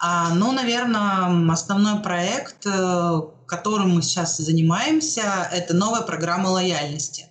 А, 0.01 0.35
ну, 0.35 0.53
наверное, 0.53 1.53
основной 1.53 2.01
проект, 2.03 2.67
э, 2.67 3.21
которым 3.47 3.97
мы 3.97 4.03
сейчас 4.03 4.39
занимаемся, 4.39 5.49
это 5.53 5.75
новая 5.75 6.01
программа 6.03 6.49
лояльности 6.49 7.27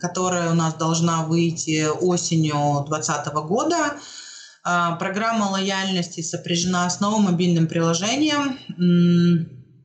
которая 0.00 0.50
у 0.50 0.54
нас 0.54 0.74
должна 0.74 1.24
выйти 1.24 1.88
осенью 1.88 2.84
2020 2.86 3.34
года. 3.48 3.94
А, 4.64 4.94
программа 4.96 5.44
лояльности 5.44 6.20
сопряжена 6.20 6.88
с 6.88 7.00
новым 7.00 7.22
мобильным 7.22 7.66
приложением 7.66 8.58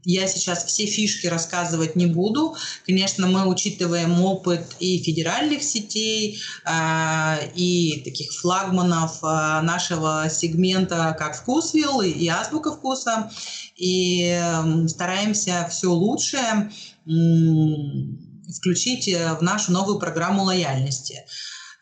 я 0.08 0.26
сейчас 0.26 0.64
все 0.64 0.86
фишки 0.86 1.28
рассказывать 1.28 1.97
не 1.97 2.05
буду. 2.05 2.55
Конечно, 2.86 3.28
мы 3.28 3.45
учитываем 3.45 4.24
опыт 4.24 4.66
и 4.80 5.03
федеральных 5.03 5.62
сетей, 5.62 6.39
а, 6.64 7.38
и 7.55 8.01
таких 8.05 8.32
флагманов 8.32 9.18
а, 9.22 9.62
нашего 9.62 10.30
сегмента, 10.32 11.14
как 11.20 11.36
Вкусвилл 11.36 12.01
и 12.01 12.26
Азбука 12.30 12.72
вкуса, 12.72 13.30
и 13.76 14.41
стараемся 14.88 15.68
все 15.70 15.91
лучшее 15.91 16.72
включить 17.05 19.14
в 19.14 19.41
нашу 19.41 19.74
новую 19.74 19.99
программу 19.99 20.43
лояльности. 20.43 21.26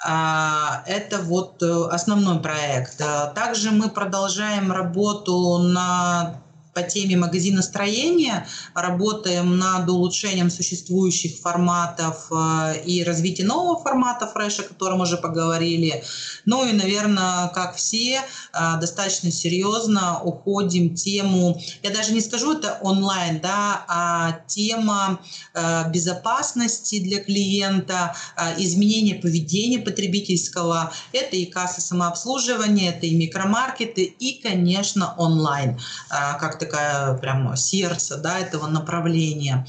А, 0.03 0.83
это 0.87 1.19
вот 1.19 1.61
э, 1.63 1.87
основной 1.91 2.39
проект. 2.39 3.01
Также 3.33 3.71
мы 3.71 3.89
продолжаем 3.89 4.71
работу 4.71 5.57
над 5.59 6.44
по 6.75 6.83
теме 6.83 7.15
магазиностроения, 7.15 8.47
работаем 8.73 9.57
над 9.57 9.89
улучшением 9.89 10.51
существующих 10.51 11.39
форматов 11.39 12.27
э, 12.29 12.81
и 12.85 13.03
развитием 13.03 13.47
нового 13.47 13.81
формата 13.81 14.27
фреша, 14.27 14.63
о 14.63 14.65
котором 14.65 14.99
уже 14.99 15.15
поговорили. 15.15 16.03
Ну 16.43 16.67
и, 16.67 16.73
наверное, 16.73 17.47
как 17.47 17.77
все, 17.77 18.19
э, 18.19 18.79
достаточно 18.81 19.31
серьезно 19.31 20.21
уходим 20.21 20.93
тему, 20.95 21.61
я 21.81 21.91
даже 21.91 22.11
не 22.11 22.19
скажу 22.19 22.57
это 22.57 22.77
онлайн, 22.81 23.39
да, 23.39 23.85
а 23.87 24.41
тема 24.45 25.21
э, 25.53 25.89
безопасности 25.91 26.99
для 26.99 27.23
клиента, 27.23 28.15
изменения 28.57 29.15
поведения 29.15 29.79
потребительского, 29.79 30.91
это 31.13 31.37
и 31.37 31.45
касса 31.45 31.79
самообслуживания, 31.79 32.89
это 32.89 33.05
и 33.05 33.15
микромаркеты, 33.15 34.03
и, 34.03 34.41
конечно, 34.41 35.13
онлайн, 35.17 35.79
как 36.09 36.59
такая 36.65 37.17
прям 37.17 37.55
сердце 37.55 38.17
да, 38.17 38.39
этого 38.39 38.67
направления. 38.67 39.65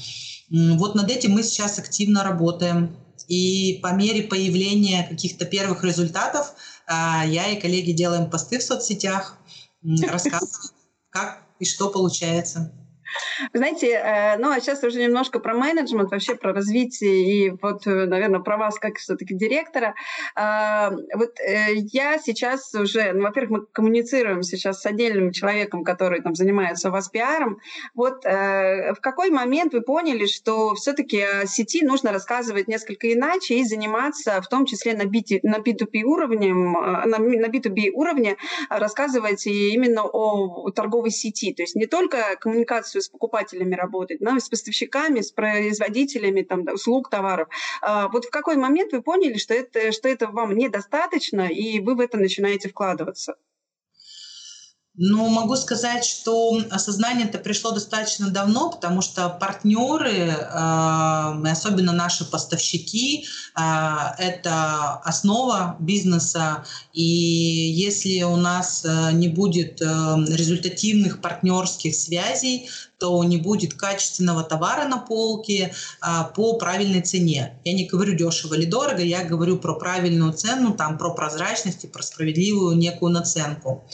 Вот 0.49 0.95
над 0.95 1.09
этим 1.09 1.31
мы 1.31 1.43
сейчас 1.43 1.79
активно 1.79 2.23
работаем. 2.23 2.95
И 3.27 3.79
по 3.83 3.91
мере 3.91 4.23
появления 4.23 5.03
каких-то 5.03 5.45
первых 5.45 5.83
результатов 5.83 6.53
а, 6.87 7.25
я 7.25 7.49
и 7.49 7.59
коллеги 7.59 7.91
делаем 7.91 8.29
посты 8.29 8.57
в 8.57 8.63
соцсетях, 8.63 9.37
рассказываем, 9.83 10.71
как 11.09 11.43
и 11.59 11.65
что 11.65 11.89
получается. 11.89 12.71
Знаете, 13.53 13.91
э, 13.91 14.37
ну 14.37 14.51
а 14.51 14.59
сейчас 14.59 14.83
уже 14.83 15.01
немножко 15.01 15.39
про 15.39 15.53
менеджмент, 15.53 16.11
вообще 16.11 16.35
про 16.35 16.53
развитие 16.53 17.25
и 17.25 17.49
вот, 17.61 17.87
э, 17.87 18.05
наверное, 18.05 18.39
про 18.39 18.57
вас 18.57 18.79
как 18.79 18.97
все-таки 18.97 19.33
директора. 19.33 19.95
А, 20.35 20.91
вот 21.13 21.39
э, 21.39 21.75
я 21.75 22.17
сейчас 22.19 22.73
уже, 22.73 23.13
ну, 23.13 23.23
во-первых, 23.23 23.51
мы 23.51 23.65
коммуницируем 23.67 24.43
сейчас 24.43 24.81
с 24.81 24.85
отдельным 24.85 25.31
человеком, 25.31 25.83
который 25.83 26.21
там 26.21 26.35
занимается 26.35 26.89
у 26.89 26.91
вас 26.91 27.09
пиаром. 27.09 27.59
Вот 27.93 28.23
в 28.23 28.97
какой 29.01 29.29
момент 29.29 29.73
вы 29.73 29.81
поняли, 29.81 30.25
что 30.25 30.73
все-таки 30.75 31.23
сети 31.45 31.85
нужно 31.85 32.11
рассказывать 32.11 32.67
несколько 32.67 33.11
иначе 33.11 33.55
и 33.55 33.63
заниматься, 33.63 34.41
в 34.41 34.47
том 34.47 34.65
числе 34.65 34.93
на, 34.93 35.03
B2, 35.03 35.39
на 35.43 35.57
B2B 35.57 36.03
уровне, 36.03 36.53
на 36.53 37.47
B2B 37.47 37.91
уровне 37.93 38.37
рассказывать 38.69 39.45
именно 39.45 40.03
о 40.03 40.69
торговой 40.71 41.11
сети, 41.11 41.53
то 41.53 41.63
есть 41.63 41.75
не 41.75 41.85
только 41.85 42.35
коммуникацию 42.39 42.96
с 43.01 43.09
покупателями 43.09 43.75
работать, 43.75 44.19
и 44.21 44.39
с 44.39 44.49
поставщиками, 44.49 45.21
с 45.21 45.31
производителями 45.31 46.41
там, 46.41 46.65
услуг, 46.73 47.09
товаров. 47.09 47.47
А, 47.81 48.07
вот 48.09 48.25
в 48.25 48.29
какой 48.29 48.57
момент 48.57 48.93
вы 48.93 49.01
поняли, 49.01 49.37
что 49.37 49.53
это, 49.53 49.91
что 49.91 50.07
это 50.09 50.27
вам 50.27 50.55
недостаточно, 50.55 51.47
и 51.47 51.79
вы 51.79 51.95
в 51.95 51.99
это 51.99 52.17
начинаете 52.17 52.69
вкладываться? 52.69 53.35
Ну, 54.99 55.29
могу 55.29 55.55
сказать, 55.57 56.03
что 56.03 56.59
осознание 56.71 57.27
это 57.27 57.37
пришло 57.37 57.69
достаточно 57.69 58.31
давно, 58.31 58.71
потому 58.71 59.03
что 59.03 59.29
партнеры, 59.29 60.35
а, 60.51 61.39
особенно 61.43 61.91
наши 61.91 62.25
поставщики, 62.25 63.27
а, 63.53 64.15
это 64.17 64.95
основа 65.03 65.75
бизнеса. 65.79 66.65
И 66.93 67.03
если 67.03 68.23
у 68.23 68.37
нас 68.37 68.83
э, 68.85 69.11
не 69.11 69.27
будет 69.27 69.81
результативных 69.81 71.21
партнерских 71.21 71.93
связей, 71.93 72.67
то 72.99 73.23
не 73.23 73.37
будет 73.37 73.73
качественного 73.73 74.43
товара 74.43 74.87
на 74.87 74.97
полке 74.97 75.73
а, 76.01 76.23
по 76.23 76.57
правильной 76.57 77.01
цене. 77.01 77.59
Я 77.63 77.73
не 77.73 77.85
говорю 77.85 78.13
дешево 78.15 78.55
или 78.55 78.65
дорого, 78.65 79.01
я 79.01 79.23
говорю 79.23 79.57
про 79.57 79.75
правильную 79.75 80.33
цену, 80.33 80.73
там, 80.73 80.97
про 80.97 81.13
прозрачность 81.13 81.83
и 81.83 81.87
про 81.87 82.01
справедливую 82.01 82.77
некую 82.77 83.11
наценку. 83.11 83.85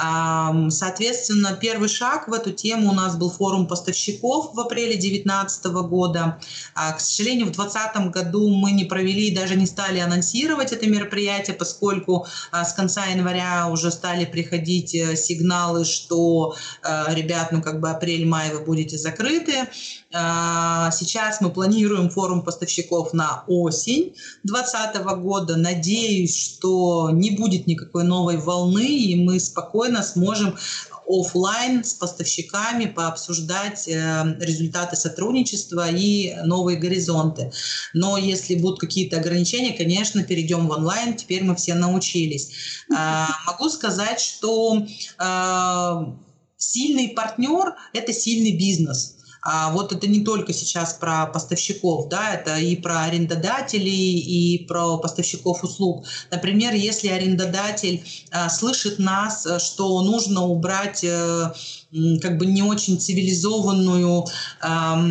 А, 0.00 0.52
соответственно, 0.70 1.56
первый 1.60 1.88
шаг 1.88 2.28
в 2.28 2.32
эту 2.32 2.50
тему 2.50 2.90
у 2.90 2.94
нас 2.94 3.16
был 3.16 3.30
форум 3.30 3.68
поставщиков 3.68 4.52
в 4.52 4.60
апреле 4.60 4.96
2019 4.96 5.66
года. 5.66 6.38
А, 6.74 6.92
к 6.92 7.00
сожалению, 7.00 7.46
в 7.46 7.52
2020 7.52 8.10
году 8.10 8.48
мы 8.48 8.72
не 8.72 8.84
провели 8.84 9.28
и 9.28 9.34
даже 9.34 9.54
не 9.54 9.66
стали 9.66 10.00
анонсировать 10.00 10.72
это 10.72 10.86
мероприятие, 10.86 11.54
поскольку 11.54 12.26
а, 12.50 12.64
с 12.64 12.74
конца 12.74 13.06
января 13.06 13.68
уже 13.68 13.90
стали 13.90 14.24
приходить 14.24 14.94
э, 14.94 15.16
сигналы, 15.16 15.84
что, 15.84 16.56
э, 16.82 17.14
ребят, 17.14 17.52
ну 17.52 17.62
как 17.62 17.80
бы 17.80 17.90
апрель 17.90 18.26
мая 18.34 18.52
вы 18.52 18.64
будете 18.64 18.98
закрыты. 18.98 19.68
А, 20.12 20.90
сейчас 20.90 21.40
мы 21.40 21.50
планируем 21.50 22.10
форум 22.10 22.42
поставщиков 22.42 23.12
на 23.12 23.44
осень 23.46 24.14
2020 24.42 25.04
года. 25.22 25.56
Надеюсь, 25.56 26.36
что 26.36 27.10
не 27.12 27.30
будет 27.30 27.68
никакой 27.68 28.02
новой 28.02 28.38
волны, 28.38 28.88
и 28.88 29.14
мы 29.24 29.38
спокойно 29.38 30.02
сможем 30.02 30.56
офлайн 31.06 31.84
с 31.84 31.94
поставщиками 31.94 32.86
пообсуждать 32.86 33.86
э, 33.88 34.36
результаты 34.40 34.96
сотрудничества 34.96 35.90
и 35.90 36.34
новые 36.44 36.78
горизонты. 36.78 37.52
Но 37.92 38.16
если 38.16 38.54
будут 38.54 38.80
какие-то 38.80 39.18
ограничения, 39.18 39.76
конечно, 39.76 40.24
перейдем 40.24 40.66
в 40.66 40.70
онлайн. 40.72 41.14
Теперь 41.14 41.44
мы 41.44 41.54
все 41.54 41.74
научились. 41.74 42.50
А, 42.92 43.28
могу 43.46 43.68
сказать, 43.68 44.18
что 44.18 44.82
а, 45.18 46.14
Сильный 46.70 47.08
партнер– 47.08 47.74
это 47.92 48.12
сильный 48.12 48.56
бизнес. 48.56 49.16
А 49.44 49.70
вот 49.72 49.92
это 49.92 50.06
не 50.06 50.24
только 50.24 50.54
сейчас 50.54 50.94
про 50.94 51.26
поставщиков, 51.26 52.08
да, 52.08 52.32
это 52.34 52.56
и 52.56 52.76
про 52.76 53.02
арендодателей, 53.02 54.18
и 54.18 54.64
про 54.64 54.96
поставщиков 54.96 55.62
услуг. 55.62 56.06
Например, 56.30 56.72
если 56.72 57.08
арендодатель 57.08 58.02
а, 58.30 58.48
слышит 58.48 58.98
нас, 58.98 59.46
что 59.62 60.00
нужно 60.00 60.44
убрать 60.44 61.04
а, 61.04 61.54
как 62.22 62.38
бы 62.38 62.46
не 62.46 62.62
очень 62.62 62.98
цивилизованную 62.98 64.24
а, 64.62 65.04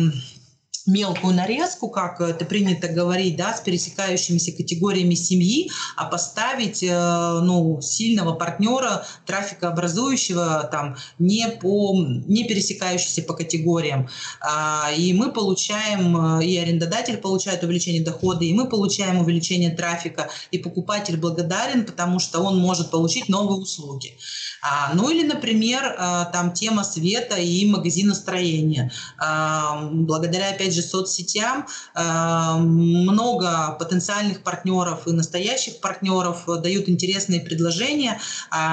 мелкую 0.86 1.34
нарезку, 1.34 1.88
как 1.88 2.20
это 2.20 2.44
принято 2.44 2.88
говорить, 2.88 3.36
да, 3.36 3.54
с 3.54 3.60
пересекающимися 3.60 4.52
категориями 4.52 5.14
семьи, 5.14 5.70
а 5.96 6.04
поставить 6.04 6.82
э, 6.82 7.40
ну, 7.42 7.80
сильного 7.80 8.34
партнера, 8.34 9.06
трафикообразующего, 9.26 10.68
там, 10.70 10.96
не, 11.18 11.48
по, 11.48 11.94
не 11.96 12.44
пересекающийся 12.44 13.22
по 13.22 13.34
категориям. 13.34 14.08
А, 14.40 14.90
и 14.96 15.12
мы 15.14 15.32
получаем, 15.32 16.38
э, 16.38 16.44
и 16.44 16.58
арендодатель 16.58 17.16
получает 17.16 17.62
увеличение 17.62 18.02
дохода, 18.02 18.44
и 18.44 18.52
мы 18.52 18.68
получаем 18.68 19.20
увеличение 19.20 19.70
трафика, 19.70 20.28
и 20.50 20.58
покупатель 20.58 21.16
благодарен, 21.16 21.86
потому 21.86 22.18
что 22.18 22.40
он 22.40 22.58
может 22.58 22.90
получить 22.90 23.28
новые 23.28 23.60
услуги. 23.60 24.18
А, 24.66 24.94
ну 24.94 25.10
или, 25.10 25.26
например, 25.26 25.94
а, 25.98 26.24
там 26.26 26.52
тема 26.52 26.84
света 26.84 27.36
и 27.36 27.66
магазиностроения. 27.66 28.90
А, 29.18 29.88
благодаря, 29.92 30.50
опять 30.50 30.73
же, 30.74 30.82
соцсетям 30.82 31.66
много 31.94 33.76
потенциальных 33.78 34.42
партнеров 34.42 35.06
и 35.06 35.12
настоящих 35.12 35.80
партнеров 35.80 36.44
дают 36.46 36.88
интересные 36.88 37.40
предложения. 37.40 38.20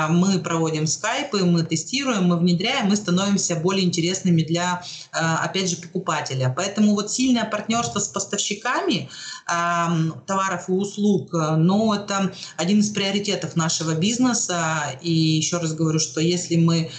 Мы 0.09 0.39
проводим 0.39 0.87
скайпы, 0.87 1.43
мы 1.43 1.63
тестируем, 1.63 2.25
мы 2.25 2.37
внедряем, 2.37 2.87
мы 2.87 2.95
становимся 2.95 3.55
более 3.55 3.85
интересными 3.85 4.41
для, 4.41 4.83
опять 5.11 5.69
же, 5.69 5.75
покупателя. 5.77 6.53
Поэтому 6.55 6.95
вот 6.95 7.11
сильное 7.11 7.45
партнерство 7.45 7.99
с 7.99 8.07
поставщиками 8.07 9.09
товаров 9.45 10.69
и 10.69 10.71
услуг, 10.71 11.29
ну, 11.31 11.93
это 11.93 12.31
один 12.57 12.79
из 12.79 12.89
приоритетов 12.89 13.55
нашего 13.55 13.93
бизнеса. 13.95 14.97
И 15.01 15.11
еще 15.11 15.57
раз 15.57 15.73
говорю, 15.73 15.99
что 15.99 16.21
если 16.21 16.55
мы 16.55 16.89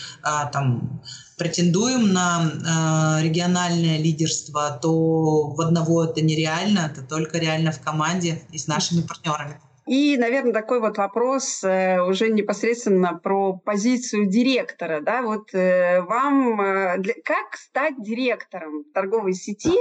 там 0.52 1.02
претендуем 1.42 2.12
на 2.12 2.52
а, 2.64 3.20
региональное 3.20 3.98
лидерство, 3.98 4.78
то 4.80 5.48
в 5.48 5.60
одного 5.60 6.04
это 6.04 6.22
нереально, 6.22 6.90
это 6.92 7.02
только 7.02 7.38
реально 7.38 7.72
в 7.72 7.80
команде 7.80 8.42
и 8.52 8.58
с 8.58 8.68
нашими 8.68 9.02
партнерами. 9.02 9.60
И, 9.86 10.16
наверное, 10.16 10.52
такой 10.52 10.80
вот 10.80 10.96
вопрос 10.96 11.64
э, 11.64 12.00
уже 12.00 12.28
непосредственно 12.28 13.14
про 13.14 13.54
позицию 13.54 14.26
директора. 14.26 15.00
Да? 15.00 15.22
Вот 15.22 15.52
э, 15.54 16.00
вам 16.02 16.60
э, 16.60 16.98
для, 16.98 17.14
как 17.24 17.56
стать 17.56 18.00
директором 18.00 18.84
торговой 18.94 19.34
сети? 19.34 19.76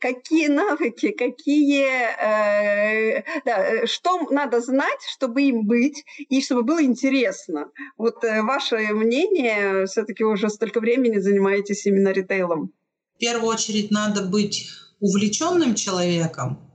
Какие 0.00 0.48
навыки, 0.48 1.12
какие, 1.12 1.86
э, 1.86 3.24
да, 3.46 3.86
что 3.86 4.20
надо 4.30 4.60
знать, 4.60 5.00
чтобы 5.10 5.42
им 5.42 5.66
быть 5.66 6.04
и 6.28 6.42
чтобы 6.42 6.62
было 6.62 6.82
интересно? 6.82 7.70
Вот 7.96 8.22
ваше 8.22 8.76
мнение, 8.92 9.86
все-таки 9.86 10.24
уже 10.24 10.50
столько 10.50 10.80
времени 10.80 11.18
занимаетесь 11.20 11.86
именно 11.86 12.08
ритейлом. 12.08 12.72
В 13.14 13.18
первую 13.18 13.48
очередь 13.48 13.90
надо 13.90 14.22
быть 14.22 14.68
увлеченным 15.00 15.74
человеком, 15.74 16.70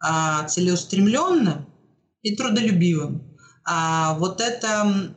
а 0.00 0.44
целеустремленным 0.48 1.66
и 2.26 2.34
трудолюбивым. 2.34 3.22
А 3.64 4.14
вот 4.14 4.40
эта 4.40 5.14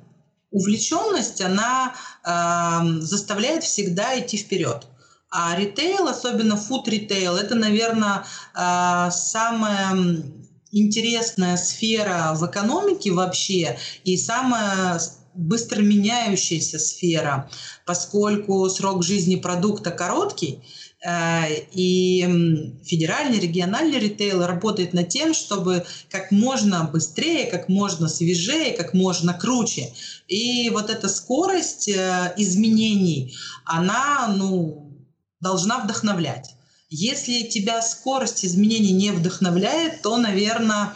увлеченность, 0.51 1.41
она 1.41 1.95
э, 2.23 3.01
заставляет 3.01 3.63
всегда 3.63 4.19
идти 4.19 4.37
вперед. 4.37 4.85
А 5.31 5.55
ритейл, 5.55 6.07
особенно 6.07 6.55
фуд-ритейл, 6.55 7.35
это, 7.35 7.55
наверное, 7.55 8.25
э, 8.55 9.09
самая 9.11 10.23
интересная 10.71 11.57
сфера 11.57 12.33
в 12.35 12.45
экономике 12.45 13.11
вообще 13.11 13.79
и 14.03 14.15
самая 14.17 14.99
быстро 15.33 15.81
меняющаяся 15.81 16.77
сфера, 16.77 17.49
поскольку 17.85 18.69
срок 18.69 19.03
жизни 19.03 19.35
продукта 19.35 19.89
короткий, 19.89 20.63
и 21.01 22.77
федеральный, 22.83 23.39
региональный 23.39 23.99
ритейл 23.99 24.45
работает 24.45 24.93
над 24.93 25.07
тем, 25.07 25.33
чтобы 25.33 25.85
как 26.09 26.31
можно 26.31 26.83
быстрее, 26.83 27.45
как 27.45 27.69
можно 27.69 28.09
свежее, 28.09 28.73
как 28.73 28.93
можно 28.93 29.33
круче. 29.33 29.93
И 30.27 30.69
вот 30.69 30.89
эта 30.89 31.07
скорость 31.07 31.87
э, 31.87 32.33
изменений, 32.35 33.33
она 33.63 34.27
ну, 34.27 34.91
должна 35.39 35.79
вдохновлять. 35.79 36.55
Если 36.89 37.43
тебя 37.43 37.81
скорость 37.81 38.43
изменений 38.43 38.91
не 38.91 39.11
вдохновляет, 39.11 40.01
то, 40.01 40.17
наверное, 40.17 40.93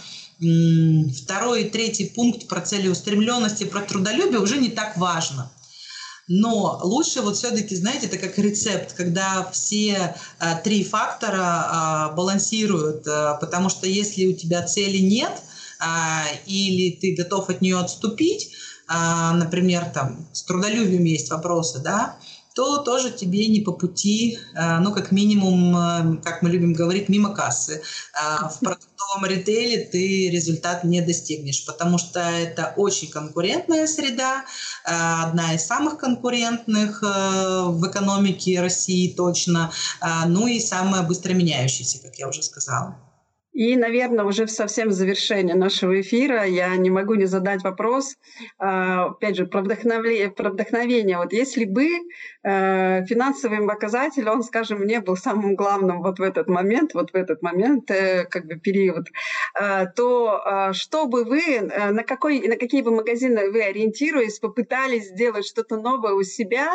второй 1.16 1.64
и 1.64 1.70
третий 1.70 2.06
пункт 2.06 2.47
про 2.47 2.62
целеустремленность 2.62 3.62
и 3.62 3.66
про 3.66 3.82
трудолюбие 3.82 4.39
уже 4.39 4.58
не 4.58 4.70
так 4.70 4.97
важно. 4.97 5.51
Но 6.28 6.80
лучше 6.84 7.22
вот 7.22 7.36
все-таки, 7.36 7.76
знаете, 7.76 8.08
это 8.08 8.18
как 8.18 8.38
рецепт, 8.38 8.94
когда 8.94 9.50
все 9.52 10.16
а, 10.40 10.56
три 10.56 10.84
фактора 10.84 11.42
а, 11.42 12.10
балансируют, 12.14 13.06
а, 13.08 13.36
потому 13.36 13.70
что 13.70 13.88
если 13.88 14.26
у 14.26 14.34
тебя 14.34 14.66
цели 14.66 15.00
нет, 15.00 15.42
а, 15.80 16.24
или 16.46 16.96
ты 16.96 17.14
готов 17.14 17.50
от 17.50 17.62
нее 17.62 17.78
отступить, 17.78 18.52
а, 18.88 19.34
например, 19.34 19.86
там 19.94 20.28
с 20.32 20.44
трудолюбием 20.44 21.04
есть 21.04 21.30
вопросы, 21.30 21.80
да, 21.80 22.18
то 22.54 22.78
тоже 22.84 23.12
тебе 23.12 23.47
не 23.47 23.62
по 23.62 23.72
пути, 23.72 24.38
э, 24.56 24.80
ну, 24.80 24.93
как 24.93 25.12
минимум, 25.12 25.76
э, 25.76 26.22
как 26.24 26.41
мы 26.41 26.49
любим 26.49 26.74
говорить, 26.74 27.10
мимо 27.10 27.34
кассы. 27.34 27.82
А 28.14 28.47
в 28.49 28.60
продуктовом 28.62 29.26
ритейле 29.26 29.86
ты 29.86 30.30
результат 30.30 30.84
не 30.84 31.01
достигнешь, 31.01 31.66
потому 31.66 31.97
что 31.97 32.20
это 32.20 32.74
очень 32.78 33.10
конкурентная 33.10 33.88
среда, 33.88 34.45
э, 34.86 34.91
одна 34.91 35.54
из 35.54 35.66
самых 35.66 35.97
конкурентных 35.97 37.01
в 37.01 37.88
экономике 37.89 38.62
России 38.62 39.14
точно, 39.14 39.72
ну 40.28 40.47
и 40.47 40.60
самая 40.60 41.04
быстро 41.04 41.34
меняющаяся, 41.34 41.99
как 41.99 42.16
я 42.16 42.28
уже 42.28 42.43
сказала. 42.43 43.03
И, 43.54 43.78
наверное, 43.78 44.26
уже 44.26 44.47
совсем 44.47 44.89
в 44.89 44.93
завершении 44.93 45.54
нашего 45.54 46.01
эфира 46.01 46.43
я 46.43 46.76
не 46.76 46.89
могу 46.89 47.14
не 47.14 47.26
задать 47.26 47.64
вопрос, 47.64 48.18
а, 48.58 49.06
опять 49.06 49.36
же, 49.36 49.45
про 49.45 49.62
вдохновение. 49.62 50.32
Про 50.32 50.49
вдохновение. 50.49 51.18
Вот 51.18 51.34
если 51.34 51.66
бы 51.66 51.88
э, 52.43 53.06
финансовый 53.06 53.66
показатель, 53.68 54.28
он, 54.28 54.43
скажем, 54.43 54.86
не 54.86 54.99
был 54.99 55.16
самым 55.16 55.56
главным 55.56 56.01
вот 56.01 56.18
в 56.18 56.24
этот 56.24 56.47
момент, 56.47 56.95
вот 56.95 57.12
в 57.12 57.16
этот 57.16 57.43
момент, 57.43 57.91
э, 57.91 58.26
как 58.26 58.45
бы 58.45 58.56
период, 58.56 59.08
э, 59.60 59.86
то 59.95 60.72
что 60.74 61.06
бы 61.06 61.24
вы, 61.24 61.62
на, 61.62 62.04
какой, 62.04 62.47
на 62.47 62.56
какие 62.56 62.82
бы 62.82 62.91
магазины 62.91 63.51
вы 63.51 63.62
ориентируясь, 63.62 64.39
попытались 64.39 65.10
сделать 65.10 65.45
что-то 65.45 65.78
новое 65.78 66.14
у 66.14 66.24
себя, 66.24 66.72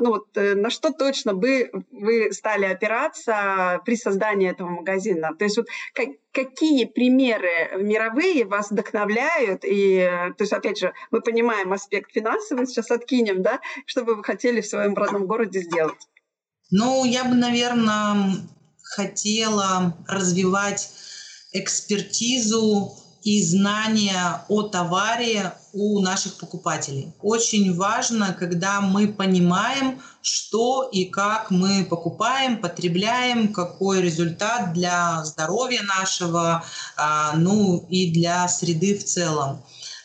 ну 0.00 0.10
вот 0.10 0.26
на 0.34 0.70
что 0.70 0.92
точно 0.92 1.34
бы 1.34 1.70
вы 1.90 2.32
стали 2.32 2.64
опираться 2.64 3.80
при 3.84 3.96
создании 3.96 4.50
этого 4.50 4.68
магазина? 4.68 5.34
То 5.38 5.44
есть 5.44 5.56
вот 5.56 5.66
как, 5.94 6.08
какие 6.32 6.84
примеры 6.84 7.82
мировые 7.82 8.44
вас 8.44 8.70
вдохновляют? 8.70 9.64
И, 9.64 9.98
то 10.36 10.44
есть, 10.44 10.52
опять 10.52 10.78
же, 10.78 10.92
мы 11.10 11.20
понимаем 11.20 11.72
аспект 11.72 12.12
финансовый, 12.12 12.66
сейчас 12.66 12.90
откинем, 12.90 13.42
да? 13.42 13.60
Что 13.86 14.04
бы 14.04 14.14
вы 14.14 14.24
хотели 14.24 14.60
в 14.60 14.66
своем 14.66 14.94
родном 14.94 15.26
городе 15.26 15.60
сделать? 15.60 16.08
Ну, 16.70 17.04
я 17.04 17.24
бы, 17.24 17.34
наверное, 17.34 18.36
хотела 18.82 19.96
развивать 20.08 20.90
экспертизу 21.52 22.96
и 23.24 23.42
знания 23.42 24.44
о 24.48 24.62
товаре 24.62 25.54
у 25.72 26.00
наших 26.00 26.36
покупателей. 26.36 27.14
Очень 27.22 27.74
важно, 27.74 28.36
когда 28.38 28.80
мы 28.80 29.08
понимаем, 29.08 30.02
что 30.20 30.88
и 30.92 31.04
как 31.04 31.50
мы 31.50 31.84
покупаем, 31.84 32.60
потребляем, 32.60 33.52
какой 33.52 34.02
результат 34.02 34.72
для 34.72 35.24
здоровья 35.24 35.82
нашего, 35.82 36.64
а, 36.96 37.34
ну 37.36 37.86
и 37.88 38.12
для 38.12 38.46
среды 38.48 38.98
в 38.98 39.04
целом. 39.04 39.62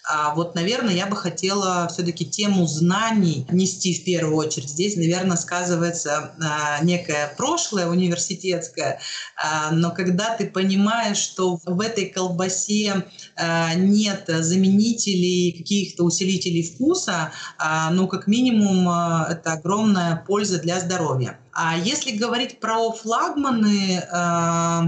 А 0.10 0.34
вот, 0.34 0.56
наверное, 0.56 0.94
я 0.94 1.06
бы 1.06 1.18
хотела 1.18 1.88
все-таки 1.90 2.26
тему 2.26 2.66
знаний 2.66 3.46
нести 3.52 3.94
в 3.94 4.06
первую 4.06 4.38
очередь. 4.38 4.70
Здесь, 4.70 4.96
наверное, 4.96 5.36
сказывается 5.36 6.32
а, 6.42 6.82
некое 6.84 7.34
прошлое 7.36 7.88
университетское, 7.88 9.00
а, 9.36 9.72
но 9.72 9.92
когда 9.92 10.36
ты 10.36 10.48
понимаешь, 10.48 11.18
что 11.18 11.60
в 11.66 11.82
этой 11.82 12.06
колбасе 12.06 13.06
а, 13.36 13.74
нет 13.74 14.24
заменителей, 14.28 15.52
каких-то 15.58 16.04
усилителей 16.04 16.64
вкуса, 16.64 17.32
а, 17.58 17.92
ну, 17.92 18.08
как 18.08 18.28
минимум, 18.28 18.88
а, 18.88 19.28
это 19.30 19.54
огромная 19.54 20.24
польза 20.26 20.60
для 20.60 20.80
здоровья. 20.80 21.38
А 21.52 21.78
если 21.78 22.12
говорить 22.12 22.60
про 22.60 22.92
флагманы 22.92 23.98
э, 24.00 24.82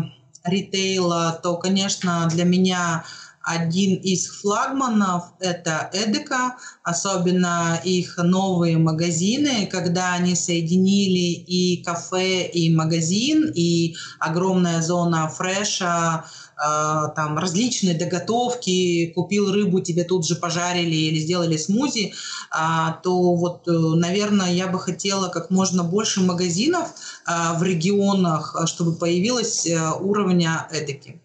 ритейла, 0.44 1.40
то, 1.42 1.58
конечно, 1.58 2.28
для 2.32 2.44
меня 2.44 3.04
один 3.44 3.96
из 3.96 4.28
флагманов– 4.28 5.24
это 5.40 5.90
Эдека, 5.94 6.58
особенно 6.84 7.80
их 7.84 8.18
новые 8.18 8.78
магазины, 8.78 9.66
когда 9.68 10.14
они 10.14 10.36
соединили 10.36 11.34
и 11.34 11.84
кафе, 11.84 12.48
и 12.48 12.74
магазин, 12.74 13.52
и 13.56 13.96
огромная 14.20 14.82
зона 14.82 15.30
фреша, 15.30 16.26
э, 16.58 17.10
там 17.16 17.38
различные 17.38 17.98
доготовки, 17.98 19.14
купил 19.16 19.52
рыбу, 19.52 19.80
тебе 19.80 20.04
тут 20.04 20.28
же 20.28 20.36
пожарили 20.36 20.96
или 20.96 21.20
сделали 21.20 21.58
смузи, 21.58 22.14
а, 22.52 23.00
то 23.04 23.36
вот, 23.36 23.68
э, 23.68 23.72
наверное, 23.72 24.52
я 24.52 24.68
бы 24.68 24.80
хотела 24.80 25.30
как 25.30 25.50
можно 25.50 25.84
больше 25.84 26.22
магазинов 26.22 26.90
а, 27.26 27.54
в 27.54 27.64
регионах, 27.64 28.56
чтобы 28.66 28.94
появилось 28.96 29.66
э, 29.66 29.92
уровня 30.00 30.68
эдики. 30.72 31.19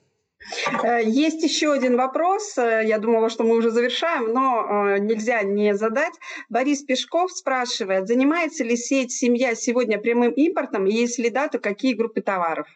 Э, 0.82 1.02
есть 1.04 1.42
еще 1.42 1.72
один 1.72 1.96
вопрос. 1.96 2.56
Э, 2.58 2.82
я 2.86 2.98
думала, 2.98 3.30
что 3.30 3.44
мы 3.44 3.56
уже 3.56 3.70
завершаем, 3.70 4.32
но 4.32 4.86
э, 4.86 4.98
нельзя 4.98 5.42
не 5.42 5.76
задать. 5.76 6.14
Борис 6.48 6.82
Пешков 6.82 7.32
спрашивает, 7.32 8.06
занимается 8.06 8.64
ли 8.64 8.76
сеть 8.76 9.12
«Семья» 9.12 9.54
сегодня 9.54 9.98
прямым 9.98 10.32
импортом? 10.32 10.84
Если 10.86 11.28
да, 11.28 11.48
то 11.48 11.58
какие 11.58 11.94
группы 11.94 12.20
товаров? 12.20 12.66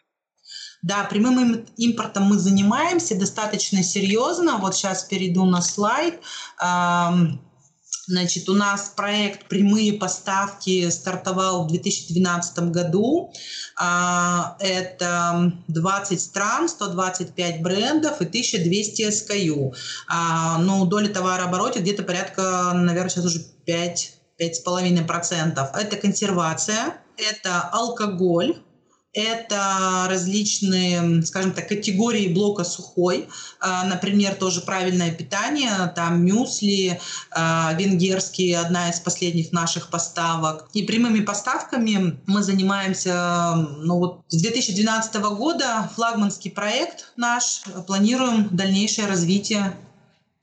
Да, 0.81 1.03
прямым 1.03 1.65
импортом 1.77 2.23
мы 2.23 2.37
занимаемся 2.37 3.19
достаточно 3.19 3.83
серьезно. 3.83 4.57
Вот 4.57 4.75
сейчас 4.75 5.03
перейду 5.03 5.45
на 5.45 5.61
слайд. 5.61 6.21
Значит, 8.09 8.49
у 8.49 8.55
нас 8.55 8.91
проект 8.95 9.47
«Прямые 9.47 9.93
поставки» 9.93 10.89
стартовал 10.89 11.65
в 11.65 11.67
2012 11.67 12.71
году. 12.71 13.31
А, 13.79 14.57
это 14.59 15.53
20 15.67 16.19
стран, 16.19 16.69
125 16.69 17.61
брендов 17.61 18.19
и 18.19 18.25
1200 18.25 19.09
SKU. 19.09 19.75
Ну, 20.61 20.85
доля 20.87 21.09
товарооборота 21.09 21.81
где-то 21.81 22.01
порядка, 22.01 22.71
наверное, 22.73 23.11
сейчас 23.11 23.25
уже 23.25 23.41
5 23.65 24.13
5,5%. 24.39 25.69
Это 25.75 25.97
консервация, 25.97 26.95
это 27.17 27.61
алкоголь, 27.71 28.55
это 29.13 30.05
различные, 30.07 31.23
скажем 31.23 31.51
так, 31.51 31.67
категории 31.67 32.27
блока 32.27 32.63
сухой, 32.63 33.27
а, 33.59 33.85
например, 33.85 34.35
тоже 34.35 34.61
правильное 34.61 35.11
питание, 35.11 35.91
там 35.95 36.23
мюсли, 36.23 36.99
а, 37.31 37.73
венгерские, 37.73 38.59
одна 38.59 38.89
из 38.89 38.99
последних 38.99 39.51
наших 39.51 39.89
поставок. 39.89 40.69
И 40.73 40.83
прямыми 40.83 41.21
поставками 41.21 42.19
мы 42.27 42.43
занимаемся, 42.43 43.55
ну 43.79 43.97
вот 43.97 44.21
с 44.29 44.37
2012 44.39 45.15
года. 45.35 45.89
Флагманский 45.95 46.51
проект 46.51 47.11
наш, 47.15 47.63
планируем 47.87 48.49
дальнейшее 48.51 49.07
развитие 49.07 49.75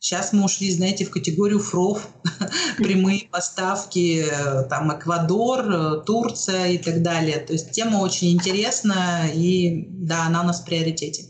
Сейчас 0.07 0.33
мы 0.33 0.45
ушли, 0.45 0.71
знаете, 0.71 1.05
в 1.05 1.11
категорию 1.11 1.59
ФРОВ, 1.59 2.07
прямые 2.79 3.29
поставки, 3.29 4.23
э, 4.23 4.63
там 4.69 4.97
Эквадор, 4.97 5.69
э, 5.69 6.03
Турция 6.07 6.69
и 6.69 6.79
так 6.79 7.03
далее. 7.03 7.39
То 7.39 7.55
есть 7.55 7.73
тема 7.73 7.97
очень 7.97 8.31
интересная, 8.31 9.33
и 9.35 9.85
да, 9.89 10.27
она 10.27 10.43
у 10.43 10.47
нас 10.47 10.63
в 10.63 10.65
приоритете. 10.65 11.25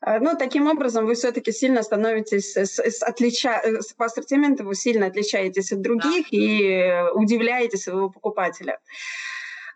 А, 0.00 0.18
ну, 0.18 0.36
таким 0.36 0.66
образом, 0.66 1.06
вы 1.06 1.14
все-таки 1.14 1.52
сильно 1.52 1.84
становитесь, 1.84 2.56
с, 2.56 2.80
с, 2.80 3.00
отлича... 3.04 3.62
Э, 3.62 3.78
по 3.96 4.06
ассортименту 4.06 4.64
вы 4.64 4.74
сильно 4.74 5.06
отличаетесь 5.06 5.70
от 5.70 5.80
других 5.80 6.26
да. 6.32 6.36
и 6.36 7.12
удивляете 7.14 7.76
своего 7.76 8.10
покупателя. 8.10 8.80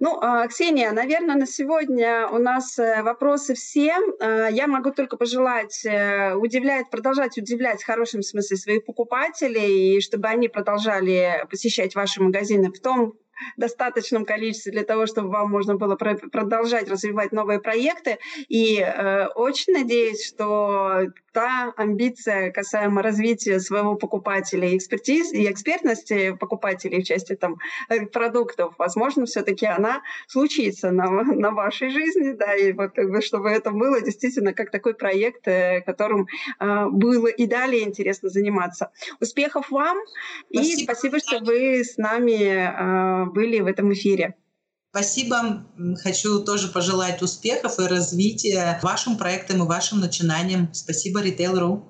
Ну, 0.01 0.19
а, 0.21 0.47
Ксения, 0.49 0.91
наверное, 0.93 1.37
на 1.37 1.47
сегодня 1.47 2.29
у 2.29 2.39
нас 2.39 2.79
э, 2.79 3.03
вопросы 3.03 3.55
все. 3.55 3.95
А, 4.21 4.49
я 4.49 4.67
могу 4.67 4.91
только 4.91 5.17
пожелать 5.17 5.85
э, 5.85 6.35
удивлять, 6.35 6.91
продолжать 6.91 7.39
удивлять 7.39 7.83
в 7.83 7.87
хорошем 7.87 8.23
смысле 8.23 8.57
своих 8.57 8.85
покупателей, 8.85 9.97
и 9.97 10.01
чтобы 10.01 10.29
они 10.29 10.49
продолжали 10.49 11.45
посещать 11.51 11.95
ваши 11.95 12.23
магазины 12.23 12.71
в 12.73 12.81
том 12.81 13.15
достаточном 13.57 14.25
количестве 14.25 14.73
для 14.73 14.85
того, 14.85 15.07
чтобы 15.07 15.31
вам 15.31 15.51
можно 15.51 15.77
было 15.77 15.97
продолжать 15.97 16.89
развивать 16.89 17.33
новые 17.33 17.61
проекты. 17.61 18.19
И 18.49 18.79
э, 18.81 19.27
очень 19.35 19.73
надеюсь, 19.73 20.27
что 20.27 21.07
та 21.35 21.73
амбиция 21.77 22.53
касаемо 22.53 23.03
развития 23.03 23.61
своего 23.61 23.97
покупателя 23.97 24.69
и 24.69 24.77
экспертиз 24.77 25.33
и 25.33 25.51
экспертности 25.51 26.35
покупателей 26.39 27.03
в 27.03 27.07
части 27.07 27.35
там 27.35 27.57
э, 27.89 28.07
продуктов, 28.07 28.75
возможно, 28.79 29.27
все-таки 29.27 29.67
она 29.67 30.01
случится 30.29 30.93
на, 30.93 31.11
на 31.11 31.51
вашей 31.51 31.91
жизни, 31.91 32.33
да, 32.33 32.55
и 32.55 32.73
вот 32.73 32.93
как 32.95 33.11
бы 33.11 33.21
чтобы 33.21 33.51
это 33.51 33.73
было 33.73 34.01
действительно 34.01 34.55
как 34.55 34.71
такой 34.71 34.95
проект, 34.95 35.47
э, 35.49 35.83
которым 35.83 36.29
э, 36.61 36.87
было 36.91 37.27
и 37.27 37.47
далее 37.47 37.83
интересно 37.83 38.29
заниматься. 38.29 38.93
Успехов 39.21 39.71
вам 39.71 39.99
спасибо. 40.53 40.81
и 40.81 40.85
спасибо, 40.85 41.19
что 41.19 41.41
вы 41.41 41.83
с 41.85 41.97
нами 41.97 43.34
были 43.35 43.61
в 43.61 43.67
этом 43.67 43.93
эфире. 43.93 44.35
Спасибо. 44.91 45.67
Хочу 46.03 46.41
тоже 46.45 46.69
пожелать 46.69 47.21
успехов 47.21 47.81
и 47.81 47.83
развития 47.83 48.79
вашим 48.83 49.19
проектам 49.19 49.65
и 49.65 49.67
вашим 49.67 49.99
начинаниям. 49.99 50.73
Спасибо, 50.73 51.21
Retail.ru. 51.21 51.83